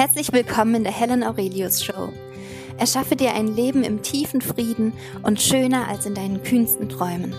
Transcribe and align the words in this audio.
Herzlich 0.00 0.32
willkommen 0.32 0.76
in 0.76 0.82
der 0.82 0.98
Helen 0.98 1.22
Aurelius 1.22 1.84
Show. 1.84 2.08
Erschaffe 2.78 3.16
dir 3.16 3.34
ein 3.34 3.54
Leben 3.54 3.84
im 3.84 4.00
tiefen 4.00 4.40
Frieden 4.40 4.94
und 5.22 5.42
schöner 5.42 5.88
als 5.88 6.06
in 6.06 6.14
deinen 6.14 6.42
kühnsten 6.42 6.88
Träumen. 6.88 7.34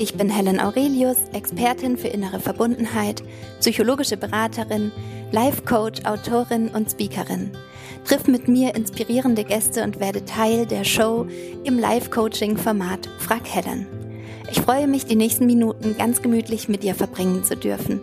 Ich 0.00 0.14
bin 0.14 0.28
Helen 0.28 0.58
Aurelius, 0.58 1.18
Expertin 1.32 1.96
für 1.96 2.08
innere 2.08 2.40
Verbundenheit, 2.40 3.22
psychologische 3.60 4.16
Beraterin, 4.16 4.90
Life 5.30 5.62
Coach, 5.62 6.04
Autorin 6.04 6.66
und 6.70 6.90
Speakerin. 6.90 7.52
Triff 8.04 8.26
mit 8.26 8.48
mir 8.48 8.74
inspirierende 8.74 9.44
Gäste 9.44 9.84
und 9.84 10.00
werde 10.00 10.24
Teil 10.24 10.66
der 10.66 10.82
Show 10.82 11.28
im 11.62 11.78
Live-Coaching-Format 11.78 13.08
Frag 13.20 13.46
Helen. 13.46 14.03
Ich 14.56 14.60
freue 14.60 14.86
mich, 14.86 15.04
die 15.04 15.16
nächsten 15.16 15.46
Minuten 15.46 15.98
ganz 15.98 16.22
gemütlich 16.22 16.68
mit 16.68 16.84
dir 16.84 16.94
verbringen 16.94 17.42
zu 17.42 17.56
dürfen. 17.56 18.00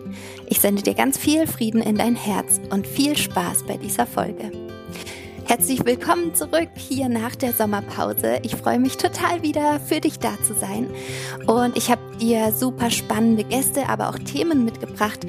Ich 0.50 0.60
sende 0.60 0.82
dir 0.82 0.92
ganz 0.92 1.16
viel 1.16 1.46
Frieden 1.46 1.80
in 1.80 1.96
dein 1.96 2.14
Herz 2.14 2.60
und 2.68 2.86
viel 2.86 3.16
Spaß 3.16 3.64
bei 3.66 3.78
dieser 3.78 4.06
Folge. 4.06 4.52
Herzlich 5.46 5.82
willkommen 5.86 6.34
zurück 6.34 6.68
hier 6.76 7.08
nach 7.08 7.34
der 7.36 7.54
Sommerpause. 7.54 8.38
Ich 8.42 8.54
freue 8.54 8.78
mich 8.78 8.98
total 8.98 9.42
wieder 9.42 9.80
für 9.80 10.02
dich 10.02 10.18
da 10.18 10.34
zu 10.42 10.52
sein. 10.52 10.90
Und 11.46 11.74
ich 11.74 11.90
habe 11.90 12.02
dir 12.20 12.52
super 12.52 12.90
spannende 12.90 13.44
Gäste, 13.44 13.88
aber 13.88 14.10
auch 14.10 14.18
Themen 14.18 14.66
mitgebracht, 14.66 15.20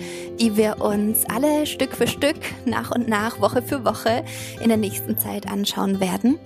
die 0.41 0.57
wir 0.57 0.81
uns 0.81 1.23
alle 1.34 1.65
Stück 1.65 1.95
für 1.95 2.07
Stück, 2.07 2.35
nach 2.65 2.91
und 2.91 3.07
nach, 3.07 3.40
Woche 3.40 3.62
für 3.62 3.85
Woche 3.85 4.26
in 4.62 4.67
der 4.67 4.77
nächsten 4.77 5.17
Zeit 5.17 5.49
anschauen 5.49 6.01
werden. 6.01 6.37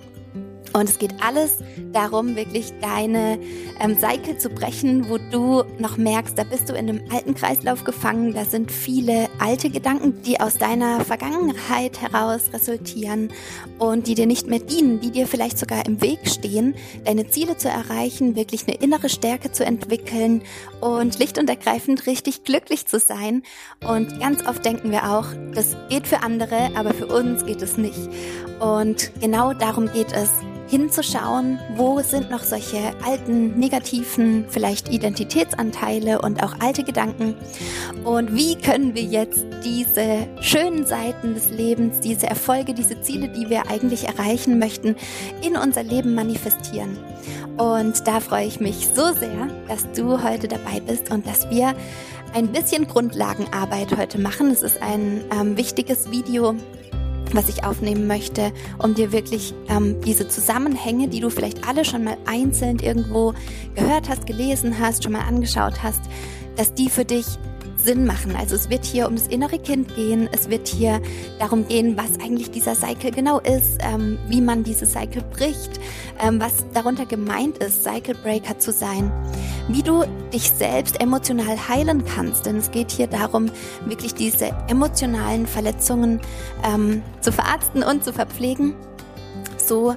Und 0.72 0.88
es 0.88 0.98
geht 0.98 1.14
alles 1.20 1.58
darum, 1.92 2.36
wirklich 2.36 2.72
deine 2.80 3.38
ähm, 3.80 3.98
Cycle 3.98 4.38
zu 4.38 4.50
brechen, 4.50 5.08
wo 5.08 5.18
du 5.18 5.64
noch 5.78 5.96
merkst, 5.96 6.38
da 6.38 6.44
bist 6.44 6.68
du 6.68 6.74
in 6.74 6.88
einem 6.88 7.00
alten 7.10 7.34
Kreislauf 7.34 7.84
gefangen, 7.84 8.34
da 8.34 8.44
sind 8.44 8.70
viele 8.70 9.28
alte 9.38 9.70
Gedanken, 9.70 10.22
die 10.22 10.40
aus 10.40 10.58
deiner 10.58 11.04
Vergangenheit 11.04 12.00
heraus 12.00 12.52
resultieren 12.52 13.30
und 13.78 14.06
die 14.06 14.14
dir 14.14 14.26
nicht 14.26 14.46
mehr 14.46 14.58
dienen, 14.58 15.00
die 15.00 15.10
dir 15.10 15.26
vielleicht 15.26 15.58
sogar 15.58 15.86
im 15.86 16.00
Weg 16.02 16.20
stehen, 16.28 16.74
deine 17.04 17.28
Ziele 17.28 17.56
zu 17.56 17.68
erreichen, 17.68 18.36
wirklich 18.36 18.66
eine 18.68 18.76
innere 18.76 19.08
Stärke 19.08 19.52
zu 19.52 19.64
entwickeln 19.64 20.42
und 20.80 21.18
licht 21.18 21.38
und 21.38 21.48
ergreifend 21.48 22.06
richtig 22.06 22.44
glücklich 22.44 22.86
zu 22.86 22.98
sein. 22.98 23.42
Und 23.86 24.20
ganz 24.20 24.46
oft 24.46 24.64
denken 24.64 24.90
wir 24.90 25.10
auch, 25.10 25.26
das 25.54 25.76
geht 25.88 26.06
für 26.06 26.22
andere, 26.22 26.70
aber 26.74 26.92
für 26.92 27.06
uns 27.06 27.44
geht 27.46 27.62
es 27.62 27.78
nicht. 27.78 27.98
Und 28.60 29.12
genau 29.20 29.54
darum 29.54 29.90
geht 29.92 30.12
es 30.12 30.30
hinzuschauen, 30.68 31.58
wo 31.76 32.00
sind 32.00 32.30
noch 32.30 32.42
solche 32.42 32.78
alten, 33.04 33.58
negativen, 33.58 34.44
vielleicht 34.48 34.88
Identitätsanteile 34.88 36.20
und 36.20 36.42
auch 36.42 36.54
alte 36.60 36.84
Gedanken 36.84 37.34
und 38.04 38.34
wie 38.34 38.54
können 38.56 38.94
wir 38.94 39.02
jetzt 39.02 39.44
diese 39.64 40.26
schönen 40.40 40.86
Seiten 40.86 41.34
des 41.34 41.50
Lebens, 41.50 42.00
diese 42.00 42.26
Erfolge, 42.26 42.74
diese 42.74 43.00
Ziele, 43.00 43.28
die 43.28 43.48
wir 43.48 43.70
eigentlich 43.70 44.06
erreichen 44.06 44.58
möchten, 44.58 44.96
in 45.42 45.56
unser 45.56 45.82
Leben 45.82 46.14
manifestieren. 46.14 46.98
Und 47.56 48.06
da 48.06 48.20
freue 48.20 48.46
ich 48.46 48.60
mich 48.60 48.88
so 48.94 49.12
sehr, 49.12 49.48
dass 49.68 49.90
du 49.92 50.22
heute 50.22 50.46
dabei 50.46 50.80
bist 50.80 51.10
und 51.10 51.26
dass 51.26 51.50
wir 51.50 51.74
ein 52.34 52.48
bisschen 52.48 52.86
Grundlagenarbeit 52.86 53.96
heute 53.96 54.20
machen. 54.20 54.50
Es 54.50 54.62
ist 54.62 54.80
ein 54.82 55.24
ähm, 55.32 55.56
wichtiges 55.56 56.10
Video, 56.10 56.54
was 57.34 57.48
ich 57.48 57.64
aufnehmen 57.64 58.06
möchte, 58.06 58.52
um 58.78 58.94
dir 58.94 59.12
wirklich 59.12 59.54
ähm, 59.68 60.00
diese 60.02 60.28
Zusammenhänge, 60.28 61.08
die 61.08 61.20
du 61.20 61.30
vielleicht 61.30 61.66
alle 61.68 61.84
schon 61.84 62.04
mal 62.04 62.16
einzeln 62.26 62.78
irgendwo 62.78 63.34
gehört 63.74 64.08
hast, 64.08 64.26
gelesen 64.26 64.78
hast, 64.78 65.04
schon 65.04 65.12
mal 65.12 65.26
angeschaut 65.26 65.82
hast, 65.82 66.00
dass 66.56 66.74
die 66.74 66.88
für 66.88 67.04
dich 67.04 67.26
Sinn 67.78 68.04
machen. 68.04 68.34
Also 68.36 68.54
es 68.54 68.70
wird 68.70 68.84
hier 68.84 69.08
um 69.08 69.14
das 69.14 69.26
innere 69.26 69.58
Kind 69.58 69.94
gehen, 69.94 70.28
es 70.32 70.50
wird 70.50 70.68
hier 70.68 71.00
darum 71.38 71.66
gehen, 71.66 71.96
was 71.96 72.20
eigentlich 72.22 72.50
dieser 72.50 72.74
Cycle 72.74 73.10
genau 73.10 73.38
ist, 73.40 73.78
ähm, 73.80 74.18
wie 74.28 74.40
man 74.40 74.64
diese 74.64 74.86
Cycle 74.86 75.22
bricht, 75.22 75.80
ähm, 76.20 76.40
was 76.40 76.52
darunter 76.74 77.06
gemeint 77.06 77.58
ist, 77.58 77.84
Cycle 77.84 78.14
Breaker 78.14 78.58
zu 78.58 78.72
sein, 78.72 79.10
wie 79.68 79.82
du 79.82 80.04
dich 80.32 80.50
selbst 80.50 81.00
emotional 81.00 81.68
heilen 81.68 82.04
kannst. 82.04 82.46
Denn 82.46 82.56
es 82.56 82.70
geht 82.70 82.90
hier 82.90 83.06
darum, 83.06 83.50
wirklich 83.86 84.14
diese 84.14 84.50
emotionalen 84.68 85.46
Verletzungen 85.46 86.20
ähm, 86.64 87.02
zu 87.20 87.32
verarzten 87.32 87.82
und 87.82 88.04
zu 88.04 88.12
verpflegen, 88.12 88.74
so 89.56 89.94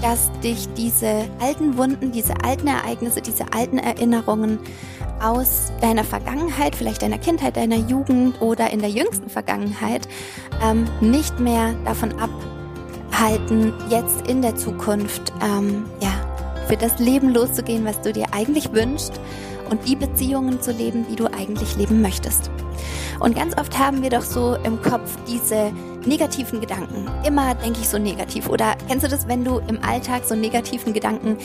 dass 0.00 0.30
dich 0.42 0.68
diese 0.74 1.24
alten 1.40 1.76
Wunden, 1.78 2.12
diese 2.12 2.34
alten 2.44 2.66
Ereignisse, 2.66 3.22
diese 3.22 3.52
alten 3.52 3.78
Erinnerungen 3.78 4.58
aus 5.24 5.72
deiner 5.80 6.04
Vergangenheit, 6.04 6.76
vielleicht 6.76 7.02
deiner 7.02 7.18
Kindheit, 7.18 7.56
deiner 7.56 7.76
Jugend 7.76 8.40
oder 8.42 8.70
in 8.70 8.80
der 8.80 8.90
jüngsten 8.90 9.30
Vergangenheit 9.30 10.06
ähm, 10.62 10.86
nicht 11.00 11.40
mehr 11.40 11.74
davon 11.84 12.12
abhalten, 12.18 13.72
jetzt 13.88 14.26
in 14.28 14.42
der 14.42 14.54
Zukunft 14.56 15.32
ähm, 15.42 15.86
ja, 16.00 16.12
für 16.68 16.76
das 16.76 16.98
Leben 16.98 17.30
loszugehen, 17.32 17.86
was 17.86 18.00
du 18.02 18.12
dir 18.12 18.26
eigentlich 18.32 18.72
wünschst 18.72 19.18
und 19.70 19.88
die 19.88 19.96
Beziehungen 19.96 20.60
zu 20.60 20.72
leben, 20.72 21.06
die 21.10 21.16
du 21.16 21.26
eigentlich 21.26 21.74
leben 21.76 22.02
möchtest. 22.02 22.50
Und 23.20 23.34
ganz 23.34 23.56
oft 23.56 23.78
haben 23.78 24.02
wir 24.02 24.10
doch 24.10 24.22
so 24.22 24.56
im 24.64 24.82
Kopf 24.82 25.16
diese 25.26 25.72
negativen 26.04 26.60
Gedanken. 26.60 27.08
Immer 27.26 27.54
denke 27.54 27.80
ich 27.80 27.88
so 27.88 27.96
negativ. 27.96 28.48
Oder 28.48 28.74
kennst 28.88 29.06
du 29.06 29.08
das, 29.08 29.26
wenn 29.26 29.44
du 29.44 29.60
im 29.68 29.82
Alltag 29.82 30.24
so 30.26 30.34
negativen 30.34 30.92
Gedanken 30.92 31.38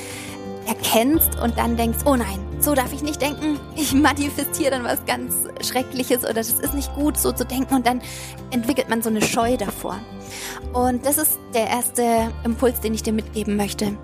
erkennst 0.67 1.39
und 1.41 1.57
dann 1.57 1.77
denkst, 1.77 1.99
oh 2.05 2.15
nein, 2.15 2.48
so 2.61 2.75
darf 2.75 2.93
ich 2.93 3.01
nicht 3.01 3.21
denken, 3.21 3.59
ich 3.75 3.93
manifestiere 3.93 4.71
dann 4.71 4.83
was 4.83 5.05
ganz 5.05 5.33
Schreckliches 5.65 6.23
oder 6.23 6.33
das 6.35 6.51
ist 6.51 6.73
nicht 6.73 6.93
gut, 6.93 7.17
so 7.17 7.31
zu 7.31 7.45
denken. 7.45 7.75
Und 7.75 7.87
dann 7.87 8.01
entwickelt 8.51 8.89
man 8.89 9.01
so 9.01 9.09
eine 9.09 9.21
Scheu 9.21 9.57
davor. 9.57 9.99
Und 10.73 11.05
das 11.05 11.17
ist 11.17 11.39
der 11.53 11.67
erste 11.67 12.31
Impuls, 12.43 12.79
den 12.81 12.93
ich 12.93 13.03
dir 13.03 13.13
mitgeben 13.13 13.55
möchte. 13.55 13.97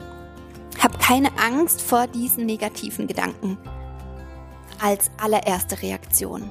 Hab 0.79 0.99
keine 0.99 1.37
Angst 1.37 1.81
vor 1.81 2.07
diesen 2.07 2.45
negativen 2.45 3.07
Gedanken 3.07 3.57
als 4.81 5.11
allererste 5.21 5.81
Reaktion. 5.81 6.49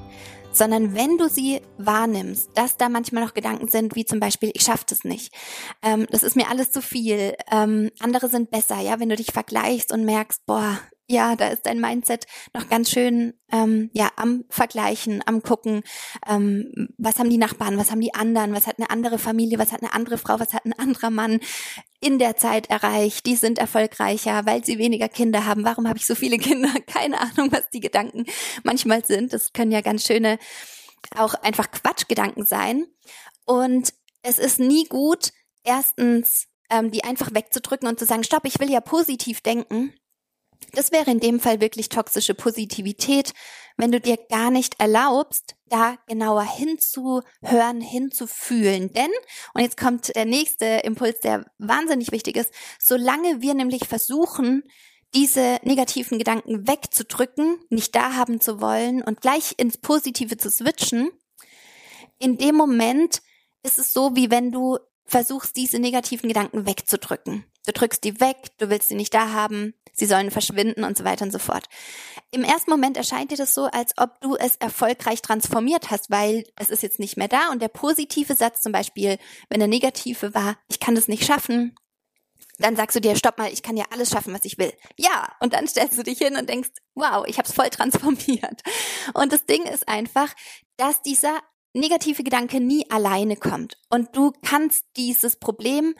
Sondern 0.51 0.95
wenn 0.95 1.17
du 1.17 1.27
sie 1.27 1.61
wahrnimmst, 1.77 2.49
dass 2.55 2.77
da 2.77 2.87
manchmal 2.87 3.25
noch 3.25 3.33
Gedanken 3.33 3.67
sind, 3.67 3.95
wie 3.95 4.05
zum 4.05 4.21
Beispiel, 4.21 4.51
ich 4.53 4.61
schaffe 4.63 4.85
das 4.87 5.03
nicht, 5.03 5.33
ähm, 5.81 6.07
das 6.11 6.23
ist 6.23 6.37
mir 6.37 6.49
alles 6.49 6.71
zu 6.71 6.81
viel, 6.81 7.35
ähm, 7.51 7.91
andere 7.99 8.29
sind 8.29 8.51
besser, 8.51 8.79
ja, 8.79 8.99
wenn 9.01 9.09
du 9.09 9.17
dich 9.17 9.33
vergleichst 9.33 9.91
und 9.91 10.05
merkst, 10.05 10.45
boah, 10.45 10.79
ja, 11.07 11.35
da 11.35 11.49
ist 11.49 11.65
dein 11.65 11.79
Mindset 11.79 12.25
noch 12.53 12.67
ganz 12.67 12.89
schön 12.89 13.33
ähm, 13.51 13.91
ja 13.93 14.09
am 14.15 14.43
Vergleichen, 14.49 15.21
am 15.25 15.43
gucken, 15.43 15.83
ähm, 16.27 16.89
was 16.97 17.19
haben 17.19 17.29
die 17.29 17.37
Nachbarn, 17.37 17.77
was 17.77 17.91
haben 17.91 18.01
die 18.01 18.15
anderen, 18.15 18.53
was 18.53 18.65
hat 18.65 18.79
eine 18.79 18.89
andere 18.89 19.19
Familie, 19.19 19.59
was 19.59 19.71
hat 19.71 19.81
eine 19.83 19.93
andere 19.93 20.17
Frau, 20.17 20.39
was 20.39 20.53
hat 20.53 20.65
ein 20.65 20.73
anderer 20.73 21.11
Mann 21.11 21.39
in 21.99 22.17
der 22.17 22.37
Zeit 22.37 22.69
erreicht, 22.69 23.25
die 23.25 23.35
sind 23.35 23.59
erfolgreicher, 23.59 24.45
weil 24.45 24.65
sie 24.65 24.79
weniger 24.79 25.07
Kinder 25.07 25.45
haben. 25.45 25.63
Warum 25.63 25.87
habe 25.87 25.97
ich 25.97 26.05
so 26.05 26.15
viele 26.15 26.37
Kinder? 26.39 26.73
Keine 26.87 27.19
Ahnung, 27.19 27.51
was 27.51 27.69
die 27.69 27.79
Gedanken 27.79 28.25
manchmal 28.63 29.05
sind. 29.05 29.31
Das 29.33 29.53
können 29.53 29.71
ja 29.71 29.81
ganz 29.81 30.05
schöne 30.05 30.39
auch 31.15 31.35
einfach 31.35 31.69
Quatschgedanken 31.69 32.45
sein. 32.45 32.85
Und 33.45 33.93
es 34.23 34.39
ist 34.39 34.59
nie 34.59 34.85
gut, 34.85 35.33
erstens 35.63 36.47
ähm, 36.71 36.89
die 36.89 37.03
einfach 37.03 37.31
wegzudrücken 37.31 37.87
und 37.87 37.99
zu 37.99 38.05
sagen, 38.05 38.23
stopp, 38.23 38.45
ich 38.45 38.59
will 38.59 38.71
ja 38.71 38.81
positiv 38.81 39.41
denken 39.41 39.93
das 40.73 40.91
wäre 40.91 41.11
in 41.11 41.19
dem 41.19 41.39
Fall 41.39 41.61
wirklich 41.61 41.89
toxische 41.89 42.33
Positivität, 42.33 43.33
wenn 43.77 43.91
du 43.91 43.99
dir 43.99 44.17
gar 44.29 44.51
nicht 44.51 44.79
erlaubst, 44.79 45.55
da 45.67 45.97
genauer 46.07 46.43
hinzuhören, 46.43 47.81
hinzufühlen. 47.81 48.91
Denn, 48.93 49.11
und 49.53 49.61
jetzt 49.61 49.77
kommt 49.77 50.15
der 50.15 50.25
nächste 50.25 50.65
Impuls, 50.83 51.19
der 51.19 51.45
wahnsinnig 51.57 52.11
wichtig 52.11 52.37
ist, 52.37 52.51
solange 52.79 53.41
wir 53.41 53.53
nämlich 53.53 53.87
versuchen, 53.87 54.63
diese 55.13 55.59
negativen 55.63 56.17
Gedanken 56.17 56.67
wegzudrücken, 56.67 57.57
nicht 57.69 57.95
da 57.95 58.15
haben 58.15 58.41
zu 58.41 58.59
wollen 58.59 59.01
und 59.01 59.21
gleich 59.21 59.53
ins 59.57 59.77
Positive 59.77 60.37
zu 60.37 60.49
switchen, 60.49 61.09
in 62.19 62.37
dem 62.37 62.55
Moment 62.55 63.21
ist 63.63 63.79
es 63.79 63.93
so, 63.93 64.15
wie 64.15 64.31
wenn 64.31 64.51
du 64.51 64.77
versuchst, 65.05 65.55
diese 65.55 65.79
negativen 65.79 66.27
Gedanken 66.27 66.65
wegzudrücken. 66.65 67.45
Du 67.65 67.73
drückst 67.73 68.03
die 68.03 68.19
weg, 68.19 68.37
du 68.57 68.69
willst 68.69 68.89
sie 68.89 68.95
nicht 68.95 69.13
da 69.13 69.31
haben, 69.31 69.73
sie 69.93 70.05
sollen 70.05 70.31
verschwinden 70.31 70.83
und 70.83 70.97
so 70.97 71.03
weiter 71.03 71.25
und 71.25 71.31
so 71.31 71.39
fort. 71.39 71.65
Im 72.31 72.43
ersten 72.43 72.69
Moment 72.69 72.97
erscheint 72.97 73.31
dir 73.31 73.37
das 73.37 73.53
so, 73.53 73.65
als 73.65 73.93
ob 73.97 74.19
du 74.21 74.35
es 74.35 74.55
erfolgreich 74.57 75.21
transformiert 75.21 75.89
hast, 75.89 76.09
weil 76.11 76.45
es 76.57 76.69
ist 76.69 76.83
jetzt 76.83 76.99
nicht 76.99 77.17
mehr 77.17 77.27
da 77.27 77.49
und 77.51 77.61
der 77.61 77.69
positive 77.69 78.35
Satz 78.35 78.61
zum 78.61 78.71
Beispiel, 78.71 79.17
wenn 79.49 79.59
der 79.59 79.67
negative 79.67 80.33
war, 80.33 80.57
ich 80.67 80.79
kann 80.79 80.95
das 80.95 81.07
nicht 81.07 81.25
schaffen, 81.25 81.75
dann 82.57 82.75
sagst 82.75 82.95
du 82.95 83.01
dir, 83.01 83.15
stopp 83.15 83.37
mal, 83.37 83.51
ich 83.51 83.63
kann 83.63 83.77
ja 83.77 83.85
alles 83.91 84.09
schaffen, 84.09 84.33
was 84.33 84.45
ich 84.45 84.57
will. 84.57 84.73
Ja, 84.97 85.35
und 85.39 85.53
dann 85.53 85.67
stellst 85.67 85.97
du 85.97 86.03
dich 86.03 86.19
hin 86.19 86.37
und 86.37 86.47
denkst, 86.49 86.69
wow, 86.93 87.25
ich 87.27 87.37
habe 87.37 87.47
es 87.47 87.53
voll 87.53 87.69
transformiert. 87.69 88.61
Und 89.13 89.33
das 89.33 89.45
Ding 89.45 89.63
ist 89.63 89.87
einfach, 89.87 90.33
dass 90.77 91.01
dieser 91.01 91.41
negative 91.75 92.23
Gedanke 92.23 92.59
nie 92.59 92.89
alleine 92.89 93.35
kommt. 93.35 93.77
Und 93.89 94.15
du 94.15 94.31
kannst 94.43 94.85
dieses 94.97 95.35
Problem 95.35 95.95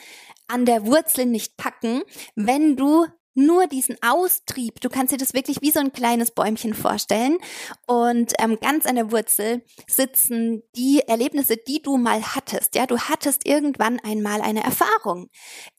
an 0.47 0.65
der 0.65 0.85
Wurzel 0.85 1.25
nicht 1.25 1.57
packen, 1.57 2.01
wenn 2.35 2.75
du 2.75 3.05
nur 3.35 3.67
diesen 3.67 3.97
Austrieb. 4.01 4.79
Du 4.79 4.89
kannst 4.89 5.13
dir 5.13 5.17
das 5.17 5.33
wirklich 5.33 5.61
wie 5.61 5.71
so 5.71 5.79
ein 5.79 5.91
kleines 5.91 6.31
Bäumchen 6.31 6.73
vorstellen. 6.73 7.37
Und 7.85 8.33
ähm, 8.39 8.57
ganz 8.61 8.85
an 8.85 8.95
der 8.95 9.11
Wurzel 9.11 9.63
sitzen 9.87 10.63
die 10.75 11.01
Erlebnisse, 11.05 11.57
die 11.57 11.81
du 11.81 11.97
mal 11.97 12.23
hattest. 12.23 12.75
Ja, 12.75 12.87
du 12.87 12.97
hattest 12.97 13.45
irgendwann 13.45 13.99
einmal 13.99 14.41
eine 14.41 14.63
Erfahrung. 14.63 15.29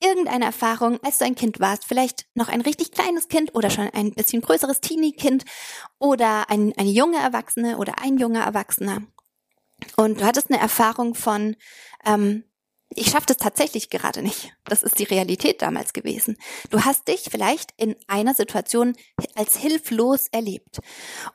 Irgendeine 0.00 0.44
Erfahrung, 0.44 0.99
als 1.02 1.19
du 1.19 1.25
ein 1.25 1.34
Kind 1.34 1.58
warst. 1.58 1.87
Vielleicht 1.87 2.26
noch 2.34 2.49
ein 2.49 2.60
richtig 2.60 2.92
kleines 2.92 3.28
Kind 3.28 3.54
oder 3.54 3.70
schon 3.70 3.88
ein 3.88 4.12
bisschen 4.12 4.42
größeres 4.42 4.81
Teenie-Kind 4.81 5.44
oder 5.99 6.50
ein, 6.50 6.75
eine 6.76 6.90
junge 6.90 7.19
Erwachsene 7.19 7.78
oder 7.78 7.94
ein 8.02 8.19
junger 8.19 8.44
Erwachsener. 8.44 9.02
Und 9.96 10.20
du 10.20 10.25
hattest 10.25 10.50
eine 10.50 10.61
Erfahrung 10.61 11.14
von, 11.14 11.56
ähm, 12.05 12.44
ich 12.94 13.11
schaffe 13.11 13.26
das 13.26 13.37
tatsächlich 13.38 13.90
gerade 13.90 14.23
nicht. 14.23 14.52
Das 14.64 14.82
ist 14.82 14.99
die 14.99 15.05
Realität 15.05 15.61
damals 15.61 15.93
gewesen. 15.93 16.37
Du 16.70 16.84
hast 16.84 17.08
dich 17.08 17.28
vielleicht 17.31 17.73
in 17.76 17.96
einer 18.06 18.34
Situation 18.34 18.94
als 19.34 19.56
hilflos 19.56 20.28
erlebt. 20.31 20.78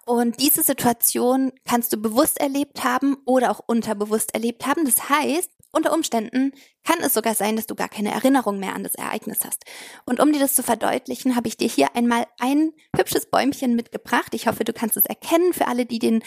Und 0.05 0.39
diese 0.39 0.63
Situation 0.63 1.51
kannst 1.65 1.91
du 1.93 1.97
bewusst 1.97 2.39
erlebt 2.39 2.83
haben 2.83 3.17
oder 3.25 3.51
auch 3.51 3.59
unterbewusst 3.65 4.33
erlebt 4.33 4.65
haben. 4.65 4.85
Das 4.85 5.09
heißt, 5.09 5.51
unter 5.71 5.94
Umständen 5.94 6.53
kann 6.83 7.00
es 7.00 7.13
sogar 7.13 7.35
sein, 7.35 7.56
dass 7.56 7.68
du 7.68 7.75
gar 7.75 7.89
keine 7.89 8.12
Erinnerung 8.12 8.59
mehr 8.59 8.75
an 8.75 8.83
das 8.83 8.95
Ereignis 8.95 9.39
hast. 9.45 9.63
Und 10.06 10.19
um 10.19 10.31
dir 10.31 10.39
das 10.39 10.53
zu 10.53 10.63
verdeutlichen, 10.63 11.35
habe 11.35 11.47
ich 11.47 11.57
dir 11.57 11.68
hier 11.68 11.95
einmal 11.95 12.25
ein 12.39 12.73
hübsches 12.95 13.27
Bäumchen 13.27 13.75
mitgebracht. 13.75 14.33
Ich 14.33 14.47
hoffe, 14.47 14.63
du 14.63 14.73
kannst 14.73 14.97
es 14.97 15.06
erkennen 15.06 15.53
für 15.53 15.68
alle, 15.68 15.85
die 15.85 16.00
den 16.00 16.23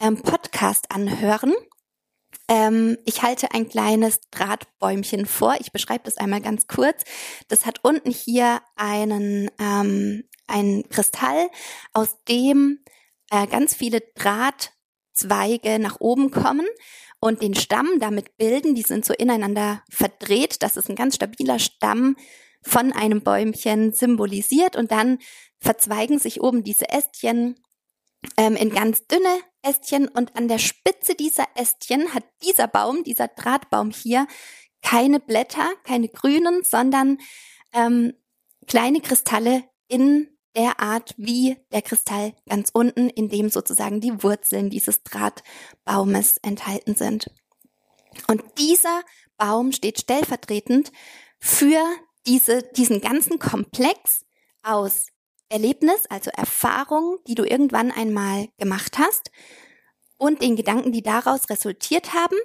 ähm, 0.00 0.22
Podcast 0.22 0.90
anhören. 0.90 1.52
Ähm, 2.48 2.96
ich 3.04 3.22
halte 3.22 3.52
ein 3.52 3.68
kleines 3.68 4.20
Drahtbäumchen 4.30 5.26
vor. 5.26 5.56
Ich 5.58 5.72
beschreibe 5.72 6.04
das 6.04 6.16
einmal 6.16 6.40
ganz 6.40 6.68
kurz. 6.68 7.02
Das 7.48 7.66
hat 7.66 7.80
unten 7.82 8.10
hier 8.10 8.60
einen, 8.76 9.50
ähm, 9.58 10.24
einen 10.46 10.88
Kristall, 10.88 11.50
aus 11.92 12.22
dem 12.28 12.84
äh, 13.30 13.46
ganz 13.48 13.74
viele 13.74 14.00
Drahtzweige 15.16 15.78
nach 15.78 16.00
oben 16.00 16.30
kommen 16.30 16.66
und 17.20 17.42
den 17.42 17.54
Stamm 17.54 17.98
damit 17.98 18.36
bilden. 18.36 18.74
Die 18.74 18.82
sind 18.82 19.04
so 19.04 19.14
ineinander 19.14 19.82
verdreht. 19.90 20.62
Das 20.62 20.76
ist 20.76 20.88
ein 20.88 20.96
ganz 20.96 21.16
stabiler 21.16 21.58
Stamm 21.58 22.16
von 22.62 22.92
einem 22.92 23.22
Bäumchen 23.22 23.92
symbolisiert 23.92 24.76
und 24.76 24.90
dann 24.90 25.18
verzweigen 25.58 26.18
sich 26.18 26.40
oben 26.40 26.64
diese 26.64 26.88
Ästchen 26.88 27.56
ähm, 28.36 28.56
in 28.56 28.70
ganz 28.70 29.06
dünne 29.06 29.40
Ästchen 29.62 30.08
und 30.08 30.36
an 30.36 30.48
der 30.48 30.58
Spitze 30.58 31.14
dieser 31.14 31.46
Ästchen 31.54 32.12
hat 32.12 32.24
dieser 32.42 32.66
Baum, 32.66 33.04
dieser 33.04 33.28
Drahtbaum 33.28 33.90
hier, 33.90 34.26
keine 34.82 35.20
Blätter, 35.20 35.68
keine 35.84 36.08
grünen, 36.08 36.62
sondern 36.62 37.18
ähm, 37.72 38.14
kleine 38.66 39.00
Kristalle 39.00 39.64
in 39.88 40.35
der 40.56 40.80
Art 40.80 41.14
wie 41.16 41.58
der 41.70 41.82
Kristall 41.82 42.32
ganz 42.48 42.70
unten, 42.72 43.10
in 43.10 43.28
dem 43.28 43.50
sozusagen 43.50 44.00
die 44.00 44.22
Wurzeln 44.22 44.70
dieses 44.70 45.02
Drahtbaumes 45.02 46.38
enthalten 46.38 46.94
sind. 46.94 47.26
Und 48.26 48.42
dieser 48.58 49.02
Baum 49.36 49.72
steht 49.72 50.00
stellvertretend 50.00 50.90
für 51.38 51.84
diese, 52.26 52.62
diesen 52.62 53.00
ganzen 53.00 53.38
Komplex 53.38 54.24
aus 54.62 55.06
Erlebnis, 55.48 56.06
also 56.08 56.30
Erfahrung, 56.30 57.18
die 57.28 57.34
du 57.34 57.44
irgendwann 57.44 57.92
einmal 57.92 58.48
gemacht 58.58 58.98
hast 58.98 59.30
und 60.16 60.42
den 60.42 60.56
Gedanken, 60.56 60.90
die 60.90 61.02
daraus 61.02 61.48
resultiert 61.50 62.14
haben. 62.14 62.36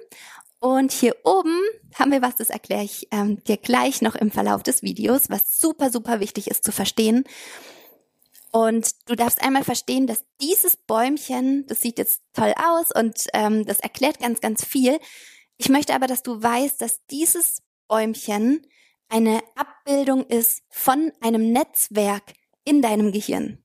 Und 0.60 0.92
hier 0.92 1.16
oben 1.24 1.58
haben 1.94 2.12
wir 2.12 2.22
was, 2.22 2.36
das 2.36 2.50
erkläre 2.50 2.84
ich 2.84 3.08
ähm, 3.10 3.42
dir 3.42 3.56
gleich 3.56 4.02
noch 4.02 4.14
im 4.14 4.30
Verlauf 4.30 4.62
des 4.62 4.82
Videos, 4.82 5.28
was 5.28 5.58
super, 5.58 5.90
super 5.90 6.20
wichtig 6.20 6.48
ist 6.48 6.62
zu 6.62 6.70
verstehen. 6.70 7.24
Und 8.52 9.08
du 9.08 9.16
darfst 9.16 9.42
einmal 9.42 9.64
verstehen, 9.64 10.06
dass 10.06 10.24
dieses 10.40 10.76
Bäumchen, 10.76 11.66
das 11.66 11.80
sieht 11.80 11.98
jetzt 11.98 12.20
toll 12.34 12.52
aus 12.56 12.92
und 12.94 13.26
ähm, 13.32 13.64
das 13.64 13.80
erklärt 13.80 14.20
ganz, 14.20 14.40
ganz 14.40 14.62
viel. 14.64 15.00
Ich 15.56 15.70
möchte 15.70 15.94
aber, 15.94 16.06
dass 16.06 16.22
du 16.22 16.42
weißt, 16.42 16.80
dass 16.80 17.04
dieses 17.06 17.62
Bäumchen 17.88 18.66
eine 19.08 19.42
Abbildung 19.56 20.26
ist 20.26 20.62
von 20.68 21.12
einem 21.20 21.50
Netzwerk 21.52 22.34
in 22.64 22.82
deinem 22.82 23.10
Gehirn. 23.10 23.62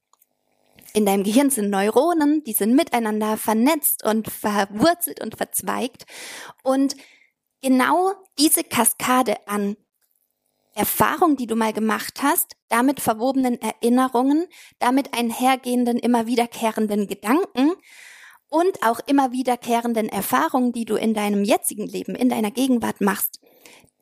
In 0.94 1.06
deinem 1.06 1.24
Gehirn 1.24 1.50
sind 1.50 1.70
Neuronen, 1.70 2.44
die 2.46 2.54
sind 2.54 2.74
miteinander 2.74 3.36
vernetzt 3.36 4.06
und 4.06 4.30
verwurzelt 4.30 5.22
und 5.22 5.36
verzweigt. 5.36 6.06
Und 6.64 6.96
genau 7.62 8.14
diese 8.40 8.64
Kaskade 8.64 9.36
an 9.48 9.76
Erfahrungen, 10.78 11.36
die 11.36 11.48
du 11.48 11.56
mal 11.56 11.74
gemacht 11.74 12.22
hast, 12.22 12.56
damit 12.70 13.00
verwobenen 13.00 13.60
Erinnerungen, 13.62 14.46
damit 14.80 15.14
einhergehenden, 15.14 15.98
immer 15.98 16.28
wiederkehrenden 16.28 17.08
Gedanken 17.08 17.72
und 18.50 18.84
auch 18.84 19.00
immer 19.08 19.32
wiederkehrenden 19.32 20.08
Erfahrungen, 20.08 20.72
die 20.72 20.86
du 20.86 20.96
in 20.96 21.14
deinem 21.14 21.44
jetzigen 21.44 21.88
Leben, 21.88 22.16
in 22.16 22.30
deiner 22.30 22.52
Gegenwart 22.52 23.02
machst, 23.02 23.40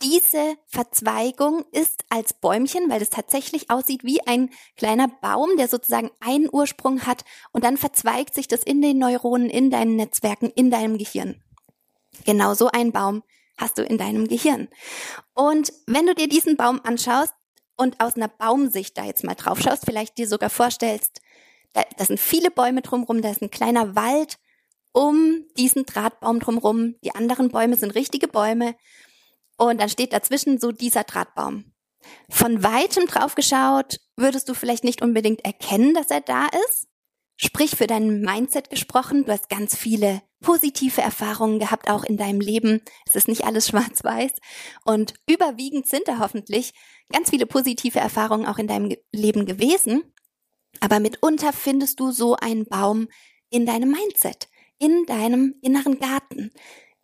diese 0.01 0.56
Verzweigung 0.68 1.63
ist 1.72 2.04
als 2.10 2.33
Bäumchen, 2.33 2.89
weil 2.89 3.01
es 3.01 3.10
tatsächlich 3.10 3.69
aussieht 3.69 4.04
wie 4.04 4.19
ein 4.28 4.50
kleiner 4.75 5.07
Baum, 5.07 5.56
der 5.57 5.68
sozusagen 5.68 6.12
einen 6.19 6.50
Ursprung 6.51 7.06
hat 7.06 7.24
und 7.54 7.63
dann 7.63 7.78
verzweigt 7.78 8.33
sich 8.33 8.48
das 8.48 8.62
in 8.62 8.81
den 8.81 8.98
Neuronen, 8.98 9.50
in 9.50 9.69
deinen 9.69 9.95
Netzwerken, 9.95 10.51
in 10.54 10.69
deinem 10.69 10.98
Gehirn. 10.98 11.42
Genau 12.25 12.54
so 12.54 12.68
ein 12.68 12.92
Baum 12.92 13.24
hast 13.57 13.78
du 13.78 13.84
in 13.84 13.98
deinem 13.98 14.28
Gehirn. 14.28 14.68
Und 15.34 15.72
wenn 15.88 16.06
du 16.06 16.16
dir 16.16 16.28
diesen 16.28 16.57
Baum 16.57 16.81
anschaust 16.84 17.34
und 17.78 18.00
aus 18.00 18.16
einer 18.16 18.28
Baumsicht 18.28 18.98
da 18.98 19.06
jetzt 19.06 19.24
mal 19.24 19.36
drauf 19.36 19.62
schaust, 19.62 19.86
vielleicht 19.86 20.18
dir 20.18 20.28
sogar 20.28 20.50
vorstellst, 20.50 21.22
da, 21.74 21.84
da 21.98 22.06
sind 22.06 22.19
viele 22.19 22.52
Bäume 22.52 22.81
drumherum, 22.81 23.22
da 23.22 23.30
ist 23.31 23.42
ein 23.42 23.52
kleiner 23.52 23.96
Wald 23.96 24.38
um 24.94 25.46
diesen 25.57 25.86
Drahtbaum 25.86 26.40
drumherum. 26.40 26.96
Die 27.04 27.13
anderen 27.13 27.50
Bäume 27.50 27.75
sind 27.75 27.96
richtige 27.96 28.30
Bäume 28.30 28.75
und 29.57 29.80
dann 29.81 29.90
steht 29.90 30.13
dazwischen 30.13 30.57
so 30.57 30.72
dieser 30.72 31.04
Drahtbaum. 31.04 31.74
Von 32.30 32.63
weitem 32.63 33.06
drauf 33.07 33.36
geschaut, 33.36 34.00
würdest 34.16 34.48
du 34.48 34.54
vielleicht 34.54 34.84
nicht 34.84 35.02
unbedingt 35.02 35.44
erkennen, 35.44 35.94
dass 35.94 36.12
er 36.12 36.22
da 36.22 36.48
ist. 36.69 36.88
Sprich 37.37 37.71
für 37.71 37.87
dein 37.87 38.21
Mindset 38.21 38.69
gesprochen, 38.69 39.25
du 39.25 39.31
hast 39.31 39.49
ganz 39.49 39.75
viele 39.75 40.21
positive 40.41 41.01
Erfahrungen 41.01 41.59
gehabt, 41.59 41.89
auch 41.89 42.03
in 42.03 42.17
deinem 42.17 42.39
Leben. 42.39 42.81
Es 43.07 43.15
ist 43.15 43.27
nicht 43.27 43.43
alles 43.43 43.67
schwarz-weiß. 43.67 44.31
Und 44.85 45.15
überwiegend 45.27 45.87
sind 45.87 46.07
da 46.07 46.19
hoffentlich 46.19 46.73
ganz 47.11 47.31
viele 47.31 47.45
positive 47.45 47.99
Erfahrungen 47.99 48.45
auch 48.45 48.57
in 48.57 48.67
deinem 48.67 48.95
Leben 49.11 49.45
gewesen. 49.45 50.03
Aber 50.79 50.99
mitunter 50.99 51.51
findest 51.51 51.99
du 51.99 52.11
so 52.11 52.35
einen 52.35 52.65
Baum 52.65 53.07
in 53.49 53.65
deinem 53.65 53.91
Mindset, 53.91 54.47
in 54.77 55.05
deinem 55.05 55.55
inneren 55.61 55.99
Garten 55.99 56.51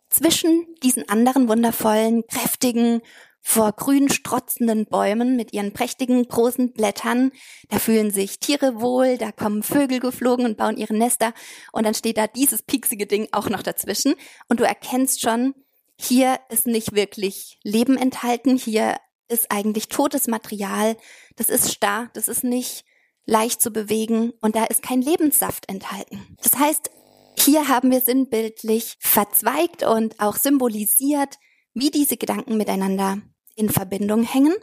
zwischen 0.08 0.66
diesen 0.82 1.08
anderen 1.08 1.48
wundervollen, 1.48 2.26
kräftigen, 2.26 3.00
vor 3.42 3.72
grün 3.72 4.08
strotzenden 4.08 4.86
Bäumen 4.86 5.36
mit 5.36 5.52
ihren 5.52 5.72
prächtigen 5.72 6.26
großen 6.26 6.72
Blättern. 6.72 7.32
Da 7.68 7.78
fühlen 7.78 8.10
sich 8.10 8.38
Tiere 8.38 8.80
wohl, 8.80 9.18
da 9.18 9.32
kommen 9.32 9.62
Vögel 9.62 9.98
geflogen 10.00 10.46
und 10.46 10.56
bauen 10.56 10.76
ihre 10.76 10.94
Nester. 10.94 11.34
Und 11.72 11.84
dann 11.84 11.94
steht 11.94 12.16
da 12.16 12.28
dieses 12.28 12.62
pieksige 12.62 13.06
Ding 13.06 13.28
auch 13.32 13.50
noch 13.50 13.62
dazwischen. 13.62 14.14
Und 14.48 14.60
du 14.60 14.64
erkennst 14.64 15.20
schon, 15.20 15.54
hier 15.98 16.38
ist 16.48 16.66
nicht 16.66 16.94
wirklich 16.94 17.58
Leben 17.64 17.96
enthalten, 17.98 18.56
hier 18.56 18.96
ist 19.28 19.50
eigentlich 19.50 19.88
totes 19.88 20.28
Material, 20.28 20.96
das 21.36 21.48
ist 21.48 21.72
starr, 21.72 22.10
das 22.14 22.28
ist 22.28 22.44
nicht 22.44 22.84
leicht 23.24 23.60
zu 23.60 23.70
bewegen. 23.70 24.32
Und 24.40 24.54
da 24.54 24.64
ist 24.64 24.82
kein 24.82 25.02
Lebenssaft 25.02 25.68
enthalten. 25.68 26.36
Das 26.42 26.58
heißt, 26.58 26.90
hier 27.38 27.68
haben 27.68 27.90
wir 27.90 28.00
sinnbildlich 28.00 28.96
verzweigt 29.00 29.82
und 29.82 30.20
auch 30.20 30.36
symbolisiert, 30.36 31.38
wie 31.74 31.90
diese 31.90 32.16
Gedanken 32.16 32.56
miteinander 32.56 33.22
in 33.56 33.70
Verbindung 33.70 34.22
hängen 34.22 34.54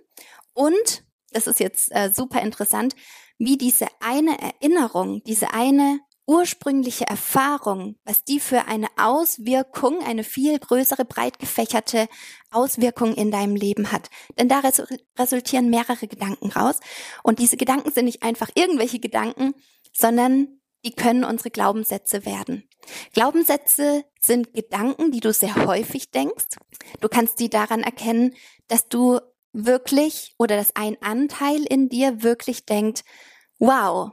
und, 0.54 1.04
das 1.32 1.48
ist 1.48 1.60
jetzt 1.60 1.92
äh, 1.92 2.12
super 2.14 2.42
interessant, 2.42 2.96
wie 3.38 3.58
diese 3.58 3.88
eine 4.02 4.38
Erinnerung, 4.40 5.24
diese 5.24 5.54
eine 5.54 6.00
ursprüngliche 6.30 7.08
Erfahrung, 7.08 7.96
was 8.04 8.24
die 8.24 8.40
für 8.40 8.68
eine 8.68 8.88
Auswirkung, 8.98 10.04
eine 10.04 10.24
viel 10.24 10.60
größere, 10.60 11.04
breit 11.04 11.40
gefächerte 11.40 12.08
Auswirkung 12.52 13.16
in 13.16 13.32
deinem 13.32 13.56
Leben 13.56 13.92
hat. 13.92 14.12
Denn 14.38 14.48
da 14.48 14.62
resultieren 15.18 15.72
mehrere 15.72 16.08
Gedanken 16.08 16.52
raus. 16.52 16.82
Und 17.24 17.40
diese 17.40 17.58
Gedanken 17.58 17.92
sind 17.92 18.06
nicht 18.06 18.22
einfach 18.22 18.50
irgendwelche 18.54 19.00
Gedanken, 19.00 19.56
sondern 19.92 20.60
die 20.86 20.92
können 20.92 21.24
unsere 21.24 21.50
Glaubenssätze 21.50 22.26
werden. 22.28 22.70
Glaubenssätze 23.14 24.06
sind 24.22 24.54
Gedanken, 24.54 25.12
die 25.12 25.22
du 25.22 25.34
sehr 25.34 25.66
häufig 25.66 26.12
denkst. 26.12 26.58
Du 27.02 27.10
kannst 27.10 27.40
die 27.40 27.50
daran 27.50 27.82
erkennen, 27.82 28.36
dass 28.70 28.88
du 28.88 29.20
wirklich 29.52 30.34
oder 30.38 30.56
dass 30.56 30.76
ein 30.76 30.96
Anteil 31.02 31.64
in 31.66 31.90
dir 31.90 32.24
wirklich 32.24 32.66
denkt, 32.66 33.04
wow, 33.58 34.12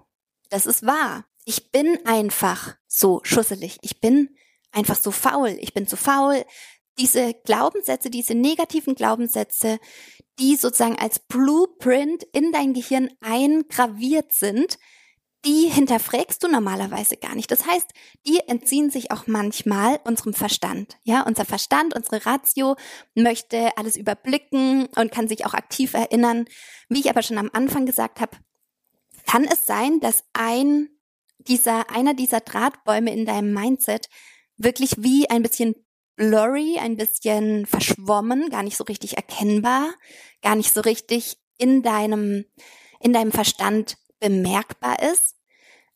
das 0.50 0.66
ist 0.66 0.84
wahr. 0.84 1.26
Ich 1.44 1.70
bin 1.70 1.98
einfach 2.04 2.76
so 2.88 3.20
schusselig. 3.22 3.78
Ich 3.82 4.00
bin 4.00 4.36
einfach 4.72 4.96
so 4.96 5.12
faul. 5.12 5.56
Ich 5.60 5.74
bin 5.74 5.86
zu 5.86 5.96
faul. 5.96 6.44
Diese 6.98 7.34
Glaubenssätze, 7.44 8.10
diese 8.10 8.34
negativen 8.34 8.94
Glaubenssätze, 8.94 9.78
die 10.38 10.56
sozusagen 10.56 10.98
als 10.98 11.18
Blueprint 11.18 12.24
in 12.32 12.52
dein 12.52 12.72
Gehirn 12.72 13.10
eingraviert 13.20 14.32
sind, 14.32 14.78
die 15.44 15.68
hinterfragst 15.68 16.42
du 16.42 16.48
normalerweise 16.48 17.16
gar 17.16 17.34
nicht. 17.34 17.50
Das 17.50 17.66
heißt, 17.66 17.86
die 18.26 18.40
entziehen 18.48 18.90
sich 18.90 19.10
auch 19.12 19.26
manchmal 19.26 20.00
unserem 20.04 20.34
Verstand. 20.34 20.96
Ja, 21.04 21.22
unser 21.22 21.44
Verstand, 21.44 21.94
unsere 21.94 22.26
Ratio 22.26 22.76
möchte 23.14 23.76
alles 23.76 23.96
überblicken 23.96 24.86
und 24.96 25.12
kann 25.12 25.28
sich 25.28 25.46
auch 25.46 25.54
aktiv 25.54 25.94
erinnern. 25.94 26.46
Wie 26.88 27.00
ich 27.00 27.10
aber 27.10 27.22
schon 27.22 27.38
am 27.38 27.50
Anfang 27.52 27.86
gesagt 27.86 28.20
habe, 28.20 28.36
kann 29.26 29.44
es 29.44 29.66
sein, 29.66 30.00
dass 30.00 30.24
ein 30.32 30.88
dieser, 31.38 31.90
einer 31.90 32.14
dieser 32.14 32.40
Drahtbäume 32.40 33.12
in 33.12 33.26
deinem 33.26 33.52
Mindset 33.52 34.08
wirklich 34.56 34.92
wie 34.98 35.28
ein 35.30 35.42
bisschen 35.42 35.74
blurry, 36.16 36.78
ein 36.78 36.96
bisschen 36.96 37.66
verschwommen, 37.66 38.48
gar 38.50 38.62
nicht 38.62 38.76
so 38.76 38.84
richtig 38.84 39.16
erkennbar, 39.16 39.94
gar 40.42 40.56
nicht 40.56 40.72
so 40.72 40.80
richtig 40.80 41.36
in 41.58 41.82
deinem, 41.82 42.46
in 43.00 43.12
deinem 43.12 43.32
Verstand 43.32 43.96
bemerkbar 44.20 45.02
ist. 45.12 45.36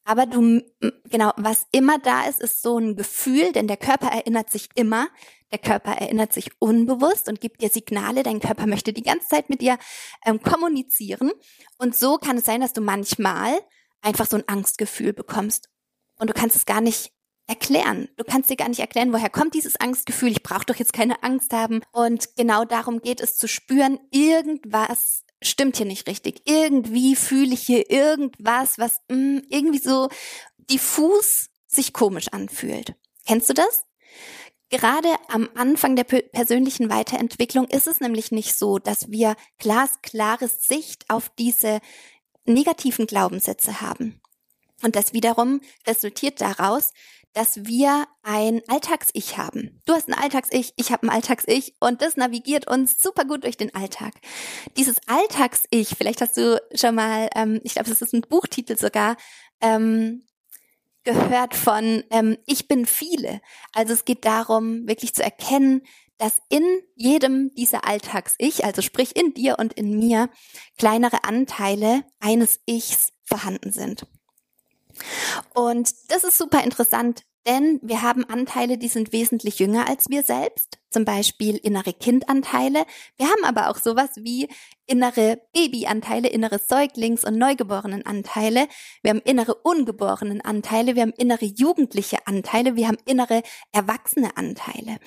Aber 0.05 0.27
du, 0.27 0.63
genau, 1.09 1.33
was 1.37 1.67
immer 1.73 1.99
da 1.99 2.25
ist, 2.25 2.41
ist 2.41 2.63
so 2.63 2.79
ein 2.79 2.97
Gefühl, 2.97 3.53
denn 3.53 3.69
der 3.69 3.77
Körper 3.77 4.09
erinnert 4.09 4.51
sich 4.51 4.69
immer. 4.75 5.09
Der 5.53 5.59
Körper 5.59 5.93
erinnert 5.93 6.33
sich 6.33 6.51
unbewusst 6.59 7.29
und 7.29 7.41
gibt 7.41 7.61
dir 7.63 7.69
Signale. 7.69 8.23
Dein 8.23 8.41
Körper 8.41 8.67
möchte 8.67 8.93
die 8.93 9.03
ganze 9.03 9.29
Zeit 9.29 9.51
mit 9.51 9.61
dir 9.61 9.79
ähm, 10.25 10.43
kommunizieren. 10.43 11.33
Und 11.79 11.97
so 11.97 12.19
kann 12.19 12.39
es 12.39 12.45
sein, 12.45 12.61
dass 12.61 12.73
du 12.73 12.81
manchmal 12.81 13.59
einfach 14.01 14.27
so 14.27 14.37
ein 14.37 14.49
Angstgefühl 14.49 15.13
bekommst. 15.13 15.69
Und 16.19 16.31
du 16.31 16.35
kannst 16.35 16.57
es 16.57 16.67
gar 16.67 16.81
nicht 16.81 17.13
erklären. 17.47 18.09
Du 18.17 18.25
kannst 18.25 18.49
dir 18.49 18.57
gar 18.57 18.69
nicht 18.69 18.79
erklären, 18.79 19.13
woher 19.13 19.31
kommt 19.31 19.55
dieses 19.55 19.77
Angstgefühl. 19.77 20.31
Ich 20.31 20.43
brauche 20.43 20.67
doch 20.67 20.77
jetzt 20.77 20.93
keine 20.93 21.23
Angst 21.23 21.53
haben. 21.53 21.83
Und 21.93 22.37
genau 22.37 22.65
darum 22.65 23.01
geht 23.01 23.21
es 23.21 23.37
zu 23.37 23.49
spüren, 23.49 23.99
irgendwas 24.13 25.25
stimmt 25.43 25.77
hier 25.77 25.87
nicht 25.87 26.09
richtig. 26.09 26.43
Irgendwie 26.45 27.17
fühle 27.17 27.55
ich 27.55 27.63
hier 27.63 27.91
irgendwas, 27.91 28.79
was 28.79 29.01
mh, 29.09 29.17
mm, 29.17 29.43
irgendwie 29.49 29.79
so 29.79 30.09
diffus 30.71 31.49
sich 31.67 31.93
komisch 31.93 32.29
anfühlt. 32.29 32.95
Kennst 33.27 33.49
du 33.49 33.55
das? 33.55 33.85
Gerade 34.71 35.09
am 35.29 35.49
Anfang 35.57 35.97
der 35.97 36.05
persönlichen 36.05 36.91
Weiterentwicklung 36.91 37.67
ist 37.67 37.89
es 37.89 38.01
nämlich 38.01 38.31
nicht 38.31 38.57
so, 38.57 38.79
dass 38.79 39.11
wir 39.11 39.35
glasklare 39.59 40.49
Sicht 40.49 41.11
auf 41.11 41.29
diese 41.29 41.81
negativen 42.45 43.07
Glaubenssätze 43.07 43.81
haben. 43.81 44.21
Und 44.83 44.97
das 44.97 45.13
wiederum 45.13 45.61
resultiert 45.87 46.41
daraus, 46.41 46.93
dass 47.33 47.65
wir 47.65 48.07
ein 48.23 48.61
Alltags-Ich 48.67 49.39
haben. 49.39 49.81
Du 49.87 49.93
hast 49.93 50.09
ein 50.09 50.15
Alltags-Ich, 50.15 50.73
ich 50.77 50.91
habe 50.91 51.07
ein 51.07 51.11
Alltags-Ich 51.11 51.77
und 51.81 52.03
das 52.03 52.17
navigiert 52.17 52.69
uns 52.69 53.01
super 53.01 53.25
gut 53.25 53.45
durch 53.45 53.57
den 53.57 53.75
Alltag. 53.75 54.15
Dieses 54.77 54.97
Alltags-Ich, 55.07 55.91
vielleicht 55.97 56.21
hast 56.21 56.37
du 56.37 56.61
schon 56.75 56.95
mal, 56.95 57.29
ähm, 57.35 57.61
ich 57.63 57.75
glaube, 57.75 57.89
das 57.89 58.03
ist 58.03 58.13
ein 58.15 58.23
Buchtitel 58.23 58.77
sogar, 58.77 59.17
ähm, 59.61 60.27
gehört 61.05 61.55
von 61.55 62.05
ähm, 62.11 62.37
Ich 62.47 62.69
bin 62.69 62.85
viele. 62.87 63.41
Also 63.73 63.93
es 63.93 64.05
geht 64.05 64.25
darum, 64.25 64.87
wirklich 64.87 65.15
zu 65.15 65.23
erkennen, 65.23 65.83
dass 66.19 66.41
in 66.51 66.65
jedem 66.97 67.55
dieser 67.55 67.87
Alltags-Ich, 67.87 68.65
also 68.65 68.83
sprich 68.83 69.17
in 69.17 69.33
dir 69.33 69.59
und 69.59 69.73
in 69.73 69.99
mir, 69.99 70.29
kleinere 70.77 71.25
Anteile 71.25 72.05
eines 72.19 72.61
Ichs 72.67 73.13
vorhanden 73.25 73.73
sind. 73.73 74.07
Und 75.55 75.93
das 76.09 76.25
ist 76.25 76.39
super 76.39 76.63
interessant, 76.65 77.25
denn 77.47 77.81
wir 77.83 78.03
haben 78.03 78.25
Anteile, 78.27 78.77
die 78.77 78.89
sind 78.89 79.13
wesentlich 79.13 79.59
jünger 79.59 79.89
als 79.89 80.07
wir 80.11 80.23
selbst, 80.23 80.79
zum 80.91 81.07
Beispiel 81.07 81.57
innere 81.57 81.95
Kindanteile. 81.95 82.85
Wir 83.17 83.29
haben 83.29 83.45
aber 83.45 83.71
auch 83.71 83.79
sowas 83.79 84.11
wie 84.17 84.49
innere 84.87 85.41
Babyanteile, 85.55 86.29
innere 86.29 86.57
Säuglings- 86.57 87.25
und 87.25 87.39
Neugeborenenanteile. 87.39 88.69
Wir 89.03 89.11
haben 89.11 89.23
innere 89.25 89.55
ungeborenen 89.55 90.43
Anteile, 90.43 90.97
wir 90.97 91.03
haben 91.03 91.15
innere 91.17 91.47
jugendliche 91.47 92.19
Anteile, 92.27 92.77
wir 92.77 92.89
haben 92.89 92.99
innere 93.07 93.43
erwachsene 93.73 94.37
Anteile. 94.37 94.99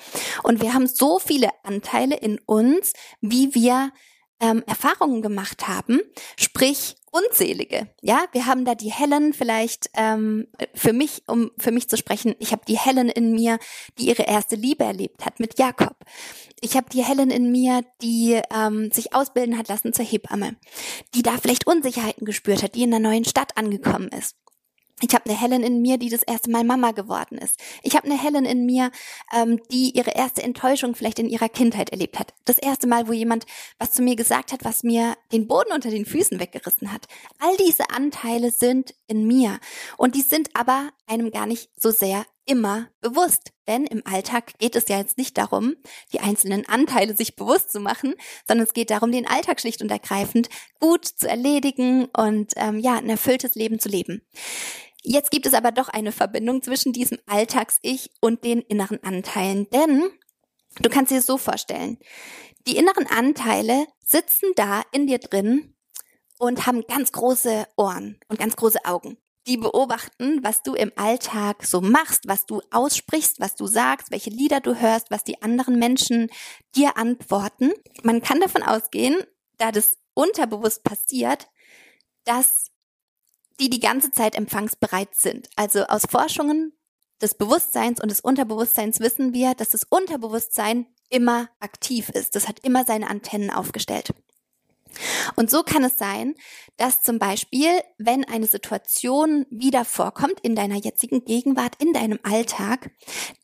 Und 0.42 0.60
wir 0.60 0.74
haben 0.74 0.88
so 0.88 1.20
viele 1.20 1.50
Anteile 1.62 2.16
in 2.16 2.40
uns, 2.46 2.94
wie 3.20 3.54
wir 3.54 3.92
ähm, 4.40 4.64
Erfahrungen 4.66 5.22
gemacht 5.22 5.68
haben, 5.68 6.00
sprich 6.36 6.96
unzählige. 7.14 7.86
Ja, 8.02 8.24
wir 8.32 8.46
haben 8.46 8.64
da 8.64 8.74
die 8.74 8.90
Helen 8.90 9.32
vielleicht 9.32 9.88
ähm, 9.94 10.48
für 10.74 10.92
mich, 10.92 11.22
um 11.28 11.52
für 11.58 11.70
mich 11.70 11.88
zu 11.88 11.96
sprechen. 11.96 12.34
Ich 12.40 12.50
habe 12.50 12.62
die 12.66 12.76
Helen 12.76 13.08
in 13.08 13.32
mir, 13.32 13.58
die 13.98 14.08
ihre 14.08 14.24
erste 14.24 14.56
Liebe 14.56 14.82
erlebt 14.82 15.24
hat 15.24 15.38
mit 15.38 15.58
Jakob. 15.58 15.96
Ich 16.60 16.76
habe 16.76 16.90
die 16.90 17.04
Helen 17.04 17.30
in 17.30 17.52
mir, 17.52 17.84
die 18.02 18.40
ähm, 18.52 18.90
sich 18.90 19.14
ausbilden 19.14 19.56
hat 19.56 19.68
lassen 19.68 19.92
zur 19.92 20.04
Hebamme, 20.04 20.56
die 21.14 21.22
da 21.22 21.38
vielleicht 21.38 21.66
Unsicherheiten 21.68 22.26
gespürt 22.26 22.62
hat, 22.64 22.74
die 22.74 22.82
in 22.82 22.92
einer 22.92 23.08
neuen 23.08 23.24
Stadt 23.24 23.56
angekommen 23.56 24.08
ist. 24.08 24.34
Ich 25.00 25.12
habe 25.12 25.28
eine 25.28 25.38
Helen 25.38 25.64
in 25.64 25.82
mir, 25.82 25.98
die 25.98 26.08
das 26.08 26.22
erste 26.22 26.50
Mal 26.50 26.62
Mama 26.62 26.92
geworden 26.92 27.36
ist. 27.36 27.58
Ich 27.82 27.96
habe 27.96 28.06
eine 28.06 28.20
Helen 28.20 28.44
in 28.44 28.64
mir, 28.64 28.92
ähm, 29.32 29.60
die 29.70 29.90
ihre 29.90 30.12
erste 30.12 30.42
Enttäuschung 30.42 30.94
vielleicht 30.94 31.18
in 31.18 31.28
ihrer 31.28 31.48
Kindheit 31.48 31.90
erlebt 31.90 32.18
hat. 32.18 32.32
Das 32.44 32.58
erste 32.58 32.86
Mal, 32.86 33.08
wo 33.08 33.12
jemand 33.12 33.44
was 33.78 33.92
zu 33.92 34.02
mir 34.02 34.14
gesagt 34.14 34.52
hat, 34.52 34.64
was 34.64 34.84
mir 34.84 35.16
den 35.32 35.48
Boden 35.48 35.72
unter 35.72 35.90
den 35.90 36.06
Füßen 36.06 36.38
weggerissen 36.38 36.92
hat. 36.92 37.06
All 37.40 37.56
diese 37.56 37.90
Anteile 37.90 38.52
sind 38.52 38.94
in 39.08 39.26
mir 39.26 39.58
und 39.96 40.14
die 40.14 40.22
sind 40.22 40.50
aber 40.54 40.90
einem 41.06 41.32
gar 41.32 41.46
nicht 41.46 41.70
so 41.76 41.90
sehr 41.90 42.24
immer 42.46 42.88
bewusst. 43.00 43.52
Denn 43.66 43.86
im 43.86 44.02
Alltag 44.04 44.58
geht 44.58 44.76
es 44.76 44.88
ja 44.88 44.98
jetzt 44.98 45.18
nicht 45.18 45.38
darum, 45.38 45.74
die 46.12 46.20
einzelnen 46.20 46.66
Anteile 46.68 47.16
sich 47.16 47.36
bewusst 47.36 47.72
zu 47.72 47.80
machen, 47.80 48.14
sondern 48.46 48.66
es 48.66 48.74
geht 48.74 48.90
darum, 48.90 49.10
den 49.12 49.26
Alltag 49.26 49.60
schlicht 49.60 49.82
und 49.82 49.90
ergreifend 49.90 50.48
gut 50.80 51.06
zu 51.06 51.28
erledigen 51.28 52.06
und 52.06 52.52
ähm, 52.56 52.78
ja, 52.78 52.96
ein 52.96 53.08
erfülltes 53.08 53.54
Leben 53.54 53.78
zu 53.78 53.88
leben. 53.88 54.22
Jetzt 55.02 55.30
gibt 55.30 55.46
es 55.46 55.54
aber 55.54 55.70
doch 55.70 55.88
eine 55.88 56.12
Verbindung 56.12 56.62
zwischen 56.62 56.92
diesem 56.92 57.18
Alltags-Ich 57.26 58.10
und 58.20 58.44
den 58.44 58.60
inneren 58.62 59.02
Anteilen, 59.02 59.68
denn 59.70 60.02
du 60.80 60.88
kannst 60.88 61.12
dir 61.12 61.18
es 61.18 61.26
so 61.26 61.36
vorstellen. 61.36 61.98
Die 62.66 62.78
inneren 62.78 63.06
Anteile 63.06 63.86
sitzen 64.02 64.52
da 64.56 64.82
in 64.92 65.06
dir 65.06 65.18
drin 65.18 65.74
und 66.38 66.66
haben 66.66 66.86
ganz 66.86 67.12
große 67.12 67.66
Ohren 67.76 68.18
und 68.28 68.38
ganz 68.38 68.56
große 68.56 68.84
Augen. 68.84 69.18
Die 69.46 69.58
beobachten, 69.58 70.42
was 70.42 70.62
du 70.62 70.74
im 70.74 70.90
Alltag 70.96 71.64
so 71.64 71.82
machst, 71.82 72.26
was 72.26 72.46
du 72.46 72.62
aussprichst, 72.70 73.40
was 73.40 73.54
du 73.54 73.66
sagst, 73.66 74.10
welche 74.10 74.30
Lieder 74.30 74.60
du 74.60 74.80
hörst, 74.80 75.10
was 75.10 75.22
die 75.22 75.42
anderen 75.42 75.78
Menschen 75.78 76.30
dir 76.74 76.96
antworten. 76.96 77.72
Man 78.02 78.22
kann 78.22 78.40
davon 78.40 78.62
ausgehen, 78.62 79.16
da 79.58 79.70
das 79.70 79.98
unterbewusst 80.14 80.82
passiert, 80.82 81.48
dass 82.24 82.70
die 83.60 83.70
die 83.70 83.80
ganze 83.80 84.10
Zeit 84.10 84.34
empfangsbereit 84.34 85.14
sind. 85.14 85.48
Also 85.56 85.84
aus 85.84 86.02
Forschungen 86.08 86.72
des 87.20 87.34
Bewusstseins 87.34 88.00
und 88.00 88.10
des 88.10 88.20
Unterbewusstseins 88.20 89.00
wissen 89.00 89.32
wir, 89.32 89.54
dass 89.54 89.68
das 89.70 89.84
Unterbewusstsein 89.84 90.86
immer 91.10 91.48
aktiv 91.60 92.08
ist. 92.08 92.34
Das 92.34 92.48
hat 92.48 92.60
immer 92.60 92.84
seine 92.84 93.08
Antennen 93.08 93.50
aufgestellt. 93.50 94.12
Und 95.36 95.50
so 95.50 95.62
kann 95.62 95.84
es 95.84 95.98
sein, 95.98 96.34
dass 96.76 97.02
zum 97.02 97.18
Beispiel, 97.18 97.68
wenn 97.98 98.24
eine 98.24 98.46
Situation 98.46 99.46
wieder 99.50 99.84
vorkommt 99.84 100.40
in 100.42 100.56
deiner 100.56 100.76
jetzigen 100.76 101.24
Gegenwart, 101.24 101.76
in 101.80 101.92
deinem 101.92 102.18
Alltag, 102.22 102.90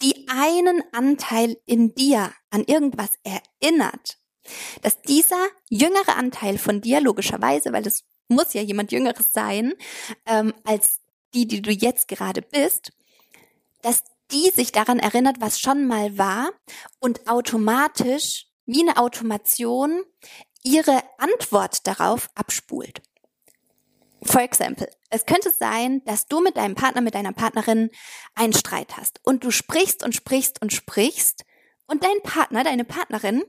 die 0.03 0.27
einen 0.29 0.83
Anteil 0.93 1.57
in 1.67 1.95
dir 1.95 2.33
an 2.51 2.65
irgendwas 2.65 3.11
erinnert, 3.23 4.19
dass 4.83 5.01
dieser 5.03 5.47
jüngere 5.69 6.17
Anteil 6.17 6.59
von 6.59 6.81
dir 6.81 7.01
logischerweise, 7.01 7.73
weil 7.73 7.87
es 7.87 8.05
muss 8.29 8.55
ja 8.55 8.63
jemand 8.63 8.93
Jüngeres 8.93 9.33
sein, 9.33 9.75
ähm, 10.27 10.55
als 10.65 11.01
die, 11.35 11.47
die 11.47 11.63
du 11.63 11.71
jetzt 11.71 12.09
gerade 12.09 12.43
bist, 12.43 12.93
dass 13.83 14.03
die 14.31 14.51
sich 14.51 14.73
daran 14.73 14.99
erinnert, 14.99 15.41
was 15.41 15.59
schon 15.59 15.87
mal 15.87 16.17
war 16.17 16.51
und 17.01 17.29
automatisch 17.29 18.47
wie 18.67 18.83
eine 18.83 18.99
Automation 18.99 20.03
ihre 20.63 21.03
Antwort 21.19 21.87
darauf 21.87 22.29
abspult. 22.35 23.03
For 24.23 24.43
example, 24.43 24.89
es 25.09 25.25
könnte 25.25 25.51
sein, 25.51 26.03
dass 26.05 26.27
du 26.27 26.41
mit 26.41 26.57
deinem 26.57 26.75
Partner, 26.75 27.01
mit 27.01 27.15
deiner 27.15 27.33
Partnerin 27.33 27.91
einen 28.35 28.53
Streit 28.53 28.97
hast 28.97 29.21
und 29.25 29.45
du 29.45 29.51
sprichst 29.51 30.05
und 30.05 30.15
sprichst 30.15 30.61
und 30.61 30.73
sprichst 30.73 31.45
und 31.87 32.05
dein 32.05 32.23
Partner, 32.23 32.63
deine 32.63 32.85
Partnerin 32.85 33.43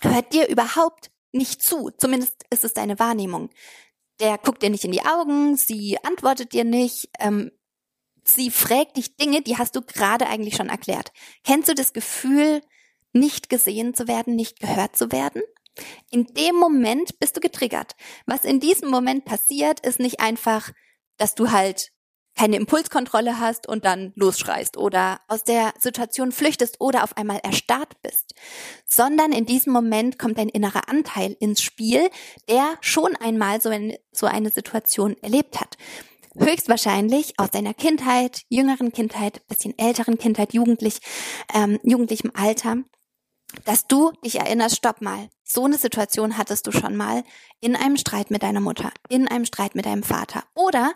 hört 0.00 0.32
dir 0.32 0.48
überhaupt 0.48 1.10
nicht 1.32 1.60
zu. 1.60 1.90
Zumindest 1.98 2.44
ist 2.50 2.64
es 2.64 2.72
deine 2.72 2.98
Wahrnehmung 2.98 3.50
der 4.20 4.38
guckt 4.38 4.62
dir 4.62 4.70
nicht 4.70 4.84
in 4.84 4.92
die 4.92 5.04
Augen, 5.04 5.56
sie 5.56 5.98
antwortet 6.02 6.52
dir 6.52 6.64
nicht, 6.64 7.08
ähm, 7.18 7.52
sie 8.24 8.50
fragt 8.50 8.96
dich 8.96 9.16
Dinge, 9.16 9.42
die 9.42 9.58
hast 9.58 9.76
du 9.76 9.82
gerade 9.82 10.26
eigentlich 10.26 10.56
schon 10.56 10.68
erklärt. 10.68 11.12
Kennst 11.44 11.68
du 11.68 11.74
das 11.74 11.92
Gefühl, 11.92 12.62
nicht 13.12 13.48
gesehen 13.48 13.94
zu 13.94 14.08
werden, 14.08 14.36
nicht 14.36 14.60
gehört 14.60 14.96
zu 14.96 15.12
werden? 15.12 15.42
In 16.10 16.26
dem 16.26 16.56
Moment 16.56 17.18
bist 17.18 17.36
du 17.36 17.40
getriggert. 17.40 17.96
Was 18.26 18.44
in 18.44 18.60
diesem 18.60 18.90
Moment 18.90 19.24
passiert, 19.24 19.80
ist 19.80 20.00
nicht 20.00 20.20
einfach, 20.20 20.70
dass 21.16 21.34
du 21.34 21.50
halt 21.50 21.90
keine 22.36 22.56
Impulskontrolle 22.56 23.40
hast 23.40 23.66
und 23.66 23.84
dann 23.84 24.12
losschreist 24.14 24.76
oder 24.76 25.20
aus 25.26 25.42
der 25.42 25.72
Situation 25.78 26.32
flüchtest 26.32 26.80
oder 26.80 27.02
auf 27.02 27.16
einmal 27.16 27.40
erstarrt 27.42 28.00
bist, 28.02 28.34
sondern 28.84 29.32
in 29.32 29.46
diesem 29.46 29.72
Moment 29.72 30.18
kommt 30.18 30.38
dein 30.38 30.50
innerer 30.50 30.88
Anteil 30.88 31.34
ins 31.40 31.62
Spiel, 31.62 32.10
der 32.48 32.76
schon 32.82 33.16
einmal 33.16 33.60
so 33.62 33.70
eine, 33.70 33.98
so 34.12 34.26
eine 34.26 34.50
Situation 34.50 35.16
erlebt 35.22 35.58
hat. 35.58 35.78
Höchstwahrscheinlich 36.38 37.32
aus 37.38 37.50
deiner 37.50 37.72
Kindheit, 37.72 38.42
jüngeren 38.50 38.92
Kindheit, 38.92 39.46
bisschen 39.48 39.76
älteren 39.78 40.18
Kindheit, 40.18 40.52
jugendlich, 40.52 40.98
ähm, 41.54 41.80
jugendlichem 41.82 42.30
Alter 42.34 42.84
dass 43.64 43.86
du 43.86 44.12
dich 44.24 44.36
erinnerst, 44.36 44.76
stopp 44.76 45.00
mal, 45.00 45.28
so 45.44 45.64
eine 45.64 45.78
Situation 45.78 46.36
hattest 46.36 46.66
du 46.66 46.72
schon 46.72 46.96
mal 46.96 47.22
in 47.60 47.76
einem 47.76 47.96
Streit 47.96 48.30
mit 48.30 48.42
deiner 48.42 48.60
Mutter, 48.60 48.92
in 49.08 49.28
einem 49.28 49.44
Streit 49.44 49.74
mit 49.74 49.86
deinem 49.86 50.02
Vater. 50.02 50.44
Oder 50.54 50.92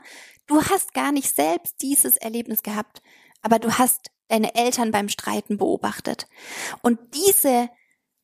du 0.46 0.62
hast 0.62 0.92
gar 0.94 1.12
nicht 1.12 1.34
selbst 1.34 1.76
dieses 1.80 2.16
Erlebnis 2.16 2.62
gehabt, 2.62 3.02
aber 3.42 3.58
du 3.58 3.78
hast 3.78 4.10
deine 4.28 4.54
Eltern 4.54 4.90
beim 4.90 5.08
Streiten 5.08 5.58
beobachtet. 5.58 6.26
Und 6.82 6.98
diese, 7.14 7.68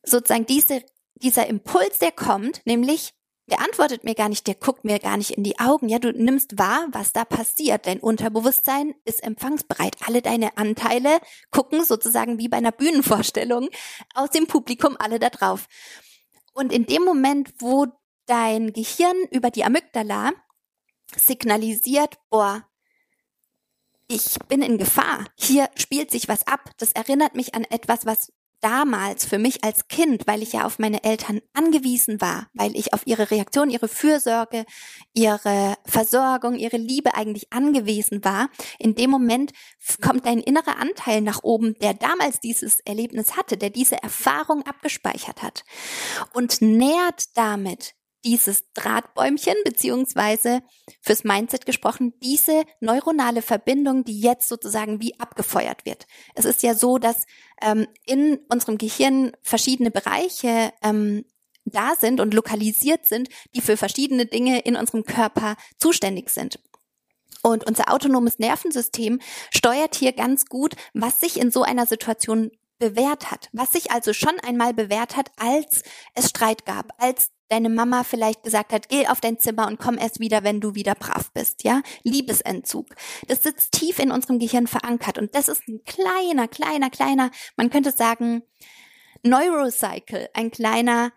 sozusagen 0.03 0.45
diese, 0.45 0.83
dieser 1.15 1.47
Impuls, 1.47 1.99
der 1.99 2.11
kommt, 2.11 2.61
nämlich 2.65 3.13
der 3.49 3.61
antwortet 3.61 4.03
mir 4.03 4.13
gar 4.13 4.27
nicht, 4.27 4.45
der 4.45 4.55
guckt 4.55 4.83
mir 4.83 4.99
gar 4.99 5.15
nicht 5.15 5.31
in 5.31 5.43
die 5.43 5.57
Augen. 5.57 5.87
Ja, 5.87 5.99
du 5.99 6.11
nimmst 6.11 6.57
wahr, 6.57 6.87
was 6.91 7.13
da 7.13 7.23
passiert. 7.23 7.87
Dein 7.87 7.99
Unterbewusstsein 7.99 8.93
ist 9.05 9.23
empfangsbereit. 9.23 9.95
Alle 10.05 10.21
deine 10.21 10.57
Anteile 10.57 11.19
gucken 11.49 11.85
sozusagen 11.85 12.39
wie 12.39 12.49
bei 12.49 12.57
einer 12.57 12.73
Bühnenvorstellung 12.73 13.69
aus 14.13 14.31
dem 14.31 14.47
Publikum 14.47 14.97
alle 14.99 15.19
da 15.19 15.29
drauf. 15.29 15.67
Und 16.53 16.73
in 16.73 16.85
dem 16.85 17.03
Moment, 17.03 17.53
wo 17.59 17.87
dein 18.25 18.73
Gehirn 18.73 19.15
über 19.31 19.49
die 19.49 19.63
Amygdala 19.63 20.33
signalisiert, 21.15 22.17
boah, 22.29 22.67
ich 24.09 24.39
bin 24.47 24.61
in 24.61 24.77
Gefahr. 24.77 25.25
Hier 25.35 25.69
spielt 25.75 26.11
sich 26.11 26.27
was 26.27 26.47
ab. 26.47 26.71
Das 26.77 26.91
erinnert 26.91 27.35
mich 27.35 27.55
an 27.55 27.63
etwas, 27.63 28.05
was 28.05 28.33
damals 28.61 29.25
für 29.25 29.37
mich 29.37 29.63
als 29.63 29.87
Kind, 29.87 30.27
weil 30.27 30.41
ich 30.41 30.53
ja 30.53 30.65
auf 30.65 30.79
meine 30.79 31.03
Eltern 31.03 31.41
angewiesen 31.53 32.21
war, 32.21 32.47
weil 32.53 32.75
ich 32.75 32.93
auf 32.93 33.05
ihre 33.05 33.31
Reaktion, 33.31 33.69
ihre 33.69 33.87
Fürsorge, 33.87 34.65
ihre 35.13 35.75
Versorgung, 35.85 36.55
ihre 36.55 36.77
Liebe 36.77 37.15
eigentlich 37.15 37.51
angewiesen 37.51 38.23
war, 38.23 38.49
in 38.79 38.95
dem 38.95 39.09
Moment 39.09 39.51
kommt 40.01 40.25
dein 40.25 40.39
innerer 40.39 40.77
Anteil 40.79 41.21
nach 41.21 41.43
oben, 41.43 41.75
der 41.81 41.93
damals 41.93 42.39
dieses 42.39 42.79
Erlebnis 42.81 43.35
hatte, 43.35 43.57
der 43.57 43.69
diese 43.69 44.01
Erfahrung 44.01 44.65
abgespeichert 44.65 45.41
hat. 45.41 45.63
Und 46.33 46.61
nährt 46.61 47.25
damit 47.35 47.96
dieses 48.27 48.73
Drahtbäumchen, 48.73 49.55
beziehungsweise 49.63 50.61
fürs 51.01 51.23
Mindset 51.23 51.65
gesprochen, 51.65 52.13
diese 52.21 52.65
neuronale 52.81 53.41
Verbindung, 53.41 54.03
die 54.03 54.19
jetzt 54.19 54.49
sozusagen 54.49 54.99
wie 54.99 55.17
abgefeuert 55.17 55.85
wird. 55.85 56.07
Es 56.35 56.43
ist 56.43 56.61
ja 56.61 56.75
so, 56.75 56.97
dass 56.97 57.25
ähm, 57.61 57.87
in 58.05 58.39
unserem 58.49 58.77
Gehirn 58.77 59.31
verschiedene 59.43 59.91
Bereiche 59.91 60.73
ähm, 60.83 61.23
da 61.63 61.95
sind 61.95 62.19
und 62.19 62.33
lokalisiert 62.33 63.05
sind, 63.05 63.29
die 63.55 63.61
für 63.61 63.77
verschiedene 63.77 64.25
Dinge 64.25 64.59
in 64.59 64.75
unserem 64.75 65.05
Körper 65.05 65.55
zuständig 65.77 66.29
sind. 66.29 66.59
Und 67.43 67.65
unser 67.65 67.93
autonomes 67.93 68.39
Nervensystem 68.39 69.21
steuert 69.53 69.95
hier 69.95 70.11
ganz 70.11 70.47
gut, 70.47 70.75
was 70.93 71.21
sich 71.21 71.39
in 71.39 71.49
so 71.49 71.63
einer 71.63 71.85
Situation 71.85 72.51
bewährt 72.77 73.31
hat, 73.31 73.47
was 73.53 73.71
sich 73.71 73.91
also 73.91 74.11
schon 74.11 74.37
einmal 74.41 74.73
bewährt 74.73 75.15
hat, 75.15 75.31
als 75.37 75.83
es 76.13 76.29
Streit 76.29 76.65
gab, 76.65 76.91
als 76.97 77.31
deine 77.49 77.69
Mama 77.69 78.03
vielleicht 78.03 78.43
gesagt 78.43 78.73
hat, 78.73 78.89
geh 78.89 79.07
auf 79.07 79.21
dein 79.21 79.39
Zimmer 79.39 79.67
und 79.67 79.79
komm 79.79 79.97
erst 79.97 80.19
wieder, 80.19 80.43
wenn 80.43 80.61
du 80.61 80.75
wieder 80.75 80.95
brav 80.95 81.31
bist, 81.33 81.63
ja? 81.63 81.81
Liebesentzug. 82.03 82.87
Das 83.27 83.43
sitzt 83.43 83.73
tief 83.73 83.99
in 83.99 84.11
unserem 84.11 84.39
Gehirn 84.39 84.67
verankert 84.67 85.17
und 85.17 85.35
das 85.35 85.47
ist 85.47 85.67
ein 85.67 85.81
kleiner, 85.85 86.47
kleiner, 86.47 86.89
kleiner, 86.89 87.31
man 87.55 87.69
könnte 87.69 87.91
sagen, 87.91 88.43
Neurocycle, 89.23 90.29
ein 90.33 90.51
kleiner 90.51 91.11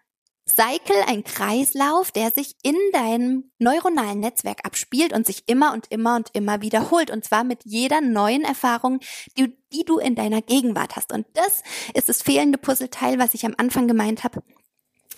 Cycle, 0.51 1.03
ein 1.07 1.23
Kreislauf, 1.23 2.11
der 2.11 2.31
sich 2.31 2.57
in 2.63 2.77
deinem 2.93 3.51
neuronalen 3.59 4.21
Netzwerk 4.21 4.65
abspielt 4.65 5.13
und 5.13 5.27
sich 5.27 5.45
immer 5.47 5.73
und 5.73 5.87
immer 5.91 6.17
und 6.17 6.31
immer 6.33 6.61
wiederholt. 6.61 7.11
Und 7.11 7.25
zwar 7.25 7.45
mit 7.45 7.65
jeder 7.65 8.01
neuen 8.01 8.43
Erfahrung, 8.43 9.01
die, 9.39 9.57
die 9.73 9.85
du 9.85 9.99
in 9.99 10.15
deiner 10.15 10.43
Gegenwart 10.43 10.97
hast. 10.97 11.13
Und 11.13 11.27
das 11.35 11.63
ist 11.95 12.09
das 12.09 12.23
fehlende 12.23 12.59
Puzzleteil, 12.59 13.19
was 13.19 13.35
ich 13.35 13.47
am 13.47 13.55
Anfang 13.59 13.87
gemeint 13.87 14.25
habe 14.25 14.43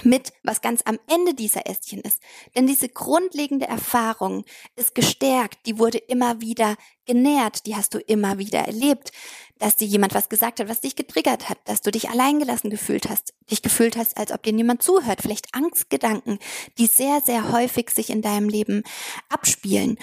mit, 0.04 0.32
was 0.42 0.60
ganz 0.60 0.82
am 0.84 0.98
Ende 1.08 1.34
dieser 1.34 1.66
Ästchen 1.66 2.00
ist. 2.00 2.20
Denn 2.54 2.66
diese 2.66 2.88
grundlegende 2.88 3.66
Erfahrung 3.66 4.44
ist 4.76 4.94
gestärkt, 4.94 5.66
die 5.66 5.78
wurde 5.78 5.98
immer 5.98 6.40
wieder 6.40 6.76
genährt, 7.06 7.66
die 7.66 7.76
hast 7.76 7.94
du 7.94 7.98
immer 7.98 8.38
wieder 8.38 8.60
erlebt 8.60 9.12
dass 9.58 9.76
dir 9.76 9.86
jemand 9.86 10.14
was 10.14 10.28
gesagt 10.28 10.60
hat, 10.60 10.68
was 10.68 10.80
dich 10.80 10.96
getriggert 10.96 11.48
hat, 11.48 11.58
dass 11.66 11.82
du 11.82 11.90
dich 11.90 12.10
alleingelassen 12.10 12.70
gefühlt 12.70 13.08
hast, 13.08 13.34
dich 13.50 13.62
gefühlt 13.62 13.96
hast, 13.96 14.16
als 14.16 14.32
ob 14.32 14.42
dir 14.42 14.52
niemand 14.52 14.82
zuhört, 14.82 15.22
vielleicht 15.22 15.54
Angstgedanken, 15.54 16.38
die 16.78 16.86
sehr, 16.86 17.20
sehr 17.20 17.52
häufig 17.52 17.90
sich 17.90 18.10
in 18.10 18.22
deinem 18.22 18.48
Leben 18.48 18.82
abspielen. 19.28 19.98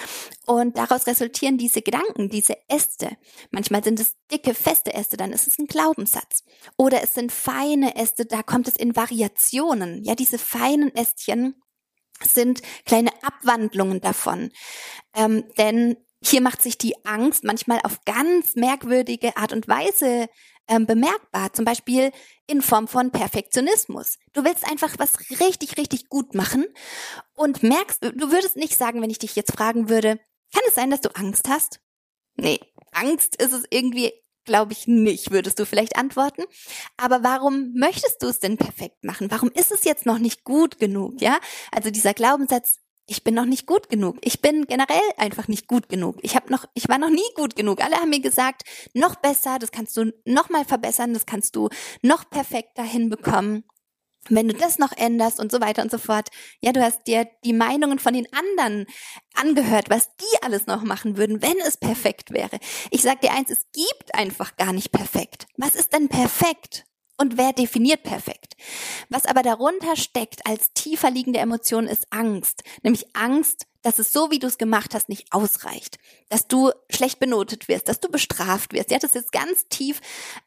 Und 0.46 0.78
daraus 0.78 1.08
resultieren 1.08 1.58
diese 1.58 1.82
Gedanken, 1.82 2.30
diese 2.30 2.58
Äste. 2.70 3.18
Manchmal 3.52 3.84
sind 3.84 4.00
es 4.00 4.16
dicke, 4.32 4.54
feste 4.54 4.94
Äste, 4.94 5.18
dann 5.18 5.34
ist 5.34 5.48
es 5.48 5.60
ein 5.60 5.68
Glaubenssatz. 5.68 6.44
Oder 6.78 7.04
es 7.04 7.14
sind 7.14 7.32
feine 7.32 7.96
Äste, 7.96 8.26
da 8.26 8.44
kommt 8.44 8.68
es 8.68 8.76
in 8.76 8.96
Variationen. 8.96 10.04
Ja, 10.04 10.16
diese 10.16 10.38
feinen 10.38 10.96
Ästchen 10.96 11.56
sind 12.24 12.62
kleine 12.86 13.12
Abwandlungen 13.24 14.02
davon. 14.02 14.52
Ähm, 15.16 15.46
denn 15.58 15.98
hier 16.24 16.42
macht 16.42 16.62
sich 16.62 16.78
die 16.78 17.06
Angst 17.06 17.44
manchmal 17.44 17.80
auf 17.84 18.04
ganz 18.06 18.56
merkwürdige 18.56 19.38
Art 19.38 19.54
und 19.54 19.68
Weise 19.68 20.28
ähm, 20.68 20.86
bemerkbar, 20.86 21.54
zum 21.54 21.66
Beispiel 21.66 22.12
in 22.46 22.62
Form 22.62 22.88
von 22.88 23.12
Perfektionismus. 23.12 24.18
Du 24.34 24.44
willst 24.44 24.70
einfach 24.70 24.96
was 24.98 25.18
richtig, 25.40 25.78
richtig 25.78 26.10
gut 26.10 26.36
machen 26.36 26.66
und 27.34 27.64
merkst, 27.64 28.04
du 28.04 28.32
würdest 28.32 28.56
nicht 28.56 28.78
sagen, 28.78 29.02
wenn 29.02 29.10
ich 29.10 29.20
dich 29.20 29.36
jetzt 29.36 29.54
fragen 29.54 29.90
würde, 29.90 30.20
kann 30.54 30.64
es 30.68 30.76
sein, 30.76 30.90
dass 30.90 31.02
du 31.02 31.10
Angst 31.16 31.48
hast? 31.48 31.80
Nee, 32.36 32.60
Angst 32.92 33.36
ist 33.42 33.54
es 33.54 33.64
irgendwie, 33.70 34.14
glaube 34.46 34.74
ich, 34.74 34.88
nicht, 34.88 35.32
würdest 35.32 35.60
du 35.60 35.66
vielleicht 35.66 35.98
antworten. 35.98 36.44
Aber 36.98 37.24
warum 37.24 37.74
möchtest 37.74 38.22
du 38.22 38.28
es 38.28 38.40
denn 38.40 38.58
perfekt 38.58 39.04
machen? 39.04 39.32
Warum 39.32 39.52
ist 39.52 39.72
es 39.72 39.84
jetzt 39.84 40.06
noch 40.06 40.20
nicht 40.20 40.44
gut 40.44 40.80
genug? 40.80 41.22
Ja, 41.22 41.40
also 41.72 41.92
dieser 41.92 42.14
Glaubenssatz, 42.14 42.80
ich 43.10 43.24
bin 43.24 43.34
noch 43.34 43.46
nicht 43.46 43.66
gut 43.66 43.90
genug. 43.90 44.18
Ich 44.22 44.40
bin 44.40 44.66
generell 44.66 45.02
einfach 45.18 45.48
nicht 45.48 45.68
gut 45.68 45.90
genug. 45.90 46.18
Ich 46.22 46.36
habe 46.36 46.52
noch, 46.52 46.66
ich 46.76 46.88
war 46.90 47.00
noch 47.00 47.10
nie 47.10 47.22
gut 47.36 47.56
genug. 47.56 47.84
Alle 47.84 47.96
haben 47.96 48.10
mir 48.10 48.22
gesagt, 48.22 48.62
noch 48.94 49.16
besser, 49.16 49.58
das 49.60 49.72
kannst 49.72 49.98
du 49.98 50.14
noch 50.26 50.50
mal 50.50 50.64
verbessern, 50.64 51.14
das 51.14 51.26
kannst 51.26 51.56
du 51.56 51.70
noch 52.04 52.30
perfekter 52.30 52.84
hinbekommen. 52.84 53.64
Wenn 54.28 54.48
du 54.48 54.54
das 54.54 54.78
noch 54.78 54.92
änderst 54.92 55.40
und 55.40 55.52
so 55.52 55.60
weiter 55.60 55.82
und 55.82 55.90
so 55.90 55.98
fort. 55.98 56.30
Ja, 56.62 56.72
du 56.72 56.84
hast 56.84 57.08
dir 57.08 57.28
die 57.44 57.54
Meinungen 57.54 57.98
von 57.98 58.14
den 58.14 58.28
anderen 58.32 58.86
angehört, 59.34 59.90
was 59.90 60.16
die 60.18 60.44
alles 60.44 60.68
noch 60.68 60.84
machen 60.84 61.18
würden, 61.18 61.42
wenn 61.42 61.58
es 61.66 61.78
perfekt 61.78 62.32
wäre. 62.32 62.60
Ich 62.92 63.02
sag 63.02 63.22
dir 63.22 63.32
eins, 63.32 63.50
es 63.50 63.66
gibt 63.74 64.14
einfach 64.14 64.56
gar 64.56 64.74
nicht 64.74 64.92
perfekt. 64.92 65.48
Was 65.58 65.74
ist 65.74 65.94
denn 65.94 66.10
perfekt? 66.10 66.86
Und 67.20 67.38
wer 67.38 67.52
definiert 67.52 68.04
perfekt? 68.04 68.56
Was 69.10 69.26
aber 69.26 69.44
darunter 69.44 69.98
steckt 69.98 70.46
als 70.46 70.72
tiefer 70.74 71.12
liegende 71.12 71.40
Emotion 71.40 71.86
ist 71.86 72.08
Angst. 72.12 72.64
Nämlich 72.82 73.14
Angst, 73.14 73.68
dass 73.82 74.00
es 74.00 74.14
so, 74.14 74.32
wie 74.32 74.40
du 74.40 74.48
es 74.48 74.58
gemacht 74.58 74.94
hast, 74.94 75.10
nicht 75.10 75.28
ausreicht. 75.32 75.98
Dass 76.30 76.48
du 76.48 76.72
schlecht 76.90 77.20
benotet 77.20 77.68
wirst, 77.68 77.90
dass 77.90 78.00
du 78.00 78.10
bestraft 78.10 78.72
wirst. 78.74 78.92
Ja, 78.92 79.00
das 79.00 79.16
ist 79.16 79.34
ganz 79.34 79.68
tief 79.68 80.00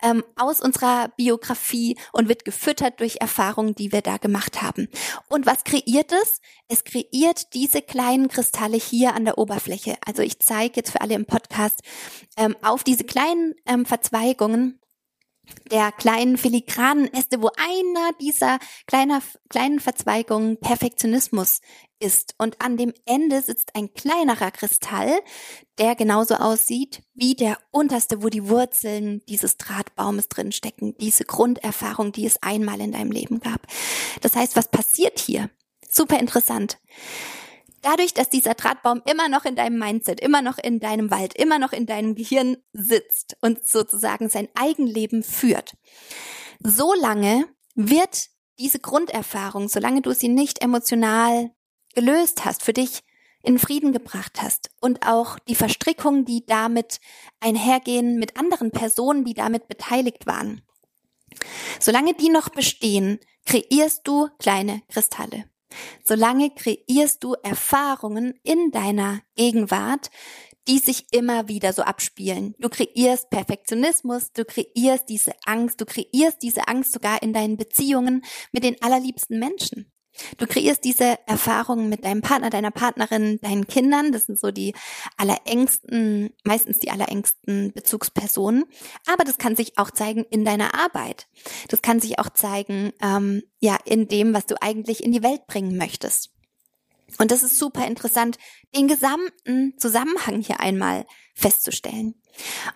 ähm, 0.02 0.24
aus 0.36 0.60
unserer 0.60 1.08
Biografie 1.16 1.98
und 2.12 2.28
wird 2.28 2.44
gefüttert 2.44 3.00
durch 3.00 3.20
Erfahrungen, 3.20 3.74
die 3.74 3.92
wir 3.92 4.00
da 4.00 4.16
gemacht 4.16 4.62
haben. 4.62 4.88
Und 5.28 5.44
was 5.44 5.64
kreiert 5.64 6.12
es? 6.12 6.40
Es 6.68 6.84
kreiert 6.84 7.54
diese 7.54 7.82
kleinen 7.82 8.28
Kristalle 8.28 8.76
hier 8.78 9.14
an 9.14 9.26
der 9.26 9.36
Oberfläche. 9.36 9.96
Also 10.06 10.22
ich 10.22 10.38
zeige 10.38 10.76
jetzt 10.76 10.92
für 10.92 11.02
alle 11.02 11.14
im 11.14 11.26
Podcast 11.26 11.80
ähm, 12.38 12.56
auf 12.62 12.82
diese 12.82 13.04
kleinen 13.04 13.54
ähm, 13.66 13.84
Verzweigungen 13.84 14.78
der 15.70 15.92
kleinen 15.92 16.36
filigranen 16.36 17.12
Äste, 17.12 17.42
wo 17.42 17.50
einer 17.56 18.12
dieser 18.20 18.58
kleiner, 18.86 19.22
kleinen 19.48 19.80
Verzweigungen 19.80 20.58
Perfektionismus 20.58 21.60
ist. 21.98 22.34
Und 22.38 22.60
an 22.60 22.76
dem 22.76 22.92
Ende 23.06 23.40
sitzt 23.40 23.74
ein 23.74 23.94
kleinerer 23.94 24.50
Kristall, 24.50 25.20
der 25.78 25.94
genauso 25.94 26.34
aussieht 26.34 27.02
wie 27.14 27.34
der 27.34 27.58
unterste, 27.70 28.22
wo 28.22 28.28
die 28.28 28.48
Wurzeln 28.48 29.22
dieses 29.28 29.56
Drahtbaumes 29.56 30.28
drinstecken, 30.28 30.96
diese 30.98 31.24
Grunderfahrung, 31.24 32.12
die 32.12 32.26
es 32.26 32.42
einmal 32.42 32.80
in 32.80 32.92
deinem 32.92 33.12
Leben 33.12 33.40
gab. 33.40 33.66
Das 34.20 34.34
heißt, 34.34 34.56
was 34.56 34.68
passiert 34.68 35.18
hier? 35.18 35.50
Super 35.88 36.18
interessant. 36.18 36.78
Dadurch, 37.82 38.14
dass 38.14 38.30
dieser 38.30 38.54
Drahtbaum 38.54 39.02
immer 39.06 39.28
noch 39.28 39.44
in 39.44 39.56
deinem 39.56 39.78
Mindset, 39.78 40.20
immer 40.20 40.40
noch 40.40 40.58
in 40.58 40.78
deinem 40.80 41.10
Wald, 41.10 41.34
immer 41.34 41.58
noch 41.58 41.72
in 41.72 41.86
deinem 41.86 42.14
Gehirn 42.14 42.56
sitzt 42.72 43.36
und 43.40 43.66
sozusagen 43.66 44.28
sein 44.28 44.48
Eigenleben 44.54 45.22
führt, 45.22 45.74
so 46.60 46.94
lange 46.94 47.46
wird 47.74 48.28
diese 48.58 48.78
Grunderfahrung, 48.78 49.68
solange 49.68 50.00
du 50.02 50.14
sie 50.14 50.28
nicht 50.28 50.62
emotional 50.62 51.50
gelöst 51.94 52.44
hast, 52.44 52.62
für 52.62 52.72
dich 52.72 53.02
in 53.42 53.58
Frieden 53.58 53.92
gebracht 53.92 54.40
hast 54.40 54.70
und 54.80 55.04
auch 55.06 55.38
die 55.40 55.56
Verstrickungen, 55.56 56.24
die 56.24 56.46
damit 56.46 57.00
einhergehen 57.40 58.18
mit 58.18 58.36
anderen 58.36 58.70
Personen, 58.70 59.24
die 59.24 59.34
damit 59.34 59.66
beteiligt 59.66 60.26
waren. 60.26 60.62
Solange 61.80 62.14
die 62.14 62.28
noch 62.28 62.50
bestehen, 62.50 63.18
kreierst 63.44 64.06
du 64.06 64.28
kleine 64.38 64.82
Kristalle. 64.88 65.44
Solange 66.04 66.50
kreierst 66.50 67.22
du 67.24 67.34
Erfahrungen 67.42 68.34
in 68.42 68.70
deiner 68.70 69.20
Gegenwart, 69.36 70.10
die 70.68 70.78
sich 70.78 71.06
immer 71.12 71.48
wieder 71.48 71.72
so 71.72 71.82
abspielen. 71.82 72.54
Du 72.58 72.68
kreierst 72.68 73.30
Perfektionismus, 73.30 74.32
du 74.32 74.44
kreierst 74.44 75.08
diese 75.08 75.32
Angst, 75.44 75.80
du 75.80 75.84
kreierst 75.84 76.42
diese 76.42 76.68
Angst 76.68 76.92
sogar 76.92 77.22
in 77.22 77.32
deinen 77.32 77.56
Beziehungen 77.56 78.22
mit 78.52 78.64
den 78.64 78.80
allerliebsten 78.80 79.38
Menschen. 79.38 79.92
Du 80.36 80.46
kreierst 80.46 80.84
diese 80.84 81.18
Erfahrungen 81.26 81.88
mit 81.88 82.04
deinem 82.04 82.20
Partner, 82.20 82.50
deiner 82.50 82.70
Partnerin, 82.70 83.38
deinen 83.40 83.66
Kindern. 83.66 84.12
Das 84.12 84.26
sind 84.26 84.38
so 84.38 84.50
die 84.50 84.74
allerengsten, 85.16 86.30
meistens 86.44 86.78
die 86.78 86.90
allerengsten 86.90 87.72
Bezugspersonen. 87.72 88.64
Aber 89.06 89.24
das 89.24 89.38
kann 89.38 89.56
sich 89.56 89.78
auch 89.78 89.90
zeigen 89.90 90.24
in 90.30 90.44
deiner 90.44 90.74
Arbeit. 90.74 91.28
Das 91.68 91.82
kann 91.82 92.00
sich 92.00 92.18
auch 92.18 92.30
zeigen, 92.30 92.92
ähm, 93.00 93.42
ja, 93.60 93.78
in 93.84 94.08
dem, 94.08 94.34
was 94.34 94.46
du 94.46 94.60
eigentlich 94.60 95.02
in 95.02 95.12
die 95.12 95.22
Welt 95.22 95.46
bringen 95.46 95.76
möchtest. 95.76 96.31
Und 97.18 97.30
das 97.30 97.42
ist 97.42 97.58
super 97.58 97.86
interessant, 97.86 98.38
den 98.74 98.88
gesamten 98.88 99.78
Zusammenhang 99.78 100.40
hier 100.40 100.60
einmal 100.60 101.06
festzustellen. 101.34 102.14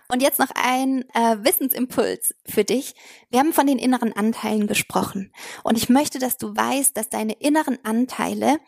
Und 0.07 0.21
jetzt 0.21 0.39
noch 0.39 0.51
ein 0.53 1.03
äh, 1.13 1.37
Wissensimpuls 1.43 2.35
für 2.45 2.63
dich. 2.63 2.93
Wir 3.29 3.39
haben 3.39 3.53
von 3.53 3.67
den 3.67 3.79
inneren 3.79 4.13
Anteilen 4.13 4.67
gesprochen. 4.67 5.31
Und 5.63 5.77
ich 5.77 5.89
möchte, 5.89 6.19
dass 6.19 6.37
du 6.37 6.55
weißt, 6.55 6.95
dass 6.95 7.09
deine 7.09 7.33
inneren 7.33 7.83
Anteile 7.83 8.59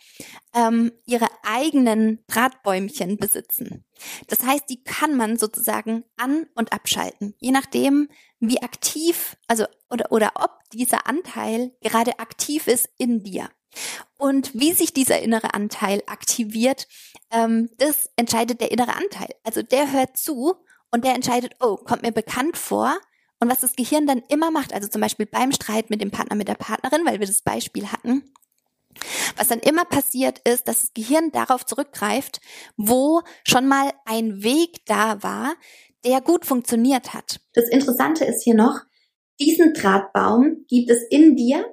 ähm, 0.55 0.91
ihre 1.05 1.27
eigenen 1.43 2.23
Drahtbäumchen 2.27 3.17
besitzen. 3.17 3.85
Das 4.27 4.43
heißt, 4.43 4.65
die 4.69 4.83
kann 4.83 5.15
man 5.15 5.37
sozusagen 5.37 6.05
an- 6.17 6.47
und 6.55 6.73
abschalten. 6.73 7.35
Je 7.37 7.51
nachdem, 7.51 8.09
wie 8.39 8.61
aktiv, 8.61 9.37
also 9.47 9.65
oder, 9.89 10.11
oder 10.11 10.31
ob 10.35 10.51
dieser 10.71 11.07
Anteil 11.07 11.71
gerade 11.81 12.19
aktiv 12.19 12.67
ist 12.67 12.89
in 12.97 13.23
dir. 13.23 13.49
Und 14.17 14.53
wie 14.53 14.73
sich 14.73 14.93
dieser 14.93 15.21
innere 15.21 15.53
Anteil 15.53 16.03
aktiviert, 16.07 16.87
ähm, 17.31 17.69
das 17.77 18.09
entscheidet 18.15 18.61
der 18.61 18.71
innere 18.71 18.95
Anteil. 18.95 19.29
Also 19.43 19.61
der 19.61 19.91
hört 19.91 20.17
zu 20.17 20.55
und 20.91 21.05
der 21.05 21.15
entscheidet, 21.15 21.55
oh, 21.59 21.77
kommt 21.77 22.01
mir 22.01 22.11
bekannt 22.11 22.57
vor. 22.57 22.97
Und 23.39 23.49
was 23.49 23.61
das 23.61 23.75
Gehirn 23.75 24.05
dann 24.05 24.21
immer 24.27 24.51
macht, 24.51 24.73
also 24.73 24.89
zum 24.89 25.01
Beispiel 25.01 25.25
beim 25.25 25.51
Streit 25.51 25.89
mit 25.89 26.01
dem 26.01 26.11
Partner, 26.11 26.35
mit 26.35 26.49
der 26.49 26.55
Partnerin, 26.55 27.05
weil 27.05 27.19
wir 27.19 27.27
das 27.27 27.41
Beispiel 27.41 27.89
hatten, 27.89 28.33
was 29.37 29.47
dann 29.47 29.59
immer 29.59 29.85
passiert 29.85 30.39
ist, 30.39 30.67
dass 30.67 30.81
das 30.81 30.93
Gehirn 30.93 31.31
darauf 31.31 31.65
zurückgreift, 31.65 32.41
wo 32.75 33.21
schon 33.45 33.67
mal 33.67 33.91
ein 34.05 34.43
Weg 34.43 34.85
da 34.85 35.23
war, 35.23 35.53
der 36.03 36.19
gut 36.19 36.45
funktioniert 36.45 37.13
hat. 37.13 37.39
Das 37.53 37.69
Interessante 37.69 38.25
ist 38.25 38.43
hier 38.43 38.55
noch, 38.55 38.81
diesen 39.39 39.73
Drahtbaum 39.73 40.65
gibt 40.67 40.89
es 40.89 41.01
in 41.09 41.37
dir 41.37 41.65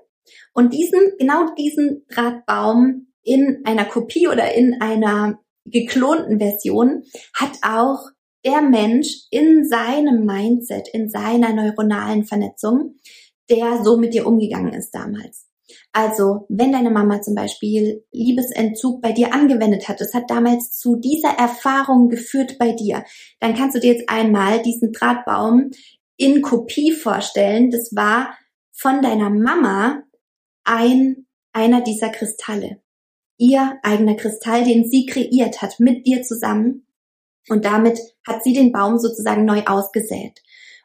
und 0.57 0.73
diesen, 0.73 1.01
genau 1.19 1.55
diesen 1.55 2.07
Drahtbaum 2.09 3.09
in 3.23 3.61
einer 3.65 3.85
Kopie 3.85 4.27
oder 4.27 4.55
in 4.55 4.81
einer 4.81 5.39
geklonten 5.67 6.39
Version 6.39 7.03
hat 7.35 7.59
auch 7.61 8.09
der 8.43 8.63
Mensch 8.63 9.27
in 9.31 9.69
seinem 9.69 10.25
Mindset, 10.25 10.89
in 10.89 11.11
seiner 11.11 11.53
neuronalen 11.53 12.25
Vernetzung, 12.25 12.95
der 13.51 13.85
so 13.85 13.99
mit 13.99 14.15
dir 14.15 14.27
umgegangen 14.27 14.73
ist 14.73 14.93
damals. 14.93 15.47
Also, 15.93 16.47
wenn 16.49 16.73
deine 16.73 16.91
Mama 16.91 17.21
zum 17.21 17.35
Beispiel 17.35 18.05
Liebesentzug 18.13 19.03
bei 19.03 19.13
dir 19.13 19.35
angewendet 19.35 19.89
hat, 19.89 20.01
das 20.01 20.15
hat 20.15 20.31
damals 20.31 20.71
zu 20.71 20.97
dieser 20.97 21.37
Erfahrung 21.39 22.09
geführt 22.09 22.57
bei 22.59 22.73
dir, 22.73 23.05
dann 23.41 23.55
kannst 23.55 23.77
du 23.77 23.81
dir 23.81 23.93
jetzt 23.93 24.09
einmal 24.09 24.63
diesen 24.63 24.93
Drahtbaum 24.93 25.71
in 26.17 26.41
Kopie 26.41 26.93
vorstellen. 26.93 27.71
Das 27.71 27.95
war 27.95 28.35
von 28.73 29.03
deiner 29.03 29.29
Mama 29.29 30.03
ein, 30.67 31.27
einer 31.53 31.81
dieser 31.81 32.11
Kristalle. 32.11 32.83
Ihr 33.39 33.79
eigener 33.83 34.15
Kristall, 34.15 34.65
den 34.65 34.89
sie 34.89 35.07
kreiert 35.07 35.63
hat 35.63 35.81
mit 35.81 36.07
dir 36.07 36.23
zusammen. 36.23 36.87
Und 37.49 37.65
damit 37.65 37.99
hat 38.27 38.43
sie 38.43 38.53
den 38.53 38.73
Baum 38.73 38.99
sozusagen 38.99 39.45
neu 39.45 39.63
ausgesät. 39.67 40.43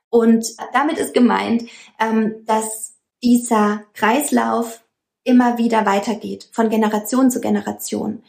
Und 0.09 0.45
damit 0.73 0.97
ist 0.97 1.13
gemeint, 1.13 1.63
ähm, 1.99 2.43
dass 2.45 2.97
dieser 3.23 3.83
Kreislauf 3.93 4.83
immer 5.23 5.57
wieder 5.57 5.85
weitergeht, 5.85 6.49
von 6.51 6.69
Generation 6.69 7.31
zu 7.31 7.39
Generation. 7.39 8.23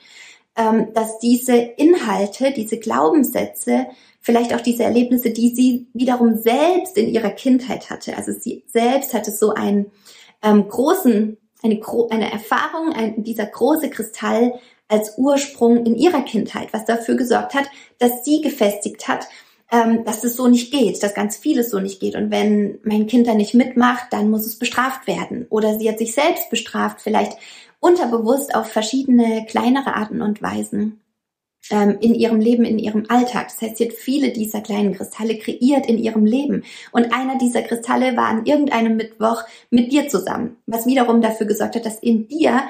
Ähm, 0.54 0.92
dass 0.92 1.18
diese 1.18 1.56
Inhalte, 1.56 2.52
diese 2.52 2.78
Glaubenssätze, 2.78 3.86
vielleicht 4.20 4.54
auch 4.54 4.60
diese 4.60 4.84
Erlebnisse, 4.84 5.30
die 5.30 5.54
sie 5.54 5.88
wiederum 5.94 6.36
selbst 6.36 6.96
in 6.98 7.08
ihrer 7.08 7.30
Kindheit 7.30 7.90
hatte, 7.90 8.16
also 8.16 8.32
sie 8.32 8.64
selbst 8.66 9.14
hatte 9.14 9.30
so 9.30 9.54
einen 9.54 9.90
ähm, 10.42 10.68
großen 10.68 11.38
eine, 11.62 11.80
eine 12.10 12.32
Erfahrung, 12.32 12.92
ein, 12.92 13.22
dieser 13.22 13.46
große 13.46 13.90
Kristall 13.90 14.54
als 14.88 15.16
Ursprung 15.16 15.86
in 15.86 15.96
ihrer 15.96 16.22
Kindheit, 16.22 16.72
was 16.72 16.84
dafür 16.84 17.16
gesorgt 17.16 17.54
hat, 17.54 17.64
dass 17.98 18.24
sie 18.24 18.40
gefestigt 18.40 19.08
hat, 19.08 19.26
ähm, 19.70 20.04
dass 20.04 20.22
es 20.22 20.36
so 20.36 20.48
nicht 20.48 20.70
geht, 20.70 21.02
dass 21.02 21.14
ganz 21.14 21.36
vieles 21.36 21.70
so 21.70 21.80
nicht 21.80 22.00
geht. 22.00 22.14
Und 22.14 22.30
wenn 22.30 22.78
mein 22.84 23.06
Kind 23.06 23.26
da 23.26 23.34
nicht 23.34 23.54
mitmacht, 23.54 24.06
dann 24.10 24.30
muss 24.30 24.46
es 24.46 24.58
bestraft 24.58 25.06
werden. 25.06 25.46
Oder 25.48 25.78
sie 25.78 25.88
hat 25.88 25.98
sich 25.98 26.14
selbst 26.14 26.50
bestraft, 26.50 27.00
vielleicht 27.00 27.38
unterbewusst 27.80 28.54
auf 28.54 28.66
verschiedene 28.66 29.46
kleinere 29.46 29.96
Arten 29.96 30.22
und 30.22 30.42
Weisen 30.42 31.01
ähm, 31.70 31.98
in 32.00 32.14
ihrem 32.14 32.40
Leben, 32.40 32.64
in 32.64 32.78
ihrem 32.78 33.04
Alltag. 33.08 33.48
Das 33.48 33.60
heißt, 33.60 33.76
sie 33.76 33.86
hat 33.86 33.92
viele 33.92 34.32
dieser 34.32 34.60
kleinen 34.60 34.94
Kristalle 34.94 35.38
kreiert 35.38 35.86
in 35.86 35.98
ihrem 35.98 36.24
Leben. 36.24 36.64
Und 36.90 37.12
einer 37.12 37.38
dieser 37.38 37.62
Kristalle 37.62 38.16
war 38.16 38.28
an 38.28 38.46
irgendeinem 38.46 38.96
Mittwoch 38.96 39.42
mit 39.70 39.92
dir 39.92 40.08
zusammen, 40.08 40.56
was 40.66 40.86
wiederum 40.86 41.20
dafür 41.20 41.46
gesorgt 41.46 41.76
hat, 41.76 41.86
dass 41.86 41.98
in 41.98 42.28
dir 42.28 42.62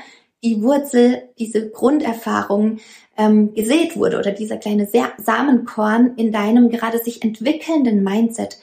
die 0.45 0.63
Wurzel, 0.63 1.29
diese 1.39 1.71
Grunderfahrung 1.71 2.79
ähm, 3.17 3.55
gesät 3.55 3.97
wurde 3.97 4.19
oder 4.19 4.33
dieser 4.33 4.57
kleine 4.57 4.89
Samenkorn 5.19 6.15
in 6.17 6.33
deinem 6.33 6.69
gerade 6.69 6.99
sich 6.99 7.23
entwickelnden 7.23 8.03
Mindset 8.03 8.59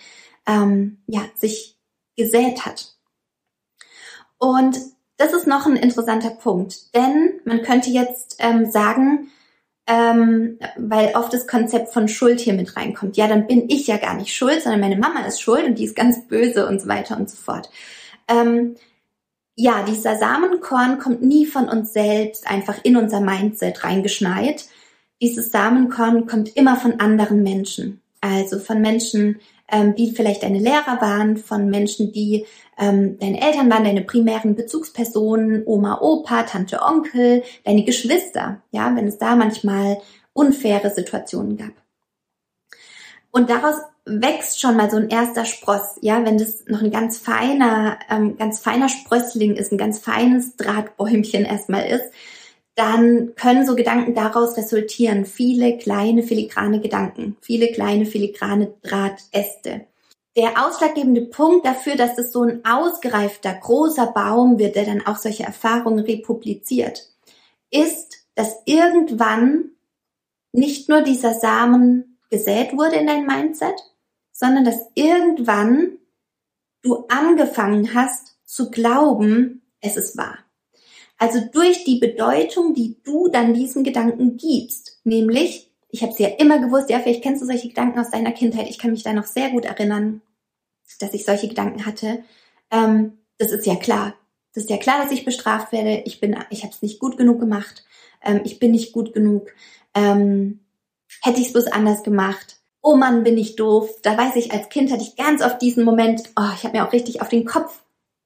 ähm, 0.45 0.97
ja 1.07 1.21
sich 1.35 1.77
gesät 2.17 2.65
hat. 2.65 2.95
Und 4.37 4.77
das 5.17 5.33
ist 5.33 5.47
noch 5.47 5.65
ein 5.65 5.75
interessanter 5.75 6.31
Punkt, 6.31 6.95
denn 6.95 7.39
man 7.45 7.61
könnte 7.61 7.89
jetzt 7.89 8.37
ähm, 8.39 8.69
sagen, 8.71 9.31
ähm, 9.89 10.59
weil 10.77 11.15
oft 11.15 11.33
das 11.33 11.47
Konzept 11.47 11.91
von 11.91 12.07
Schuld 12.07 12.39
hier 12.39 12.53
mit 12.53 12.77
reinkommt. 12.77 13.17
Ja, 13.17 13.27
dann 13.27 13.47
bin 13.47 13.67
ich 13.69 13.87
ja 13.87 13.97
gar 13.97 14.13
nicht 14.13 14.35
schuld, 14.35 14.61
sondern 14.61 14.79
meine 14.79 14.97
Mama 14.97 15.25
ist 15.25 15.41
schuld 15.41 15.65
und 15.65 15.79
die 15.79 15.85
ist 15.85 15.95
ganz 15.95 16.27
böse 16.27 16.67
und 16.67 16.79
so 16.79 16.87
weiter 16.87 17.17
und 17.17 17.27
so 17.27 17.35
fort. 17.35 17.71
Ähm, 18.27 18.75
ja, 19.55 19.83
dieser 19.83 20.15
Samenkorn 20.15 20.99
kommt 20.99 21.23
nie 21.23 21.47
von 21.47 21.67
uns 21.67 21.91
selbst 21.91 22.49
einfach 22.49 22.77
in 22.83 22.97
unser 22.97 23.19
Mindset 23.19 23.83
reingeschneit. 23.83 24.65
Dieses 25.23 25.49
Samenkorn 25.49 26.27
kommt 26.27 26.55
immer 26.55 26.75
von 26.75 26.99
anderen 26.99 27.41
Menschen. 27.41 27.99
Also 28.21 28.59
von 28.59 28.81
Menschen, 28.81 29.39
ähm, 29.71 29.95
die 29.95 30.11
vielleicht 30.11 30.43
deine 30.43 30.59
Lehrer 30.59 30.99
waren, 31.01 31.37
von 31.37 31.69
Menschen, 31.69 32.11
die 32.11 32.45
ähm, 32.77 33.17
deine 33.19 33.41
Eltern 33.41 33.69
waren, 33.69 33.83
deine 33.83 34.01
primären 34.01 34.55
Bezugspersonen, 34.55 35.63
Oma, 35.65 35.99
Opa, 36.01 36.43
Tante, 36.43 36.81
Onkel, 36.81 37.43
deine 37.65 37.83
Geschwister, 37.83 38.61
ja, 38.71 38.95
wenn 38.95 39.07
es 39.07 39.17
da 39.17 39.35
manchmal 39.35 39.99
unfaire 40.33 40.89
Situationen 40.89 41.57
gab. 41.57 41.71
Und 43.31 43.49
daraus 43.49 43.75
wächst 44.05 44.59
schon 44.59 44.75
mal 44.75 44.89
so 44.89 44.97
ein 44.97 45.09
erster 45.09 45.45
Spross, 45.45 45.97
ja, 46.01 46.25
wenn 46.25 46.37
das 46.37 46.65
noch 46.65 46.81
ein 46.81 46.91
ganz 46.91 47.17
feiner, 47.17 47.99
ähm, 48.09 48.37
ganz 48.37 48.59
feiner 48.59 48.89
Sprössling 48.89 49.55
ist, 49.55 49.71
ein 49.71 49.77
ganz 49.77 49.99
feines 49.99 50.55
Drahtbäumchen 50.55 51.45
erstmal 51.45 51.85
ist, 51.85 52.05
dann 52.79 53.35
können 53.35 53.65
so 53.65 53.75
Gedanken 53.75 54.15
daraus 54.15 54.55
resultieren. 54.55 55.25
Viele 55.25 55.77
kleine 55.77 56.23
filigrane 56.23 56.79
Gedanken, 56.79 57.35
viele 57.41 57.73
kleine 57.73 58.05
filigrane 58.05 58.73
Drahtäste. 58.81 59.85
Der 60.37 60.65
ausschlaggebende 60.65 61.23
Punkt 61.25 61.65
dafür, 61.65 61.97
dass 61.97 62.17
es 62.17 62.31
so 62.31 62.43
ein 62.43 62.63
ausgereifter, 62.63 63.53
großer 63.53 64.13
Baum 64.13 64.59
wird, 64.59 64.77
der 64.77 64.85
dann 64.85 65.05
auch 65.05 65.17
solche 65.17 65.43
Erfahrungen 65.43 65.99
republiziert, 66.05 67.11
ist, 67.69 68.25
dass 68.35 68.55
irgendwann 68.63 69.71
nicht 70.53 70.87
nur 70.87 71.01
dieser 71.01 71.33
Samen 71.33 72.17
gesät 72.29 72.71
wurde 72.71 72.95
in 72.95 73.07
dein 73.07 73.25
Mindset, 73.25 73.75
sondern 74.31 74.63
dass 74.63 74.87
irgendwann 74.95 75.97
du 76.81 77.05
angefangen 77.09 77.93
hast 77.93 78.37
zu 78.45 78.71
glauben, 78.71 79.63
es 79.81 79.97
ist 79.97 80.15
wahr. 80.15 80.37
Also 81.19 81.41
durch 81.51 81.83
die 81.83 81.99
Bedeutung, 81.99 82.73
die 82.73 82.97
du 83.03 83.27
dann 83.27 83.53
diesen 83.53 83.83
Gedanken 83.83 84.37
gibst, 84.37 85.01
nämlich, 85.03 85.69
ich 85.89 86.01
habe 86.01 86.13
es 86.13 86.19
ja 86.19 86.29
immer 86.39 86.59
gewusst, 86.59 86.89
ja, 86.89 86.99
vielleicht 86.99 87.21
kennst 87.21 87.41
du 87.41 87.45
solche 87.45 87.67
Gedanken 87.67 87.99
aus 87.99 88.09
deiner 88.09 88.31
Kindheit, 88.31 88.69
ich 88.69 88.79
kann 88.79 88.91
mich 88.91 89.03
da 89.03 89.11
noch 89.11 89.25
sehr 89.25 89.49
gut 89.49 89.65
erinnern, 89.65 90.21
dass 90.99 91.13
ich 91.13 91.25
solche 91.25 91.49
Gedanken 91.49 91.85
hatte. 91.85 92.23
Ähm, 92.71 93.17
das 93.37 93.51
ist 93.51 93.65
ja 93.65 93.75
klar. 93.75 94.15
Das 94.53 94.63
ist 94.63 94.69
ja 94.69 94.77
klar, 94.77 95.03
dass 95.03 95.11
ich 95.11 95.25
bestraft 95.25 95.71
werde. 95.71 96.01
Ich 96.05 96.19
bin, 96.19 96.37
ich 96.49 96.63
habe 96.63 96.73
es 96.73 96.81
nicht 96.81 96.99
gut 96.99 97.17
genug 97.17 97.39
gemacht. 97.39 97.83
Ähm, 98.23 98.41
ich 98.45 98.59
bin 98.59 98.71
nicht 98.71 98.93
gut 98.93 99.13
genug. 99.13 99.49
Ähm, 99.93 100.61
hätte 101.21 101.39
ich 101.39 101.47
es 101.47 101.53
bloß 101.53 101.67
anders 101.67 102.03
gemacht. 102.03 102.57
Oh 102.81 102.95
Mann, 102.95 103.23
bin 103.23 103.37
ich 103.37 103.55
doof. 103.57 103.89
Da 104.03 104.17
weiß 104.17 104.37
ich, 104.37 104.51
als 104.51 104.69
Kind 104.69 104.91
hatte 104.91 105.03
ich 105.03 105.17
ganz 105.17 105.43
oft 105.43 105.61
diesen 105.61 105.83
Moment, 105.83 106.23
oh, 106.37 106.49
ich 106.55 106.63
habe 106.63 106.77
mir 106.77 106.87
auch 106.87 106.93
richtig 106.93 107.21
auf 107.21 107.29
den 107.29 107.45
Kopf 107.45 107.83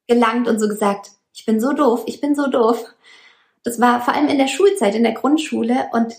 gelangt 0.07 0.47
und 0.47 0.59
so 0.59 0.67
gesagt, 0.67 1.11
ich 1.33 1.45
bin 1.45 1.59
so 1.59 1.73
doof, 1.73 2.03
ich 2.05 2.21
bin 2.21 2.35
so 2.35 2.47
doof. 2.47 2.85
Das 3.63 3.79
war 3.79 4.01
vor 4.01 4.13
allem 4.13 4.27
in 4.27 4.37
der 4.37 4.47
Schulzeit, 4.47 4.95
in 4.95 5.03
der 5.03 5.13
Grundschule 5.13 5.89
und 5.93 6.13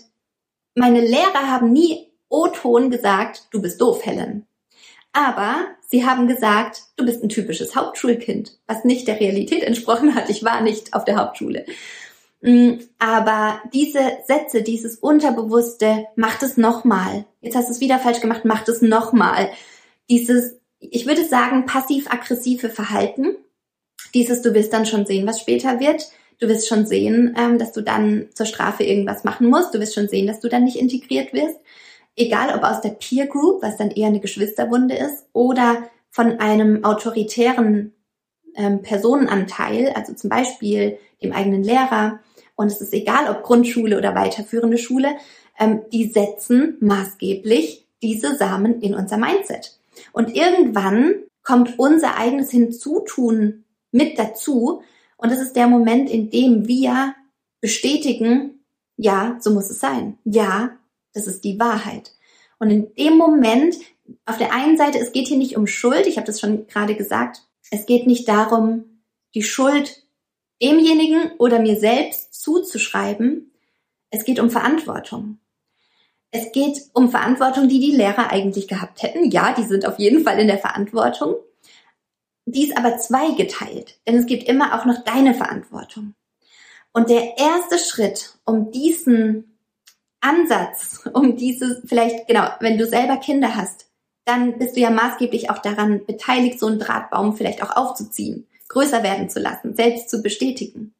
meine 0.75 1.01
Lehrer 1.01 1.49
haben 1.49 1.71
nie 1.71 2.11
O-Ton 2.29 2.89
gesagt, 2.89 3.47
du 3.51 3.61
bist 3.61 3.79
doof, 3.79 4.05
Helen. 4.05 4.45
Aber 5.13 5.67
sie 5.87 6.05
haben 6.05 6.27
gesagt, 6.27 6.81
du 6.97 7.05
bist 7.05 7.23
ein 7.23 7.29
typisches 7.29 7.75
Hauptschulkind, 7.75 8.59
was 8.67 8.83
nicht 8.83 9.07
der 9.07 9.19
Realität 9.19 9.63
entsprochen 9.63 10.15
hat. 10.15 10.29
Ich 10.29 10.43
war 10.43 10.61
nicht 10.61 10.93
auf 10.93 11.05
der 11.05 11.15
Hauptschule. 11.15 11.65
Mm, 12.41 12.73
aber 12.99 13.61
diese 13.73 14.17
Sätze, 14.25 14.61
dieses 14.61 14.97
Unterbewusste, 14.97 16.07
macht 16.17 16.43
es 16.43 16.57
nochmal. 16.57 17.25
Jetzt 17.39 17.55
hast 17.55 17.69
du 17.69 17.71
es 17.71 17.79
wieder 17.79 17.99
falsch 17.99 18.19
gemacht, 18.19 18.43
macht 18.43 18.67
es 18.67 18.81
nochmal. 18.81 19.49
Dieses, 20.09 20.57
ich 20.79 21.07
würde 21.07 21.23
sagen, 21.23 21.65
passiv-aggressive 21.65 22.69
Verhalten. 22.69 23.37
Dieses, 24.15 24.41
du 24.41 24.53
wirst 24.53 24.73
dann 24.73 24.85
schon 24.85 25.05
sehen, 25.05 25.27
was 25.27 25.41
später 25.41 25.79
wird. 25.79 26.09
Du 26.39 26.47
wirst 26.47 26.67
schon 26.67 26.85
sehen, 26.85 27.35
ähm, 27.37 27.59
dass 27.59 27.73
du 27.73 27.81
dann 27.81 28.29
zur 28.33 28.45
Strafe 28.45 28.83
irgendwas 28.83 29.25
machen 29.25 29.47
musst. 29.47 29.75
Du 29.75 29.79
wirst 29.79 29.93
schon 29.93 30.07
sehen, 30.07 30.25
dass 30.25 30.39
du 30.39 30.47
dann 30.47 30.63
nicht 30.63 30.77
integriert 30.77 31.33
wirst. 31.33 31.59
Egal 32.15 32.55
ob 32.55 32.63
aus 32.63 32.79
der 32.79 32.91
Peer 32.91 33.27
Group, 33.27 33.61
was 33.61 33.75
dann 33.75 33.91
eher 33.91 34.07
eine 34.07 34.21
Geschwisterwunde 34.21 34.95
ist, 34.95 35.25
oder 35.33 35.83
von 36.09 36.39
einem 36.39 36.85
autoritären 36.85 37.93
ähm, 38.55 38.81
Personenanteil, 38.81 39.91
also 39.95 40.13
zum 40.13 40.29
Beispiel 40.29 40.97
dem 41.21 41.33
eigenen 41.33 41.63
Lehrer. 41.63 42.19
Und 42.55 42.67
es 42.67 42.79
ist 42.79 42.93
egal, 42.93 43.29
ob 43.29 43.43
Grundschule 43.43 43.97
oder 43.97 44.15
weiterführende 44.15 44.77
Schule, 44.77 45.09
ähm, 45.59 45.81
die 45.91 46.05
setzen 46.05 46.77
maßgeblich 46.79 47.85
diese 48.01 48.37
Samen 48.37 48.81
in 48.81 48.95
unser 48.95 49.17
Mindset. 49.17 49.77
Und 50.13 50.33
irgendwann 50.33 51.15
kommt 51.43 51.77
unser 51.77 52.17
eigenes 52.17 52.51
Hinzutun 52.51 53.64
mit 53.95 54.19
dazu, 54.19 54.81
und 55.17 55.31
das 55.31 55.39
ist 55.39 55.55
der 55.55 55.67
Moment, 55.67 56.09
in 56.09 56.29
dem 56.29 56.67
wir 56.67 57.15
bestätigen, 57.61 58.65
ja, 58.97 59.37
so 59.39 59.51
muss 59.51 59.69
es 59.69 59.79
sein. 59.79 60.17
Ja, 60.25 60.77
das 61.13 61.27
ist 61.27 61.43
die 61.43 61.59
Wahrheit. 61.59 62.13
Und 62.59 62.69
in 62.69 62.93
dem 62.95 63.17
Moment, 63.17 63.75
auf 64.25 64.37
der 64.37 64.53
einen 64.53 64.77
Seite, 64.77 64.99
es 64.99 65.11
geht 65.11 65.27
hier 65.27 65.37
nicht 65.37 65.57
um 65.57 65.67
Schuld, 65.67 66.05
ich 66.07 66.17
habe 66.17 66.27
das 66.27 66.39
schon 66.39 66.67
gerade 66.67 66.95
gesagt, 66.95 67.41
es 67.71 67.85
geht 67.85 68.05
nicht 68.05 68.27
darum, 68.27 69.01
die 69.33 69.43
Schuld 69.43 70.03
demjenigen 70.61 71.31
oder 71.37 71.59
mir 71.59 71.77
selbst 71.77 72.39
zuzuschreiben. 72.39 73.51
Es 74.09 74.23
geht 74.23 74.39
um 74.39 74.49
Verantwortung. 74.49 75.39
Es 76.31 76.51
geht 76.51 76.81
um 76.93 77.09
Verantwortung, 77.09 77.69
die 77.69 77.79
die 77.79 77.95
Lehrer 77.95 78.29
eigentlich 78.29 78.67
gehabt 78.67 79.03
hätten. 79.03 79.31
Ja, 79.31 79.53
die 79.53 79.63
sind 79.63 79.85
auf 79.85 79.99
jeden 79.99 80.23
Fall 80.23 80.39
in 80.39 80.47
der 80.47 80.57
Verantwortung. 80.57 81.35
Die 82.45 82.67
ist 82.67 82.77
aber 82.77 82.97
zweigeteilt, 82.97 83.99
denn 84.07 84.15
es 84.17 84.27
gibt 84.27 84.47
immer 84.47 84.79
auch 84.79 84.85
noch 84.85 85.03
deine 85.03 85.33
Verantwortung. 85.33 86.13
Und 86.93 87.09
der 87.09 87.37
erste 87.37 87.77
Schritt, 87.79 88.37
um 88.45 88.71
diesen 88.71 89.57
Ansatz, 90.21 91.07
um 91.13 91.35
dieses, 91.35 91.81
vielleicht, 91.85 92.27
genau, 92.27 92.47
wenn 92.59 92.77
du 92.77 92.87
selber 92.87 93.17
Kinder 93.17 93.55
hast, 93.55 93.87
dann 94.25 94.57
bist 94.57 94.75
du 94.75 94.81
ja 94.81 94.89
maßgeblich 94.89 95.49
auch 95.49 95.59
daran 95.59 96.05
beteiligt, 96.05 96.59
so 96.59 96.67
einen 96.67 96.79
Drahtbaum 96.79 97.35
vielleicht 97.35 97.61
auch 97.61 97.75
aufzuziehen, 97.75 98.47
größer 98.69 99.03
werden 99.03 99.29
zu 99.29 99.39
lassen, 99.39 99.75
selbst 99.75 100.09
zu 100.09 100.21
bestätigen. 100.21 100.93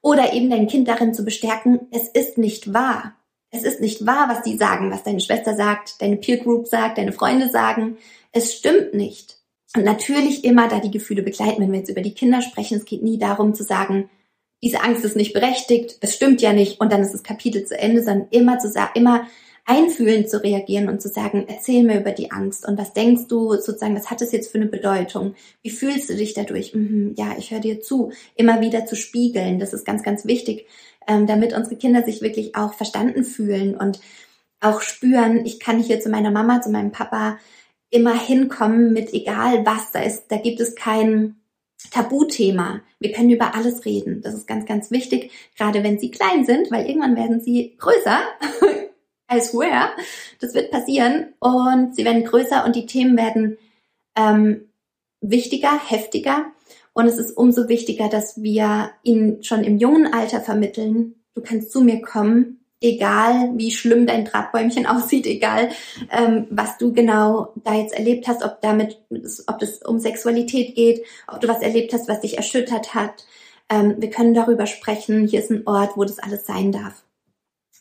Oder 0.00 0.32
eben 0.32 0.48
dein 0.48 0.68
Kind 0.68 0.88
darin 0.88 1.12
zu 1.12 1.24
bestärken, 1.24 1.88
es 1.90 2.08
ist 2.08 2.38
nicht 2.38 2.72
wahr. 2.72 3.14
Es 3.50 3.64
ist 3.64 3.80
nicht 3.80 4.06
wahr, 4.06 4.28
was 4.28 4.42
die 4.42 4.56
sagen, 4.56 4.90
was 4.90 5.02
deine 5.02 5.20
Schwester 5.20 5.56
sagt, 5.56 6.00
deine 6.00 6.16
Peer 6.16 6.38
Group 6.38 6.68
sagt, 6.68 6.98
deine 6.98 7.12
Freunde 7.12 7.48
sagen. 7.48 7.96
Es 8.32 8.54
stimmt 8.54 8.94
nicht. 8.94 9.37
Und 9.76 9.84
natürlich 9.84 10.44
immer 10.44 10.68
da 10.68 10.80
die 10.80 10.90
Gefühle 10.90 11.22
begleiten, 11.22 11.60
wenn 11.60 11.72
wir 11.72 11.80
jetzt 11.80 11.90
über 11.90 12.00
die 12.00 12.14
Kinder 12.14 12.40
sprechen. 12.40 12.78
Es 12.78 12.84
geht 12.84 13.02
nie 13.02 13.18
darum 13.18 13.54
zu 13.54 13.64
sagen, 13.64 14.08
diese 14.62 14.82
Angst 14.82 15.04
ist 15.04 15.16
nicht 15.16 15.34
berechtigt, 15.34 15.98
es 16.00 16.14
stimmt 16.14 16.42
ja 16.42 16.52
nicht 16.52 16.80
und 16.80 16.92
dann 16.92 17.02
ist 17.02 17.12
das 17.12 17.22
Kapitel 17.22 17.64
zu 17.64 17.78
Ende, 17.78 18.02
sondern 18.02 18.28
immer 18.30 18.58
zu 18.58 18.68
sagen, 18.68 18.90
immer 18.94 19.26
einfühlend 19.68 20.30
zu 20.30 20.42
reagieren 20.42 20.88
und 20.88 21.02
zu 21.02 21.08
sagen, 21.08 21.44
erzähl 21.46 21.84
mir 21.84 22.00
über 22.00 22.10
die 22.10 22.32
Angst 22.32 22.66
und 22.66 22.78
was 22.78 22.94
denkst 22.94 23.24
du 23.28 23.52
sozusagen, 23.52 23.94
was 23.94 24.10
hat 24.10 24.22
es 24.22 24.32
jetzt 24.32 24.50
für 24.50 24.58
eine 24.58 24.66
Bedeutung? 24.66 25.34
Wie 25.62 25.70
fühlst 25.70 26.08
du 26.08 26.16
dich 26.16 26.32
dadurch? 26.32 26.74
Mhm, 26.74 27.14
ja, 27.16 27.36
ich 27.38 27.50
höre 27.50 27.60
dir 27.60 27.80
zu. 27.80 28.10
Immer 28.34 28.62
wieder 28.62 28.86
zu 28.86 28.96
spiegeln, 28.96 29.58
das 29.58 29.74
ist 29.74 29.84
ganz, 29.84 30.02
ganz 30.02 30.24
wichtig, 30.24 30.66
ähm, 31.06 31.26
damit 31.26 31.52
unsere 31.52 31.76
Kinder 31.76 32.02
sich 32.02 32.22
wirklich 32.22 32.56
auch 32.56 32.72
verstanden 32.72 33.24
fühlen 33.24 33.76
und 33.76 34.00
auch 34.60 34.80
spüren, 34.80 35.44
ich 35.44 35.60
kann 35.60 35.80
hier 35.80 36.00
zu 36.00 36.08
meiner 36.08 36.30
Mama, 36.30 36.60
zu 36.62 36.70
meinem 36.70 36.90
Papa 36.90 37.38
immer 37.90 38.18
hinkommen 38.18 38.92
mit 38.92 39.12
egal 39.14 39.64
was 39.64 39.92
da 39.92 40.00
ist. 40.00 40.26
Da 40.28 40.36
gibt 40.36 40.60
es 40.60 40.74
kein 40.74 41.36
Tabuthema. 41.90 42.80
Wir 42.98 43.12
können 43.12 43.30
über 43.30 43.54
alles 43.54 43.84
reden. 43.84 44.20
Das 44.22 44.34
ist 44.34 44.46
ganz, 44.46 44.66
ganz 44.66 44.90
wichtig, 44.90 45.30
gerade 45.56 45.82
wenn 45.84 45.98
sie 45.98 46.10
klein 46.10 46.44
sind, 46.44 46.70
weil 46.70 46.86
irgendwann 46.86 47.16
werden 47.16 47.40
sie 47.40 47.76
größer. 47.78 48.20
I 49.32 49.40
swear. 49.40 49.90
Das 50.40 50.54
wird 50.54 50.70
passieren 50.70 51.34
und 51.38 51.94
sie 51.94 52.04
werden 52.04 52.24
größer 52.24 52.64
und 52.64 52.74
die 52.74 52.86
Themen 52.86 53.16
werden 53.16 53.58
ähm, 54.16 54.68
wichtiger, 55.20 55.78
heftiger. 55.78 56.46
Und 56.94 57.06
es 57.06 57.18
ist 57.18 57.36
umso 57.36 57.68
wichtiger, 57.68 58.08
dass 58.08 58.42
wir 58.42 58.90
ihnen 59.02 59.42
schon 59.44 59.62
im 59.62 59.78
jungen 59.78 60.12
Alter 60.12 60.40
vermitteln, 60.40 61.14
du 61.34 61.42
kannst 61.42 61.70
zu 61.70 61.82
mir 61.82 62.00
kommen, 62.00 62.57
egal 62.80 63.52
wie 63.56 63.70
schlimm 63.70 64.06
dein 64.06 64.24
Drahtbäumchen 64.24 64.86
aussieht, 64.86 65.26
egal 65.26 65.70
ähm, 66.10 66.46
was 66.50 66.78
du 66.78 66.92
genau 66.92 67.52
da 67.64 67.74
jetzt 67.74 67.94
erlebt 67.94 68.28
hast, 68.28 68.42
ob 68.42 68.60
damit, 68.60 69.00
ob 69.46 69.62
es 69.62 69.82
um 69.82 69.98
Sexualität 69.98 70.74
geht, 70.74 71.04
ob 71.26 71.40
du 71.40 71.48
was 71.48 71.62
erlebt 71.62 71.92
hast, 71.92 72.08
was 72.08 72.20
dich 72.20 72.36
erschüttert 72.36 72.94
hat. 72.94 73.26
Ähm, 73.68 73.96
wir 73.98 74.10
können 74.10 74.34
darüber 74.34 74.66
sprechen. 74.66 75.26
Hier 75.26 75.40
ist 75.40 75.50
ein 75.50 75.66
Ort, 75.66 75.96
wo 75.96 76.04
das 76.04 76.18
alles 76.18 76.46
sein 76.46 76.72
darf. 76.72 77.04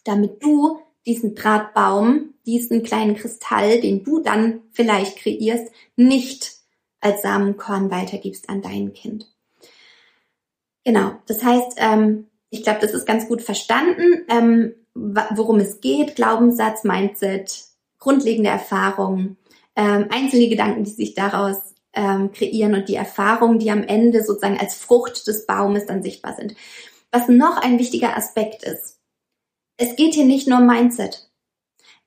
Damit 0.03 0.43
du 0.43 0.79
diesen 1.05 1.35
Drahtbaum, 1.35 2.33
diesen 2.45 2.83
kleinen 2.83 3.15
Kristall, 3.15 3.79
den 3.79 4.03
du 4.03 4.19
dann 4.19 4.61
vielleicht 4.71 5.17
kreierst, 5.17 5.71
nicht 5.95 6.57
als 6.99 7.21
Samenkorn 7.21 7.91
weitergibst 7.91 8.49
an 8.49 8.61
dein 8.61 8.93
Kind. 8.93 9.27
Genau, 10.83 11.13
das 11.27 11.43
heißt, 11.43 11.77
ähm, 11.77 12.27
ich 12.49 12.63
glaube, 12.63 12.79
das 12.81 12.93
ist 12.93 13.05
ganz 13.05 13.27
gut 13.27 13.41
verstanden. 13.41 14.25
Ähm, 14.29 14.73
worum 14.97 15.59
es 15.59 15.81
geht, 15.81 16.15
Glaubenssatz, 16.15 16.83
Mindset, 16.83 17.65
grundlegende 17.99 18.49
Erfahrungen, 18.49 19.37
ähm, 19.75 20.07
einzelne 20.09 20.49
Gedanken, 20.49 20.83
die 20.83 20.91
sich 20.91 21.13
daraus 21.13 21.57
ähm, 21.93 22.31
kreieren 22.31 22.73
und 22.73 22.89
die 22.89 22.95
Erfahrungen, 22.95 23.59
die 23.59 23.71
am 23.71 23.83
Ende 23.83 24.23
sozusagen 24.23 24.59
als 24.59 24.75
Frucht 24.75 25.27
des 25.27 25.45
Baumes 25.45 25.85
dann 25.85 26.03
sichtbar 26.03 26.35
sind. 26.35 26.55
Was 27.11 27.27
noch 27.29 27.57
ein 27.57 27.79
wichtiger 27.79 28.17
Aspekt 28.17 28.63
ist, 28.63 28.99
es 29.77 29.95
geht 29.95 30.15
hier 30.15 30.25
nicht 30.25 30.47
nur 30.47 30.59
um 30.59 30.67
Mindset. 30.67 31.29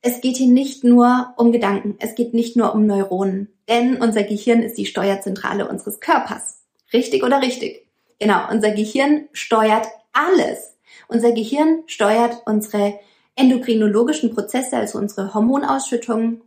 Es 0.02 0.20
geht 0.20 0.36
hier 0.36 0.48
nicht 0.48 0.82
nur 0.82 1.34
um 1.36 1.52
Gedanken. 1.52 1.96
Es 2.00 2.14
geht 2.14 2.34
nicht 2.34 2.56
nur 2.56 2.74
um 2.74 2.86
Neuronen. 2.86 3.52
Denn 3.68 4.00
unser 4.00 4.24
Gehirn 4.24 4.62
ist 4.62 4.78
die 4.78 4.86
Steuerzentrale 4.86 5.68
unseres 5.68 6.00
Körpers. 6.00 6.62
Richtig 6.92 7.22
oder 7.22 7.40
richtig? 7.40 7.86
Genau, 8.18 8.50
unser 8.50 8.72
Gehirn 8.72 9.28
steuert 9.32 9.86
alles. 10.12 10.69
Unser 11.08 11.32
Gehirn 11.32 11.82
steuert 11.86 12.42
unsere 12.46 12.98
endokrinologischen 13.36 14.34
Prozesse, 14.34 14.76
also 14.76 14.98
unsere 14.98 15.34
Hormonausschüttung. 15.34 16.42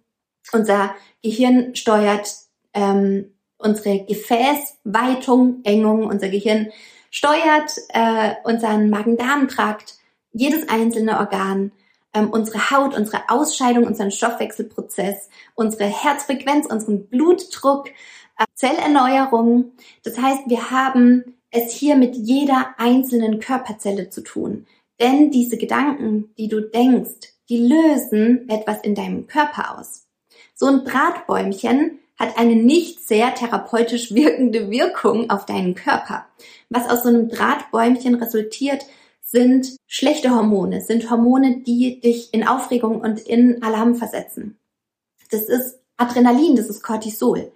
Unser 0.52 0.96
Gehirn 1.22 1.76
steuert 1.76 2.30
ähm, 2.74 3.34
unsere 3.58 4.06
Gefäßweitung, 4.06 5.62
Engung. 5.63 6.06
Unser 6.08 6.30
Gehirn 6.30 6.72
steuert 7.10 7.72
äh, 7.89 8.34
unseren 8.44 8.89
Magen-Darm-Trakt, 8.89 9.96
jedes 10.34 10.68
einzelne 10.68 11.20
Organ, 11.20 11.72
ähm, 12.13 12.30
unsere 12.30 12.72
Haut, 12.72 12.96
unsere 12.96 13.30
Ausscheidung, 13.30 13.86
unseren 13.86 14.12
Stoffwechselprozess, 14.12 15.30
unsere 15.56 15.86
Herzfrequenz, 15.86 16.66
unseren 16.68 17.08
Blutdruck, 17.08 17.89
äh, 18.38 18.46
Zellerneuerung. 18.56 19.74
Das 20.04 20.18
heißt, 20.18 20.44
wir 20.48 20.72
haben 20.72 21.36
es 21.54 21.72
hier 21.72 21.96
mit 21.96 22.16
jeder 22.16 22.76
einzelnen 22.78 23.39
Körperzelle 23.39 24.10
zu 24.10 24.22
tun. 24.22 24.66
Denn 25.00 25.32
diese 25.32 25.58
Gedanken, 25.58 26.34
die 26.38 26.48
du 26.48 26.62
denkst, 26.62 27.34
die 27.50 27.60
lösen 27.60 28.50
etwas 28.50 28.82
in 28.82 28.96
deinem 28.96 29.28
Körper 29.28 29.78
aus. 29.78 30.08
So 30.56 30.66
ein 30.66 30.84
Drahtbäumchen 30.84 32.00
hat 32.18 32.38
eine 32.38 32.56
nicht 32.56 33.08
sehr 33.08 33.34
therapeutisch 33.36 34.13
wirkende 34.13 34.70
Wirkung 34.70 35.30
auf 35.30 35.46
deinen 35.46 35.76
Körper. 35.76 36.26
Was 36.70 36.89
aus 36.89 37.04
so 37.04 37.10
einem 37.10 37.30
Drahtbäumchen 37.30 38.16
resultiert, 38.16 38.86
sind 39.22 39.76
schlechte 39.88 40.32
Hormone, 40.32 40.82
sind 40.82 41.10
Hormone, 41.10 41.62
die 41.66 42.00
dich 42.00 42.34
in 42.34 42.48
Aufregung 42.48 43.02
und 43.02 43.20
in 43.20 43.62
Alarm 43.63 43.96
versetzen. 43.96 44.58
Das 45.32 45.50
ist 45.50 45.80
Adrenalin, 45.98 46.56
das 46.56 46.68
ist 46.68 46.84
Cortisol. 46.84 47.52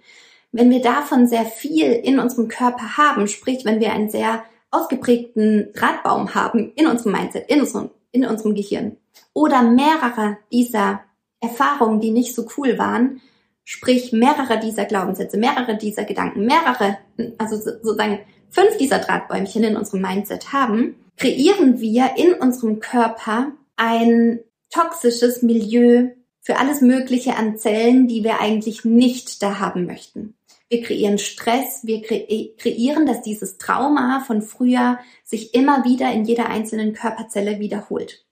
Wenn 0.52 0.70
wir 0.70 0.80
davon 0.80 1.26
sehr 1.26 1.44
viel 1.44 1.92
in 1.92 2.18
unserem 2.18 2.48
Körper 2.48 2.96
haben, 2.96 3.28
sprich, 3.28 3.64
wenn 3.64 3.80
wir 3.80 3.92
einen 3.92 4.10
sehr 4.10 4.44
ausgeprägten 4.70 5.72
Drahtbaum 5.74 6.34
haben 6.34 6.72
in 6.74 6.86
unserem 6.86 7.12
Mindset, 7.12 7.48
in 7.48 7.60
unserem, 7.60 7.90
in 8.12 8.26
unserem 8.26 8.54
Gehirn 8.54 8.96
oder 9.32 9.62
mehrere 9.62 10.38
dieser 10.52 11.00
Erfahrungen, 11.40 12.00
die 12.00 12.10
nicht 12.10 12.34
so 12.34 12.46
cool 12.56 12.78
waren, 12.78 13.20
sprich 13.64 14.12
mehrere 14.12 14.58
dieser 14.58 14.84
Glaubenssätze, 14.84 15.36
mehrere 15.36 15.76
dieser 15.76 16.04
Gedanken, 16.04 16.46
mehrere, 16.46 16.98
also 17.36 17.56
sozusagen 17.56 18.20
fünf 18.50 18.76
dieser 18.78 18.98
Drahtbäumchen 18.98 19.62
in 19.62 19.76
unserem 19.76 20.02
Mindset 20.02 20.52
haben, 20.52 20.96
kreieren 21.16 21.80
wir 21.80 22.16
in 22.16 22.32
unserem 22.34 22.80
Körper 22.80 23.52
ein 23.76 24.40
toxisches 24.70 25.42
Milieu 25.42 26.08
für 26.40 26.58
alles 26.58 26.80
Mögliche 26.80 27.36
an 27.36 27.58
Zellen, 27.58 28.08
die 28.08 28.24
wir 28.24 28.40
eigentlich 28.40 28.84
nicht 28.84 29.42
da 29.42 29.58
haben 29.60 29.84
möchten. 29.84 30.34
Wir 30.68 30.82
kreieren 30.82 31.18
Stress, 31.18 31.80
wir 31.84 32.02
kre 32.02 32.52
kreieren, 32.58 33.06
dass 33.06 33.22
dieses 33.22 33.56
Trauma 33.56 34.22
von 34.26 34.42
früher 34.42 34.98
sich 35.24 35.54
immer 35.54 35.84
wieder 35.84 36.12
in 36.12 36.24
jeder 36.24 36.48
einzelnen 36.50 36.92
Körperzelle 36.92 37.58
wiederholt. 37.58 38.26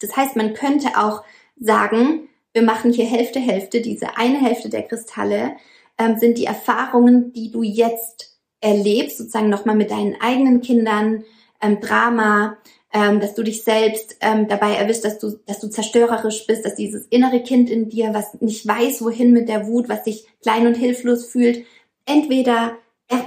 Das 0.00 0.16
heißt, 0.16 0.36
man 0.36 0.54
könnte 0.54 0.96
auch 0.96 1.24
sagen, 1.58 2.28
wir 2.52 2.62
machen 2.62 2.92
hier 2.92 3.06
Hälfte, 3.06 3.40
Hälfte. 3.40 3.80
Diese 3.80 4.16
eine 4.16 4.40
Hälfte 4.40 4.68
der 4.68 4.82
Kristalle 4.82 5.56
ähm, 5.98 6.18
sind 6.18 6.38
die 6.38 6.46
Erfahrungen, 6.46 7.32
die 7.32 7.50
du 7.50 7.62
jetzt 7.62 8.38
erlebst, 8.60 9.18
sozusagen 9.18 9.50
nochmal 9.50 9.76
mit 9.76 9.90
deinen 9.90 10.20
eigenen 10.20 10.60
Kindern, 10.60 11.24
ähm, 11.60 11.80
Drama, 11.80 12.56
ähm, 12.92 13.20
dass 13.20 13.34
du 13.34 13.42
dich 13.42 13.64
selbst 13.64 14.16
ähm, 14.20 14.48
dabei 14.48 14.74
erwischt, 14.74 15.04
dass 15.04 15.18
du, 15.18 15.38
dass 15.46 15.60
du 15.60 15.68
zerstörerisch 15.68 16.46
bist, 16.46 16.64
dass 16.64 16.76
dieses 16.76 17.06
innere 17.06 17.42
Kind 17.42 17.68
in 17.68 17.88
dir, 17.88 18.14
was 18.14 18.40
nicht 18.40 18.66
weiß, 18.66 19.02
wohin 19.02 19.32
mit 19.32 19.48
der 19.48 19.66
Wut, 19.66 19.88
was 19.88 20.04
sich 20.04 20.26
klein 20.42 20.66
und 20.66 20.74
hilflos 20.74 21.26
fühlt, 21.26 21.64
entweder 22.06 22.78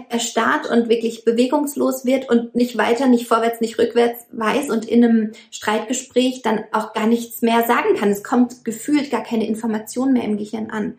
erstarrt 0.09 0.69
und 0.69 0.89
wirklich 0.89 1.23
bewegungslos 1.23 2.03
wird 2.03 2.29
und 2.29 2.53
nicht 2.53 2.77
weiter, 2.77 3.07
nicht 3.07 3.27
vorwärts, 3.27 3.61
nicht 3.61 3.79
rückwärts 3.79 4.25
weiß 4.31 4.69
und 4.69 4.85
in 4.85 5.03
einem 5.03 5.31
Streitgespräch 5.51 6.41
dann 6.41 6.65
auch 6.73 6.93
gar 6.93 7.07
nichts 7.07 7.41
mehr 7.41 7.65
sagen 7.65 7.95
kann. 7.95 8.09
Es 8.09 8.23
kommt 8.23 8.65
gefühlt 8.65 9.09
gar 9.09 9.23
keine 9.23 9.47
Information 9.47 10.11
mehr 10.11 10.23
im 10.23 10.37
Gehirn 10.37 10.69
an. 10.69 10.97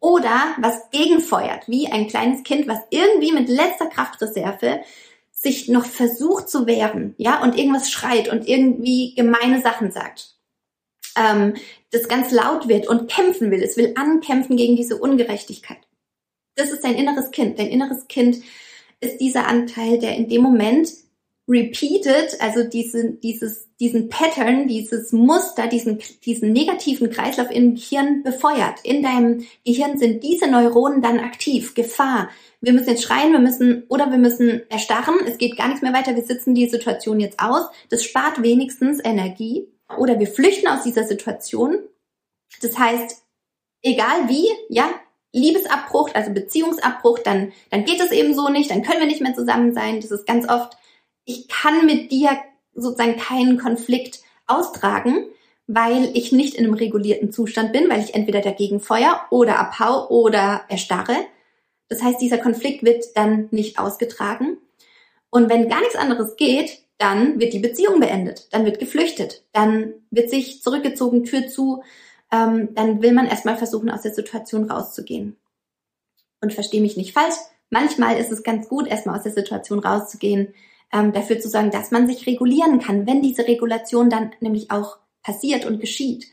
Oder 0.00 0.54
was 0.58 0.90
gegenfeuert, 0.90 1.68
wie 1.68 1.88
ein 1.88 2.08
kleines 2.08 2.42
Kind, 2.44 2.66
was 2.66 2.78
irgendwie 2.90 3.32
mit 3.32 3.48
letzter 3.48 3.86
Kraftreserve 3.86 4.80
sich 5.44 5.68
noch 5.68 5.84
versucht 5.84 6.48
zu 6.48 6.66
wehren, 6.66 7.14
ja, 7.18 7.40
und 7.42 7.56
irgendwas 7.56 7.90
schreit 7.90 8.32
und 8.32 8.48
irgendwie 8.48 9.14
gemeine 9.14 9.60
Sachen 9.60 9.92
sagt. 9.92 10.34
Ähm, 11.16 11.54
das 11.92 12.08
ganz 12.08 12.32
laut 12.32 12.66
wird 12.66 12.88
und 12.88 13.08
kämpfen 13.08 13.52
will. 13.52 13.62
Es 13.62 13.76
will 13.76 13.92
ankämpfen 13.94 14.56
gegen 14.56 14.74
diese 14.74 14.96
Ungerechtigkeit. 14.96 15.78
Das 16.56 16.70
ist 16.70 16.82
dein 16.82 16.96
inneres 16.96 17.30
Kind. 17.30 17.58
Dein 17.60 17.68
inneres 17.68 18.08
Kind 18.08 18.42
ist 19.00 19.20
dieser 19.20 19.46
Anteil, 19.46 19.98
der 19.98 20.16
in 20.16 20.28
dem 20.28 20.42
Moment 20.42 20.88
repeated, 21.46 22.40
also 22.40 22.64
diese, 22.64 23.12
dieses, 23.12 23.68
diesen 23.78 24.08
Pattern, 24.08 24.66
dieses 24.66 25.12
Muster, 25.12 25.66
diesen, 25.66 25.98
diesen 26.24 26.52
negativen 26.52 27.10
Kreislauf 27.10 27.50
im 27.50 27.74
Gehirn 27.74 28.22
befeuert. 28.22 28.80
In 28.82 29.02
deinem 29.02 29.44
Gehirn 29.64 29.98
sind 29.98 30.22
diese 30.24 30.50
Neuronen 30.50 31.02
dann 31.02 31.20
aktiv. 31.20 31.74
Gefahr. 31.74 32.30
Wir 32.64 32.72
müssen 32.72 32.88
jetzt 32.88 33.02
schreien, 33.02 33.32
wir 33.32 33.40
müssen, 33.40 33.84
oder 33.88 34.10
wir 34.10 34.16
müssen 34.16 34.62
erstarren. 34.70 35.16
Es 35.26 35.36
geht 35.36 35.58
gar 35.58 35.68
nichts 35.68 35.82
mehr 35.82 35.92
weiter. 35.92 36.16
Wir 36.16 36.24
sitzen 36.24 36.54
die 36.54 36.66
Situation 36.66 37.20
jetzt 37.20 37.38
aus. 37.38 37.66
Das 37.90 38.02
spart 38.02 38.42
wenigstens 38.42 39.04
Energie. 39.04 39.68
Oder 39.98 40.18
wir 40.18 40.26
flüchten 40.26 40.66
aus 40.68 40.82
dieser 40.82 41.04
Situation. 41.04 41.78
Das 42.62 42.78
heißt, 42.78 43.22
egal 43.82 44.28
wie, 44.28 44.48
ja, 44.70 44.88
Liebesabbruch, 45.32 46.14
also 46.14 46.32
Beziehungsabbruch, 46.32 47.18
dann, 47.18 47.52
dann 47.70 47.84
geht 47.84 48.00
es 48.00 48.12
eben 48.12 48.34
so 48.34 48.48
nicht, 48.48 48.70
dann 48.70 48.82
können 48.82 49.00
wir 49.00 49.08
nicht 49.08 49.20
mehr 49.20 49.34
zusammen 49.34 49.74
sein. 49.74 50.00
Das 50.00 50.10
ist 50.10 50.26
ganz 50.26 50.48
oft, 50.48 50.74
ich 51.26 51.48
kann 51.48 51.84
mit 51.84 52.12
dir 52.12 52.30
sozusagen 52.74 53.16
keinen 53.16 53.58
Konflikt 53.58 54.20
austragen, 54.46 55.26
weil 55.66 56.10
ich 56.14 56.32
nicht 56.32 56.54
in 56.54 56.64
einem 56.64 56.74
regulierten 56.74 57.30
Zustand 57.30 57.72
bin, 57.72 57.90
weil 57.90 58.00
ich 58.00 58.14
entweder 58.14 58.40
dagegen 58.40 58.80
feuer 58.80 59.20
oder 59.30 59.58
abhau 59.58 60.08
oder 60.08 60.62
erstarre. 60.68 61.16
Das 61.94 62.02
heißt, 62.02 62.20
dieser 62.20 62.38
Konflikt 62.38 62.82
wird 62.82 63.16
dann 63.16 63.46
nicht 63.52 63.78
ausgetragen. 63.78 64.58
Und 65.30 65.48
wenn 65.48 65.68
gar 65.68 65.78
nichts 65.78 65.94
anderes 65.94 66.34
geht, 66.34 66.80
dann 66.98 67.38
wird 67.38 67.52
die 67.52 67.60
Beziehung 67.60 68.00
beendet, 68.00 68.52
dann 68.52 68.64
wird 68.64 68.80
geflüchtet, 68.80 69.44
dann 69.52 69.94
wird 70.10 70.28
sich 70.28 70.60
zurückgezogen, 70.60 71.22
Tür 71.22 71.46
zu, 71.46 71.84
ähm, 72.32 72.70
dann 72.74 73.00
will 73.00 73.12
man 73.12 73.28
erstmal 73.28 73.56
versuchen, 73.56 73.90
aus 73.90 74.02
der 74.02 74.12
Situation 74.12 74.68
rauszugehen. 74.68 75.36
Und 76.40 76.52
verstehe 76.52 76.80
mich 76.80 76.96
nicht 76.96 77.12
falsch, 77.12 77.36
manchmal 77.70 78.18
ist 78.18 78.32
es 78.32 78.42
ganz 78.42 78.68
gut, 78.68 78.88
erstmal 78.88 79.16
aus 79.16 79.22
der 79.22 79.32
Situation 79.32 79.78
rauszugehen, 79.78 80.52
ähm, 80.92 81.12
dafür 81.12 81.38
zu 81.38 81.48
sorgen, 81.48 81.70
dass 81.70 81.92
man 81.92 82.08
sich 82.08 82.26
regulieren 82.26 82.80
kann, 82.80 83.06
wenn 83.06 83.22
diese 83.22 83.46
Regulation 83.46 84.10
dann 84.10 84.32
nämlich 84.40 84.72
auch 84.72 84.98
passiert 85.22 85.64
und 85.64 85.80
geschieht. 85.80 86.26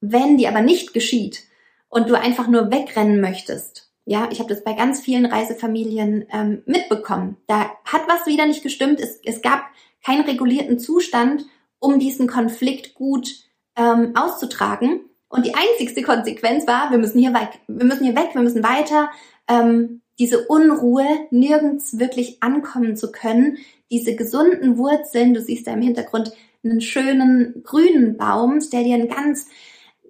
Wenn 0.00 0.38
die 0.38 0.48
aber 0.48 0.62
nicht 0.62 0.94
geschieht 0.94 1.44
und 1.88 2.08
du 2.08 2.18
einfach 2.18 2.48
nur 2.48 2.70
wegrennen 2.70 3.20
möchtest, 3.20 3.85
ja, 4.06 4.28
ich 4.30 4.38
habe 4.38 4.48
das 4.48 4.62
bei 4.62 4.72
ganz 4.72 5.00
vielen 5.00 5.26
Reisefamilien 5.26 6.26
ähm, 6.32 6.62
mitbekommen. 6.64 7.36
Da 7.48 7.70
hat 7.84 8.02
was 8.06 8.26
wieder 8.26 8.46
nicht 8.46 8.62
gestimmt. 8.62 9.00
Es, 9.00 9.20
es 9.24 9.42
gab 9.42 9.64
keinen 10.04 10.24
regulierten 10.24 10.78
Zustand, 10.78 11.44
um 11.80 11.98
diesen 11.98 12.28
Konflikt 12.28 12.94
gut 12.94 13.34
ähm, 13.76 14.12
auszutragen. 14.14 15.00
Und 15.28 15.44
die 15.44 15.54
einzigste 15.54 16.02
Konsequenz 16.02 16.68
war, 16.68 16.92
wir 16.92 16.98
müssen 16.98 17.18
hier 17.18 17.34
weg, 17.34 17.58
wir 17.66 17.84
müssen 17.84 18.04
hier 18.04 18.14
weg, 18.14 18.30
wir 18.32 18.42
müssen 18.42 18.62
weiter. 18.62 19.10
Ähm, 19.48 20.02
diese 20.20 20.46
Unruhe, 20.46 21.04
nirgends 21.30 21.98
wirklich 21.98 22.42
ankommen 22.44 22.96
zu 22.96 23.10
können, 23.10 23.58
diese 23.90 24.14
gesunden 24.14 24.78
Wurzeln, 24.78 25.34
du 25.34 25.42
siehst 25.42 25.66
da 25.66 25.72
im 25.72 25.82
Hintergrund 25.82 26.32
einen 26.64 26.80
schönen 26.80 27.62
grünen 27.64 28.16
Baum, 28.16 28.60
stell 28.60 28.84
dir 28.84 28.94
einen 28.94 29.08
ganz, 29.08 29.48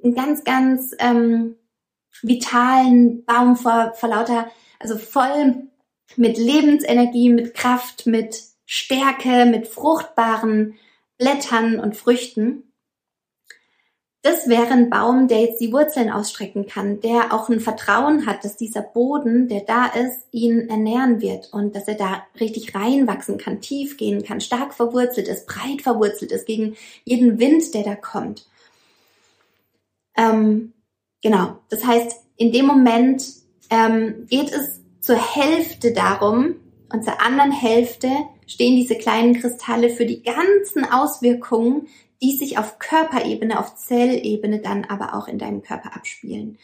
einen 0.04 0.14
ganz, 0.14 0.44
ganz 0.44 0.94
ähm, 0.98 1.56
vitalen 2.22 3.24
Baum 3.24 3.56
vor, 3.56 3.92
vor 3.94 4.08
lauter, 4.08 4.50
also 4.78 4.96
voll 4.98 5.68
mit 6.16 6.38
Lebensenergie, 6.38 7.30
mit 7.30 7.54
Kraft, 7.54 8.06
mit 8.06 8.42
Stärke, 8.64 9.46
mit 9.46 9.68
fruchtbaren 9.68 10.74
Blättern 11.18 11.80
und 11.80 11.96
Früchten 11.96 12.66
das 14.26 14.48
wäre 14.48 14.72
ein 14.72 14.90
Baum, 14.90 15.28
der 15.28 15.40
jetzt 15.40 15.60
die 15.60 15.72
Wurzeln 15.72 16.10
ausstrecken 16.10 16.66
kann, 16.66 17.00
der 17.00 17.32
auch 17.32 17.48
ein 17.48 17.60
Vertrauen 17.60 18.26
hat, 18.26 18.44
dass 18.44 18.56
dieser 18.56 18.82
Boden, 18.82 19.46
der 19.46 19.60
da 19.60 19.86
ist, 19.86 20.26
ihn 20.32 20.68
ernähren 20.68 21.20
wird 21.20 21.52
und 21.52 21.76
dass 21.76 21.86
er 21.86 21.94
da 21.94 22.24
richtig 22.40 22.74
reinwachsen 22.74 23.38
kann, 23.38 23.60
tief 23.60 23.96
gehen 23.96 24.24
kann, 24.24 24.40
stark 24.40 24.74
verwurzelt 24.74 25.28
ist, 25.28 25.46
breit 25.46 25.82
verwurzelt 25.82 26.32
ist 26.32 26.44
gegen 26.44 26.76
jeden 27.04 27.38
Wind, 27.38 27.72
der 27.72 27.84
da 27.84 27.94
kommt. 27.94 28.48
Ähm, 30.16 30.72
genau, 31.22 31.58
das 31.68 31.84
heißt, 31.84 32.16
in 32.36 32.52
dem 32.52 32.66
Moment 32.66 33.24
ähm, 33.70 34.26
geht 34.28 34.52
es 34.52 34.80
zur 35.00 35.16
Hälfte 35.16 35.92
darum 35.92 36.56
und 36.92 37.04
zur 37.04 37.20
anderen 37.20 37.52
Hälfte 37.52 38.10
stehen 38.46 38.76
diese 38.76 38.96
kleinen 38.96 39.40
Kristalle 39.40 39.90
für 39.90 40.06
die 40.06 40.22
ganzen 40.22 40.84
Auswirkungen, 40.84 41.88
die 42.22 42.36
sich 42.36 42.58
auf 42.58 42.78
Körperebene, 42.78 43.58
auf 43.58 43.76
Zellebene 43.76 44.60
dann 44.60 44.84
aber 44.84 45.14
auch 45.14 45.28
in 45.28 45.38
deinem 45.38 45.62
Körper 45.62 45.94
abspielen. 45.94 46.58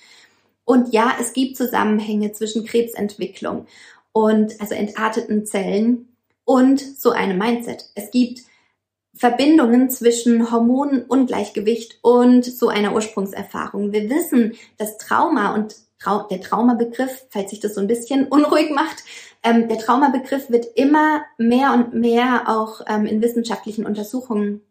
Und 0.64 0.92
ja, 0.92 1.12
es 1.20 1.32
gibt 1.32 1.56
Zusammenhänge 1.56 2.32
zwischen 2.32 2.64
Krebsentwicklung 2.64 3.66
und 4.12 4.60
also 4.60 4.74
entarteten 4.74 5.44
Zellen 5.44 6.08
und 6.44 6.80
so 6.80 7.10
einem 7.10 7.38
Mindset. 7.38 7.90
Es 7.94 8.10
gibt 8.10 8.42
Verbindungen 9.14 9.90
zwischen 9.90 10.50
Hormonungleichgewicht 10.50 11.98
und 12.02 12.44
so 12.44 12.68
einer 12.68 12.94
Ursprungserfahrung. 12.94 13.92
Wir 13.92 14.08
wissen, 14.08 14.54
dass 14.78 14.98
Trauma 14.98 15.54
und 15.54 15.76
Trau 15.98 16.26
der 16.28 16.40
Traumabegriff, 16.40 17.26
falls 17.30 17.50
sich 17.50 17.60
das 17.60 17.74
so 17.74 17.80
ein 17.80 17.86
bisschen 17.86 18.26
unruhig 18.28 18.70
macht, 18.70 19.04
ähm, 19.44 19.68
der 19.68 19.78
Traumabegriff 19.78 20.50
wird 20.50 20.66
immer 20.76 21.22
mehr 21.36 21.72
und 21.72 21.94
mehr 21.94 22.48
auch 22.48 22.80
ähm, 22.88 23.06
in 23.06 23.22
wissenschaftlichen 23.22 23.86
Untersuchungen 23.86 24.62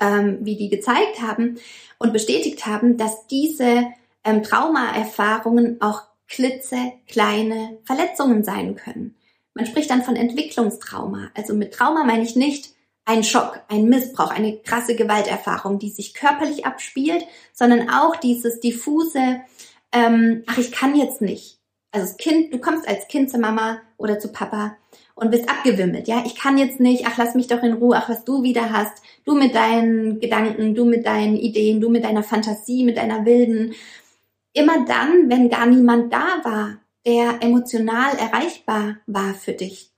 ähm, 0.00 0.38
wie 0.42 0.56
die 0.56 0.68
gezeigt 0.68 1.20
haben 1.20 1.58
und 1.98 2.12
bestätigt 2.12 2.66
haben, 2.66 2.96
dass 2.96 3.26
diese 3.26 3.86
ähm, 4.24 4.42
Traumaerfahrungen 4.42 5.80
auch 5.80 6.02
klitzekleine 6.28 7.78
Verletzungen 7.84 8.44
sein 8.44 8.76
können. 8.76 9.16
Man 9.54 9.66
spricht 9.66 9.90
dann 9.90 10.02
von 10.02 10.16
Entwicklungstrauma. 10.16 11.30
Also 11.34 11.54
mit 11.54 11.74
Trauma 11.74 12.04
meine 12.04 12.22
ich 12.22 12.36
nicht 12.36 12.71
ein 13.04 13.24
Schock, 13.24 13.60
ein 13.68 13.86
Missbrauch, 13.88 14.30
eine 14.30 14.58
krasse 14.58 14.94
Gewalterfahrung, 14.94 15.78
die 15.78 15.90
sich 15.90 16.14
körperlich 16.14 16.66
abspielt, 16.66 17.24
sondern 17.52 17.90
auch 17.90 18.16
dieses 18.16 18.60
diffuse, 18.60 19.40
ähm, 19.92 20.44
ach, 20.46 20.58
ich 20.58 20.72
kann 20.72 20.94
jetzt 20.94 21.20
nicht. 21.20 21.58
Also 21.90 22.06
das 22.06 22.16
Kind, 22.16 22.54
du 22.54 22.58
kommst 22.58 22.88
als 22.88 23.08
Kind 23.08 23.30
zur 23.30 23.40
Mama 23.40 23.80
oder 23.98 24.18
zu 24.18 24.28
Papa 24.28 24.76
und 25.14 25.30
bist 25.30 25.48
abgewimmelt. 25.48 26.08
Ja, 26.08 26.22
ich 26.24 26.36
kann 26.36 26.56
jetzt 26.56 26.80
nicht, 26.80 27.06
ach, 27.06 27.18
lass 27.18 27.34
mich 27.34 27.48
doch 27.48 27.62
in 27.62 27.74
Ruhe, 27.74 27.96
ach, 27.96 28.08
was 28.08 28.24
du 28.24 28.42
wieder 28.42 28.72
hast, 28.72 29.02
du 29.24 29.34
mit 29.34 29.54
deinen 29.54 30.18
Gedanken, 30.18 30.74
du 30.74 30.84
mit 30.84 31.04
deinen 31.04 31.36
Ideen, 31.36 31.80
du 31.80 31.90
mit 31.90 32.04
deiner 32.04 32.22
Fantasie, 32.22 32.84
mit 32.84 32.96
deiner 32.96 33.26
wilden. 33.26 33.74
Immer 34.54 34.86
dann, 34.86 35.28
wenn 35.28 35.50
gar 35.50 35.66
niemand 35.66 36.12
da 36.12 36.40
war, 36.44 36.78
der 37.04 37.42
emotional 37.42 38.16
erreichbar 38.16 38.96
war 39.06 39.34
für 39.34 39.52
dich. 39.52 39.90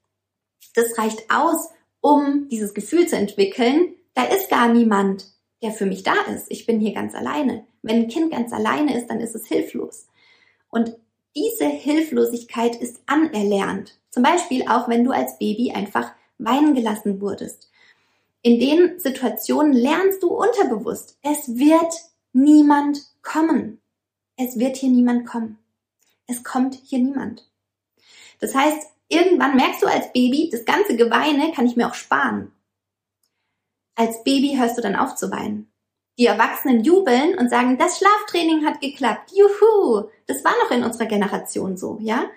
Das 0.75 0.99
reicht 0.99 1.31
aus, 1.31 1.69
um 2.05 2.51
dieses 2.51 2.75
Gefühl 2.75 3.09
zu 3.09 3.17
entwickeln, 3.17 3.95
da 4.13 4.25
ist 4.25 4.51
gar 4.51 4.69
niemand, 4.69 5.25
der 5.63 5.73
für 5.73 5.87
mich 5.87 6.03
da 6.03 6.13
ist. 6.35 6.51
Ich 6.51 6.67
bin 6.67 6.79
hier 6.79 6.93
ganz 6.93 7.15
alleine. 7.15 7.67
Wenn 7.81 7.97
ein 7.97 8.09
Kind 8.09 8.31
ganz 8.31 8.53
alleine 8.53 8.95
ist, 8.95 9.07
dann 9.09 9.21
ist 9.21 9.35
es 9.35 9.47
hilflos. 9.47 10.07
Und 10.69 10.99
diese 11.35 11.65
Hilflosigkeit 11.65 12.77
ist 12.77 13.01
anerlernt. 13.07 13.99
Zum 14.11 14.23
Beispiel 14.23 14.69
auch, 14.69 14.87
wenn 14.87 15.03
du 15.03 15.13
als 15.13 15.39
Baby 15.39 15.73
einfach 15.73 16.13
weinen 16.37 16.75
gelassen 16.75 17.23
wurdest. 17.23 17.71
In 18.43 18.61
den 18.61 18.99
Situationen 18.99 19.73
lernst 19.73 20.23
du 20.23 20.29
unterbewusst, 20.29 21.17
es 21.23 21.57
wird 21.57 21.95
niemand 22.35 23.01
kommen. 23.23 23.81
Es 24.37 24.59
wird 24.59 24.77
hier 24.77 24.91
niemand 24.91 25.27
kommen. 25.27 25.59
Es 26.27 26.45
kommt 26.45 26.75
hier 26.85 26.99
niemand. 26.99 27.51
Das 28.41 28.55
heißt, 28.55 28.94
irgendwann 29.09 29.57
merkst 29.57 29.83
du 29.83 29.87
als 29.87 30.13
Baby, 30.13 30.49
das 30.51 30.65
ganze 30.65 30.97
Geweine 30.97 31.53
kann 31.53 31.67
ich 31.67 31.77
mir 31.77 31.89
auch 31.89 31.95
sparen. 31.95 32.53
Als 33.95 34.25
Baby 34.25 34.57
hörst 34.57 34.77
du 34.77 34.83
dann 34.83 34.97
auf 34.97 35.15
zu 35.15 35.31
weinen. 35.31 35.71
Die 36.19 36.27
Erwachsenen 36.27 36.85
jubeln 36.85 37.37
und 37.39 37.51
sagen, 37.51 37.77
das 37.77 37.99
Schlaftraining 37.99 38.65
hat 38.65 38.81
geklappt. 38.81 39.33
Juhu! 39.33 40.09
Das 40.27 40.45
war 40.45 40.53
noch 40.63 40.71
in 40.71 40.85
unserer 40.85 41.07
Generation 41.07 41.77
so, 41.77 41.99
ja? 42.01 42.31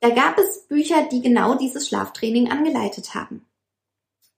Da 0.00 0.10
gab 0.10 0.38
es 0.38 0.66
Bücher, 0.66 1.08
die 1.10 1.20
genau 1.20 1.54
dieses 1.54 1.88
Schlaftraining 1.88 2.50
angeleitet 2.50 3.14
haben. 3.14 3.46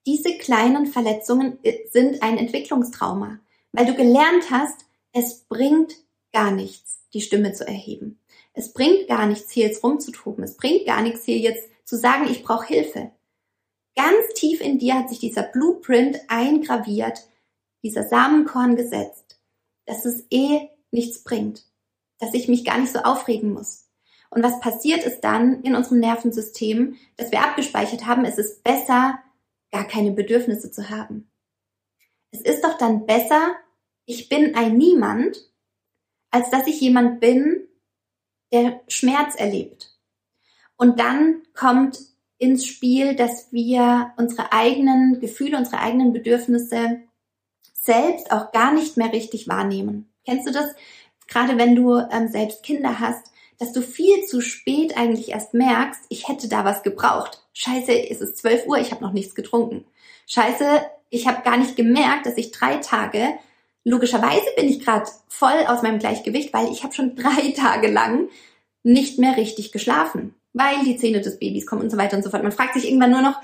Diese 0.06 0.36
kleinen 0.36 0.86
Verletzungen 0.86 1.58
äh, 1.62 1.86
sind 1.90 2.22
ein 2.22 2.36
Entwicklungstrauma, 2.36 3.38
weil 3.72 3.86
du 3.86 3.94
gelernt 3.94 4.50
hast, 4.50 4.84
es 5.12 5.44
bringt 5.44 5.94
gar 6.32 6.50
nichts, 6.50 7.06
die 7.14 7.22
Stimme 7.22 7.54
zu 7.54 7.66
erheben. 7.66 8.20
Es 8.54 8.72
bringt 8.72 9.08
gar 9.08 9.26
nichts, 9.26 9.50
hier 9.50 9.66
jetzt 9.66 9.82
rumzutoben. 9.82 10.42
Es 10.44 10.56
bringt 10.56 10.86
gar 10.86 11.02
nichts, 11.02 11.24
hier 11.24 11.38
jetzt 11.38 11.68
zu 11.84 11.96
sagen, 11.96 12.28
ich 12.30 12.42
brauche 12.42 12.66
Hilfe. 12.66 13.10
Ganz 13.96 14.34
tief 14.34 14.60
in 14.60 14.78
dir 14.78 14.94
hat 14.94 15.08
sich 15.08 15.18
dieser 15.18 15.42
Blueprint 15.42 16.18
eingraviert, 16.28 17.28
dieser 17.82 18.04
Samenkorn 18.04 18.76
gesetzt, 18.76 19.38
dass 19.86 20.04
es 20.04 20.24
eh 20.30 20.68
nichts 20.90 21.22
bringt, 21.22 21.64
dass 22.18 22.32
ich 22.32 22.48
mich 22.48 22.64
gar 22.64 22.78
nicht 22.78 22.92
so 22.92 23.00
aufregen 23.00 23.52
muss. 23.52 23.88
Und 24.30 24.42
was 24.42 24.58
passiert 24.60 25.04
ist 25.04 25.20
dann 25.20 25.62
in 25.62 25.76
unserem 25.76 26.00
Nervensystem, 26.00 26.96
dass 27.16 27.30
wir 27.30 27.42
abgespeichert 27.42 28.06
haben, 28.06 28.24
es 28.24 28.38
ist 28.38 28.64
besser, 28.64 29.18
gar 29.70 29.86
keine 29.86 30.12
Bedürfnisse 30.12 30.70
zu 30.70 30.90
haben. 30.90 31.30
Es 32.30 32.40
ist 32.40 32.64
doch 32.64 32.78
dann 32.78 33.06
besser, 33.06 33.54
ich 34.06 34.28
bin 34.28 34.56
ein 34.56 34.76
Niemand, 34.76 35.36
als 36.30 36.50
dass 36.50 36.66
ich 36.66 36.80
jemand 36.80 37.20
bin, 37.20 37.68
der 38.54 38.80
Schmerz 38.88 39.34
erlebt. 39.34 39.90
Und 40.76 41.00
dann 41.00 41.42
kommt 41.54 41.98
ins 42.38 42.64
Spiel, 42.66 43.16
dass 43.16 43.52
wir 43.52 44.12
unsere 44.16 44.52
eigenen 44.52 45.20
Gefühle, 45.20 45.56
unsere 45.56 45.80
eigenen 45.80 46.12
Bedürfnisse 46.12 47.00
selbst 47.72 48.30
auch 48.30 48.52
gar 48.52 48.72
nicht 48.72 48.96
mehr 48.96 49.12
richtig 49.12 49.48
wahrnehmen. 49.48 50.08
Kennst 50.24 50.46
du 50.46 50.52
das? 50.52 50.74
Gerade 51.26 51.58
wenn 51.58 51.74
du 51.74 51.96
ähm, 51.96 52.28
selbst 52.28 52.62
Kinder 52.62 53.00
hast, 53.00 53.32
dass 53.58 53.72
du 53.72 53.82
viel 53.82 54.24
zu 54.24 54.40
spät 54.40 54.96
eigentlich 54.96 55.30
erst 55.30 55.54
merkst, 55.54 56.02
ich 56.08 56.28
hätte 56.28 56.48
da 56.48 56.64
was 56.64 56.82
gebraucht. 56.82 57.42
Scheiße, 57.52 57.92
es 58.10 58.20
ist 58.20 58.38
12 58.38 58.66
Uhr, 58.66 58.78
ich 58.78 58.90
habe 58.90 59.02
noch 59.02 59.12
nichts 59.12 59.34
getrunken. 59.34 59.84
Scheiße, 60.26 60.84
ich 61.10 61.26
habe 61.26 61.42
gar 61.42 61.56
nicht 61.56 61.76
gemerkt, 61.76 62.26
dass 62.26 62.36
ich 62.36 62.50
drei 62.50 62.76
Tage, 62.76 63.34
logischerweise 63.84 64.46
bin 64.56 64.68
ich 64.68 64.80
gerade 64.80 65.08
voll 65.28 65.66
aus 65.66 65.82
meinem 65.82 65.98
Gleichgewicht, 65.98 66.52
weil 66.52 66.70
ich 66.72 66.82
habe 66.82 66.94
schon 66.94 67.14
drei 67.16 67.52
Tage 67.56 67.88
lang 67.88 68.28
nicht 68.82 69.18
mehr 69.18 69.36
richtig 69.36 69.72
geschlafen, 69.72 70.34
weil 70.52 70.84
die 70.84 70.96
Zähne 70.96 71.20
des 71.20 71.38
Babys 71.38 71.66
kommen 71.66 71.82
und 71.82 71.90
so 71.90 71.96
weiter 71.96 72.16
und 72.16 72.22
so 72.22 72.30
fort. 72.30 72.42
Man 72.42 72.52
fragt 72.52 72.74
sich 72.74 72.86
irgendwann 72.86 73.10
nur 73.10 73.22
noch, 73.22 73.40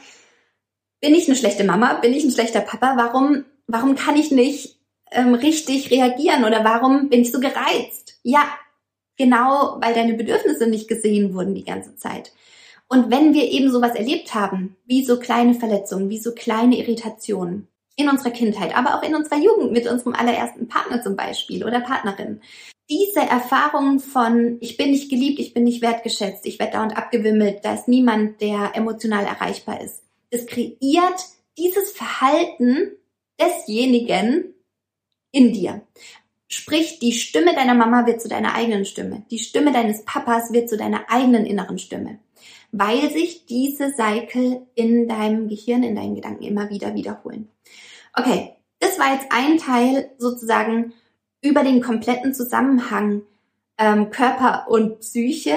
bin 1.00 1.14
ich 1.14 1.28
eine 1.28 1.36
schlechte 1.36 1.64
Mama? 1.64 1.94
Bin 1.94 2.12
ich 2.12 2.24
ein 2.24 2.30
schlechter 2.30 2.60
Papa? 2.60 2.94
Warum, 2.96 3.44
warum 3.66 3.94
kann 3.94 4.16
ich 4.16 4.30
nicht 4.30 4.76
ähm, 5.12 5.34
richtig 5.34 5.90
reagieren 5.90 6.44
oder 6.44 6.62
warum 6.62 7.08
bin 7.08 7.22
ich 7.22 7.32
so 7.32 7.40
gereizt? 7.40 8.18
Ja, 8.22 8.44
genau, 9.16 9.78
weil 9.80 9.94
deine 9.94 10.14
Bedürfnisse 10.14 10.66
nicht 10.66 10.88
gesehen 10.88 11.34
wurden 11.34 11.54
die 11.54 11.64
ganze 11.64 11.96
Zeit. 11.96 12.32
Und 12.86 13.10
wenn 13.10 13.32
wir 13.32 13.44
eben 13.44 13.70
sowas 13.70 13.94
erlebt 13.94 14.34
haben, 14.34 14.76
wie 14.84 15.04
so 15.04 15.18
kleine 15.18 15.54
Verletzungen, 15.54 16.10
wie 16.10 16.18
so 16.18 16.34
kleine 16.34 16.76
Irritationen 16.76 17.68
in 18.00 18.08
unserer 18.08 18.30
Kindheit, 18.30 18.76
aber 18.76 18.96
auch 18.96 19.02
in 19.02 19.14
unserer 19.14 19.38
Jugend 19.38 19.72
mit 19.72 19.86
unserem 19.86 20.14
allerersten 20.14 20.68
Partner 20.68 21.02
zum 21.02 21.16
Beispiel 21.16 21.64
oder 21.64 21.80
Partnerin, 21.80 22.40
diese 22.90 23.20
Erfahrung 23.20 24.00
von, 24.00 24.58
ich 24.60 24.76
bin 24.76 24.90
nicht 24.90 25.10
geliebt, 25.10 25.38
ich 25.38 25.54
bin 25.54 25.62
nicht 25.62 25.80
wertgeschätzt, 25.80 26.44
ich 26.44 26.58
werde 26.58 26.72
dauernd 26.72 26.96
abgewimmelt, 26.96 27.60
da 27.62 27.74
ist 27.74 27.86
niemand, 27.86 28.40
der 28.40 28.72
emotional 28.74 29.24
erreichbar 29.24 29.80
ist. 29.80 30.02
Es 30.30 30.46
kreiert 30.46 31.24
dieses 31.56 31.92
Verhalten 31.92 32.92
desjenigen 33.40 34.54
in 35.30 35.52
dir. 35.52 35.82
Sprich, 36.48 36.98
die 36.98 37.12
Stimme 37.12 37.54
deiner 37.54 37.74
Mama 37.74 38.06
wird 38.06 38.20
zu 38.20 38.28
deiner 38.28 38.56
eigenen 38.56 38.84
Stimme. 38.84 39.24
Die 39.30 39.38
Stimme 39.38 39.72
deines 39.72 40.04
Papas 40.04 40.52
wird 40.52 40.68
zu 40.68 40.76
deiner 40.76 41.08
eigenen 41.08 41.46
inneren 41.46 41.78
Stimme. 41.78 42.18
Weil 42.72 43.10
sich 43.10 43.46
diese 43.46 43.92
Cycle 43.92 44.66
in 44.74 45.06
deinem 45.06 45.48
Gehirn, 45.48 45.84
in 45.84 45.94
deinen 45.94 46.16
Gedanken 46.16 46.42
immer 46.42 46.68
wieder 46.68 46.94
wiederholen. 46.96 47.48
Okay, 48.14 48.56
das 48.78 48.98
war 48.98 49.14
jetzt 49.14 49.26
ein 49.30 49.58
Teil 49.58 50.10
sozusagen 50.18 50.92
über 51.42 51.62
den 51.62 51.80
kompletten 51.80 52.34
Zusammenhang 52.34 53.22
ähm, 53.78 54.10
Körper 54.10 54.66
und 54.68 55.00
Psyche, 55.00 55.56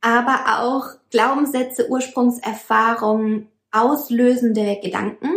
aber 0.00 0.60
auch 0.60 0.98
Glaubenssätze, 1.10 1.88
Ursprungserfahrungen, 1.88 3.48
auslösende 3.70 4.78
Gedanken 4.82 5.30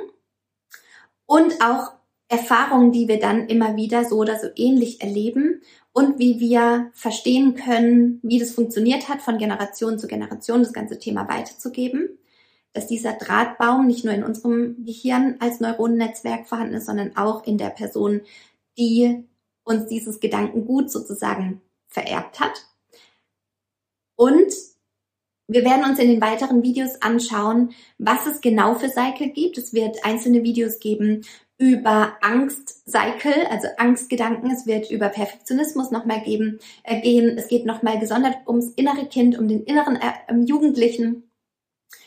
und 1.26 1.62
auch 1.62 1.92
Erfahrungen, 2.28 2.92
die 2.92 3.08
wir 3.08 3.20
dann 3.20 3.48
immer 3.48 3.76
wieder 3.76 4.06
so 4.06 4.18
oder 4.18 4.40
so 4.40 4.48
ähnlich 4.56 5.02
erleben 5.02 5.62
und 5.94 6.20
wie 6.20 6.40
wir 6.40 6.92
verstehen 6.94 7.56
können, 7.56 8.20
wie 8.22 8.40
das 8.40 8.52
funktioniert 8.52 9.10
hat, 9.10 9.22
von 9.22 9.38
Generation 9.38 9.98
zu 9.98 10.08
Generation 10.08 10.62
das 10.62 10.74
ganze 10.74 11.00
Thema 11.00 11.28
weiterzugeben. 11.28 12.20
Dass 12.74 12.88
dieser 12.88 13.14
Drahtbaum 13.14 13.88
nicht 13.88 14.06
nur 14.06 14.14
in 14.14 14.24
unserem 14.24 14.86
Gehirn 14.86 15.38
als 15.40 15.60
Neuronennetzwerk 15.60 16.48
vorhanden 16.48 16.76
ist, 16.76 16.86
sondern 16.86 17.18
auch 17.18 17.46
in 17.46 17.58
der 17.58 17.70
Person, 17.70 18.22
die 18.78 19.24
uns 19.64 19.88
dieses 19.88 20.20
Gedankengut 20.20 20.92
sozusagen 20.92 21.62
vererbt 21.88 22.40
hat. 22.40 22.66
Und 24.16 24.54
wir 25.48 25.64
werden 25.64 25.86
uns 25.90 25.98
in 25.98 26.10
den 26.10 26.22
weiteren 26.22 26.62
Videos 26.62 27.02
anschauen, 27.02 27.72
was 27.98 28.28
es 28.28 28.42
genau 28.42 28.76
für 28.76 28.90
Cycle 28.90 29.30
gibt. 29.30 29.58
Es 29.58 29.74
wird 29.74 30.06
einzelne 30.06 30.44
Videos 30.44 30.80
geben 30.80 31.26
über 31.58 32.18
Angst-Cycle, 32.22 33.48
also 33.50 33.68
Angstgedanken. 33.78 34.52
Es 34.52 34.68
wird 34.68 34.92
über 34.92 35.10
Perfektionismus 35.10 35.90
nochmal 35.90 36.22
geben, 36.22 36.60
äh, 36.84 37.02
gehen. 37.02 37.38
Es 37.38 37.48
geht 37.48 37.66
nochmal 37.66 38.00
gesondert 38.00 38.36
ums 38.48 38.70
innere 38.76 39.08
Kind, 39.08 39.40
um 39.40 39.48
den 39.48 39.64
inneren 39.64 39.96
äh, 39.96 40.36
Jugendlichen. 40.46 41.29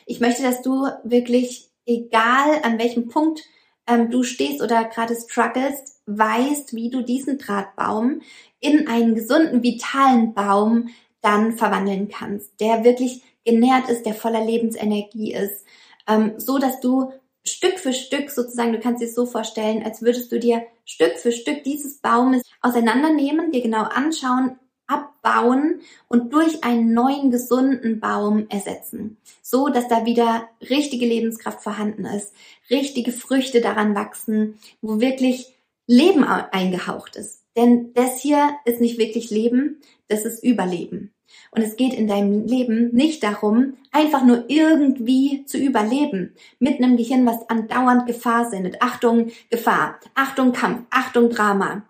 Ich 0.06 0.20
möchte, 0.20 0.42
dass 0.42 0.62
du 0.62 0.88
wirklich, 1.04 1.70
egal 1.86 2.60
an 2.62 2.78
welchem 2.78 3.08
Punkt 3.08 3.42
ähm, 3.86 4.10
du 4.10 4.22
stehst 4.22 4.62
oder 4.62 4.84
gerade 4.84 5.14
struggles, 5.14 6.00
weißt, 6.06 6.74
wie 6.74 6.90
du 6.90 7.02
diesen 7.02 7.38
Drahtbaum 7.38 8.22
in 8.60 8.88
einen 8.88 9.14
gesunden, 9.14 9.62
vitalen 9.62 10.34
Baum 10.34 10.88
dann 11.20 11.52
verwandeln 11.52 12.08
kannst, 12.08 12.60
der 12.60 12.84
wirklich 12.84 13.22
genährt 13.44 13.88
ist, 13.88 14.04
der 14.06 14.14
voller 14.14 14.44
Lebensenergie 14.44 15.32
ist, 15.32 15.64
ähm, 16.08 16.34
so 16.36 16.58
dass 16.58 16.80
du 16.80 17.12
Stück 17.44 17.78
für 17.78 17.92
Stück 17.92 18.30
sozusagen, 18.30 18.72
du 18.72 18.78
kannst 18.78 19.02
dir 19.02 19.08
so 19.08 19.26
vorstellen, 19.26 19.82
als 19.82 20.02
würdest 20.02 20.30
du 20.30 20.38
dir 20.38 20.62
Stück 20.84 21.18
für 21.18 21.32
Stück 21.32 21.64
dieses 21.64 21.98
Baumes 21.98 22.42
auseinandernehmen, 22.60 23.50
dir 23.50 23.62
genau 23.62 23.82
anschauen, 23.82 24.58
abbauen 24.92 25.80
und 26.08 26.32
durch 26.32 26.64
einen 26.64 26.92
neuen 26.92 27.30
gesunden 27.30 28.00
Baum 28.00 28.46
ersetzen, 28.48 29.16
so 29.40 29.68
dass 29.68 29.88
da 29.88 30.04
wieder 30.04 30.48
richtige 30.68 31.06
Lebenskraft 31.06 31.62
vorhanden 31.62 32.04
ist, 32.04 32.32
richtige 32.70 33.12
Früchte 33.12 33.60
daran 33.60 33.94
wachsen, 33.94 34.58
wo 34.80 35.00
wirklich 35.00 35.54
Leben 35.86 36.24
eingehaucht 36.24 37.16
ist. 37.16 37.42
Denn 37.56 37.92
das 37.94 38.20
hier 38.20 38.50
ist 38.64 38.80
nicht 38.80 38.98
wirklich 38.98 39.30
Leben, 39.30 39.80
das 40.08 40.24
ist 40.24 40.42
Überleben. 40.42 41.12
Und 41.50 41.62
es 41.62 41.76
geht 41.76 41.94
in 41.94 42.06
deinem 42.06 42.46
Leben 42.46 42.94
nicht 42.94 43.22
darum, 43.22 43.74
einfach 43.90 44.24
nur 44.24 44.44
irgendwie 44.48 45.44
zu 45.44 45.58
überleben. 45.58 46.34
Mit 46.58 46.78
einem 46.78 46.96
Gehirn, 46.96 47.26
was 47.26 47.48
andauernd 47.48 48.06
Gefahr 48.06 48.48
sendet. 48.48 48.80
Achtung, 48.80 49.30
Gefahr. 49.50 49.98
Achtung, 50.14 50.52
Kampf. 50.52 50.86
Achtung, 50.90 51.30
Drama. 51.30 51.82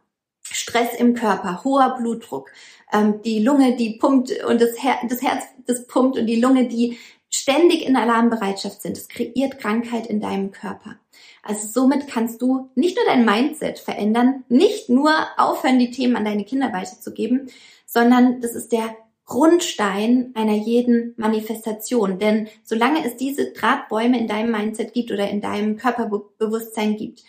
Stress 0.43 0.95
im 0.99 1.15
Körper, 1.15 1.63
hoher 1.65 1.97
Blutdruck, 1.97 2.51
ähm, 2.93 3.23
die 3.23 3.43
Lunge, 3.43 3.77
die 3.77 3.99
pumpt 3.99 4.33
und 4.45 4.61
das, 4.61 4.83
Her 4.83 4.99
das 5.09 5.23
Herz, 5.23 5.45
das 5.67 5.87
pumpt 5.87 6.19
und 6.19 6.27
die 6.27 6.41
Lunge, 6.41 6.67
die 6.69 6.99
ständig 7.31 7.87
in 7.87 7.97
Alarmbereitschaft 7.97 8.83
sind. 8.83 8.97
Das 8.97 9.09
kreiert 9.09 9.59
Krankheit 9.59 10.07
in 10.07 10.21
deinem 10.21 10.51
Körper. 10.51 10.97
Also 11.43 11.67
somit 11.67 12.07
kannst 12.07 12.41
du 12.43 12.71
nicht 12.75 12.97
nur 12.97 13.07
dein 13.07 13.25
Mindset 13.25 13.79
verändern, 13.79 14.45
nicht 14.49 14.89
nur 14.89 15.13
aufhören, 15.37 15.79
die 15.79 15.91
Themen 15.91 16.17
an 16.17 16.25
deine 16.25 16.45
Kinder 16.45 16.73
weiterzugeben, 16.73 17.51
sondern 17.87 18.41
das 18.41 18.55
ist 18.55 18.71
der 18.73 18.97
Grundstein 19.25 20.33
einer 20.35 20.55
jeden 20.55 21.15
Manifestation. 21.17 22.19
Denn 22.19 22.49
solange 22.65 23.05
es 23.05 23.17
diese 23.17 23.53
Drahtbäume 23.53 24.19
in 24.19 24.29
deinem 24.29 24.53
Mindset 24.53 24.93
gibt 24.93 25.11
oder 25.11 25.29
in 25.31 25.41
deinem 25.41 25.77
Körperbewusstsein 25.77 26.97
gibt, 26.97 27.25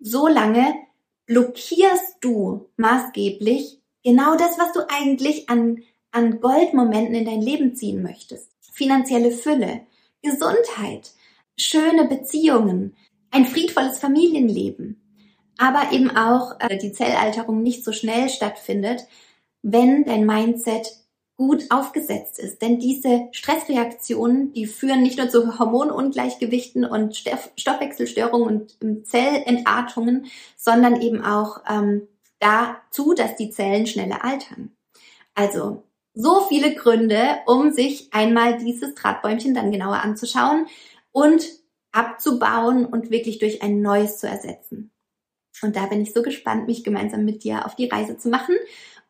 solange 0.00 0.74
blockierst 1.30 2.16
du 2.22 2.66
maßgeblich 2.76 3.80
genau 4.02 4.34
das, 4.34 4.58
was 4.58 4.72
du 4.72 4.80
eigentlich 4.88 5.48
an, 5.48 5.84
an 6.10 6.40
Goldmomenten 6.40 7.14
in 7.14 7.24
dein 7.24 7.40
Leben 7.40 7.76
ziehen 7.76 8.02
möchtest. 8.02 8.50
Finanzielle 8.60 9.30
Fülle, 9.30 9.82
Gesundheit, 10.22 11.12
schöne 11.56 12.08
Beziehungen, 12.08 12.96
ein 13.30 13.46
friedvolles 13.46 14.00
Familienleben, 14.00 15.00
aber 15.56 15.92
eben 15.92 16.10
auch 16.16 16.58
äh, 16.58 16.76
die 16.78 16.90
Zellalterung 16.90 17.62
nicht 17.62 17.84
so 17.84 17.92
schnell 17.92 18.28
stattfindet, 18.28 19.06
wenn 19.62 20.04
dein 20.04 20.26
Mindset 20.26 20.88
gut 21.40 21.70
aufgesetzt 21.70 22.38
ist. 22.38 22.60
Denn 22.60 22.78
diese 22.78 23.28
Stressreaktionen, 23.32 24.52
die 24.52 24.66
führen 24.66 25.02
nicht 25.02 25.16
nur 25.16 25.30
zu 25.30 25.58
Hormonungleichgewichten 25.58 26.84
und 26.84 27.16
Stoffwechselstörungen 27.56 28.66
und 28.82 29.06
Zellentartungen, 29.06 30.26
sondern 30.58 31.00
eben 31.00 31.24
auch 31.24 31.62
ähm, 31.66 32.08
dazu, 32.40 33.14
dass 33.14 33.36
die 33.36 33.48
Zellen 33.48 33.86
schneller 33.86 34.22
altern. 34.22 34.72
Also 35.34 35.84
so 36.12 36.42
viele 36.42 36.74
Gründe, 36.74 37.38
um 37.46 37.72
sich 37.72 38.12
einmal 38.12 38.58
dieses 38.58 38.94
Drahtbäumchen 38.94 39.54
dann 39.54 39.72
genauer 39.72 40.02
anzuschauen 40.02 40.66
und 41.10 41.42
abzubauen 41.90 42.84
und 42.84 43.10
wirklich 43.10 43.38
durch 43.38 43.62
ein 43.62 43.80
neues 43.80 44.18
zu 44.18 44.28
ersetzen. 44.28 44.90
Und 45.62 45.74
da 45.74 45.86
bin 45.86 46.02
ich 46.02 46.12
so 46.12 46.20
gespannt, 46.20 46.66
mich 46.66 46.84
gemeinsam 46.84 47.24
mit 47.24 47.44
dir 47.44 47.64
auf 47.64 47.76
die 47.76 47.88
Reise 47.88 48.18
zu 48.18 48.28
machen. 48.28 48.56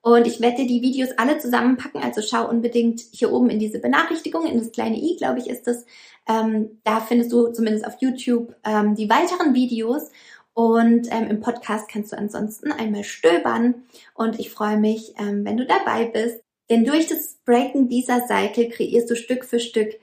Und 0.03 0.27
ich 0.27 0.41
werde 0.41 0.67
die 0.67 0.81
Videos 0.81 1.11
alle 1.19 1.39
zusammenpacken, 1.39 2.03
also 2.03 2.23
schau 2.23 2.49
unbedingt 2.49 3.01
hier 3.13 3.33
oben 3.33 3.51
in 3.51 3.59
diese 3.59 3.81
Benachrichtigung, 3.81 4.47
in 4.47 4.59
das 4.59 4.73
kleine 4.73 4.97
i, 4.97 5.17
glaube 5.17 5.41
ich, 5.41 5.49
ist 5.49 5.67
das. 5.67 5.85
Ähm, 6.27 6.81
da 6.85 7.01
findest 7.01 7.33
du 7.33 7.49
zumindest 7.49 7.87
auf 7.87 7.97
YouTube 8.01 8.55
ähm, 8.65 8.95
die 8.95 9.11
weiteren 9.11 9.55
Videos. 9.55 10.11
Und 10.53 11.09
ähm, 11.11 11.29
im 11.31 11.41
Podcast 11.41 11.89
kannst 11.89 12.13
du 12.13 12.19
ansonsten 12.19 12.73
einmal 12.73 13.05
stöbern. 13.05 13.83
Und 14.15 14.41
ich 14.41 14.51
freue 14.51 14.79
mich, 14.79 15.15
ähm, 15.19 15.45
wenn 15.45 15.57
du 15.57 15.67
dabei 15.67 16.07
bist. 16.07 16.43
Denn 16.71 16.85
durch 16.85 17.07
das 17.07 17.39
Breaken 17.45 17.89
dieser 17.89 18.27
Cycle 18.27 18.69
kreierst 18.69 19.11
du 19.11 19.17
Stück 19.17 19.45
für 19.45 19.61
Stück 19.61 19.99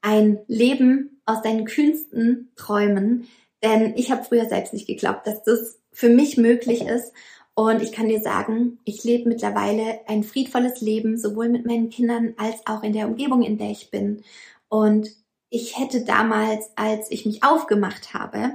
ein 0.00 0.40
Leben 0.46 1.20
aus 1.24 1.42
deinen 1.42 1.64
kühnsten 1.64 2.52
Träumen. 2.56 3.28
Denn 3.62 3.94
ich 3.96 4.10
habe 4.10 4.24
früher 4.24 4.46
selbst 4.46 4.72
nicht 4.72 4.86
geglaubt, 4.86 5.26
dass 5.26 5.42
das 5.44 5.78
für 5.92 6.08
mich 6.08 6.36
möglich 6.36 6.82
ist. 6.82 7.12
Und 7.54 7.82
ich 7.82 7.92
kann 7.92 8.08
dir 8.08 8.20
sagen, 8.20 8.78
ich 8.84 9.04
lebe 9.04 9.28
mittlerweile 9.28 10.00
ein 10.06 10.24
friedvolles 10.24 10.80
Leben, 10.80 11.18
sowohl 11.18 11.48
mit 11.48 11.66
meinen 11.66 11.90
Kindern 11.90 12.34
als 12.38 12.66
auch 12.66 12.82
in 12.82 12.92
der 12.92 13.06
Umgebung, 13.06 13.42
in 13.42 13.58
der 13.58 13.70
ich 13.70 13.90
bin. 13.90 14.22
Und 14.68 15.10
ich 15.50 15.78
hätte 15.78 16.04
damals, 16.04 16.70
als 16.76 17.10
ich 17.10 17.26
mich 17.26 17.44
aufgemacht 17.44 18.14
habe, 18.14 18.54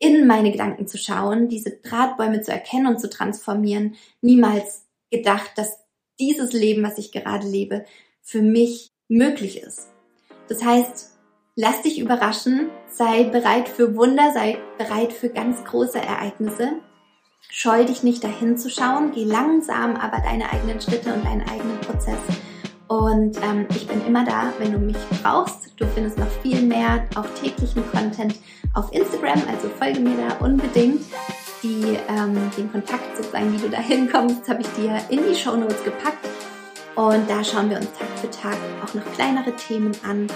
in 0.00 0.26
meine 0.26 0.50
Gedanken 0.50 0.88
zu 0.88 0.98
schauen, 0.98 1.48
diese 1.48 1.70
Drahtbäume 1.70 2.40
zu 2.40 2.50
erkennen 2.50 2.88
und 2.88 3.00
zu 3.00 3.08
transformieren, 3.08 3.94
niemals 4.20 4.84
gedacht, 5.10 5.52
dass 5.56 5.78
dieses 6.18 6.52
Leben, 6.52 6.82
was 6.82 6.98
ich 6.98 7.12
gerade 7.12 7.46
lebe, 7.46 7.84
für 8.20 8.42
mich 8.42 8.90
möglich 9.08 9.62
ist. 9.62 9.88
Das 10.48 10.64
heißt, 10.64 11.12
lass 11.54 11.82
dich 11.82 12.00
überraschen, 12.00 12.68
sei 12.88 13.24
bereit 13.24 13.68
für 13.68 13.96
Wunder, 13.96 14.32
sei 14.32 14.58
bereit 14.76 15.12
für 15.12 15.28
ganz 15.28 15.64
große 15.64 15.98
Ereignisse. 15.98 16.80
Scheu 17.50 17.84
dich 17.84 18.02
nicht 18.02 18.24
dahin 18.24 18.58
zu 18.58 18.68
schauen, 18.68 19.12
geh 19.14 19.24
langsam 19.24 19.96
aber 19.96 20.18
deine 20.18 20.52
eigenen 20.52 20.80
Schritte 20.80 21.14
und 21.14 21.24
deinen 21.24 21.42
eigenen 21.48 21.78
Prozess. 21.80 22.18
Und 22.88 23.36
ähm, 23.42 23.66
ich 23.70 23.86
bin 23.86 24.04
immer 24.06 24.24
da, 24.24 24.52
wenn 24.58 24.72
du 24.72 24.78
mich 24.78 24.96
brauchst. 25.22 25.72
Du 25.76 25.86
findest 25.86 26.18
noch 26.18 26.30
viel 26.42 26.62
mehr, 26.62 27.06
auch 27.14 27.26
täglichen 27.40 27.82
Content 27.90 28.36
auf 28.74 28.92
Instagram, 28.92 29.42
also 29.48 29.68
folge 29.78 30.00
mir 30.00 30.16
da 30.16 30.44
unbedingt. 30.44 31.02
Die, 31.62 31.96
ähm, 32.08 32.36
den 32.58 32.70
Kontakt 32.70 33.16
sozusagen, 33.16 33.52
wie 33.52 33.58
du 33.58 33.70
da 33.70 33.78
hinkommst, 33.78 34.48
habe 34.48 34.60
ich 34.60 34.68
dir 34.68 35.00
in 35.08 35.20
die 35.26 35.34
Show 35.34 35.56
Notes 35.56 35.82
gepackt. 35.82 36.28
Und 36.96 37.28
da 37.28 37.42
schauen 37.42 37.70
wir 37.70 37.78
uns 37.78 37.88
Tag 37.98 38.08
für 38.20 38.30
Tag 38.30 38.56
auch 38.84 38.94
noch 38.94 39.04
kleinere 39.14 39.52
Themen 39.56 39.92
an, 40.04 40.28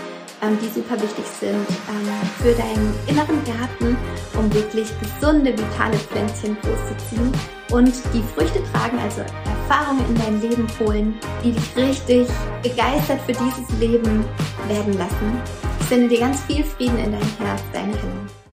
ähm, 0.43 0.59
die 0.61 0.69
super 0.69 1.01
wichtig 1.01 1.25
sind 1.41 1.55
ähm, 1.55 2.09
für 2.43 2.53
deinen 2.53 2.95
inneren 3.07 3.43
Garten, 3.45 3.97
um 4.37 4.53
wirklich 4.53 4.89
gesunde, 5.01 5.53
vitale 5.57 5.97
Pflänzchen 5.97 6.57
großzuziehen 6.63 7.33
und 7.71 7.93
die 8.13 8.23
Früchte 8.35 8.61
tragen, 8.73 8.99
also 8.99 9.21
Erfahrungen 9.21 10.05
in 10.09 10.15
dein 10.17 10.41
Leben 10.41 10.67
holen, 10.81 11.15
die 11.45 11.53
dich 11.53 11.77
richtig 11.77 12.29
begeistert 12.63 13.21
für 13.27 13.33
dieses 13.33 13.71
Leben 13.79 14.25
werden 14.67 14.99
lassen. 14.99 15.41
Ich 15.81 15.87
sende 15.87 16.09
dir 16.09 16.21
ganz 16.21 16.41
viel 16.43 16.65
Frieden 16.65 16.99
in 16.99 17.13
dein 17.13 17.39
Herz, 17.39 17.63
deine 17.73 17.93
Helen. 17.93 18.38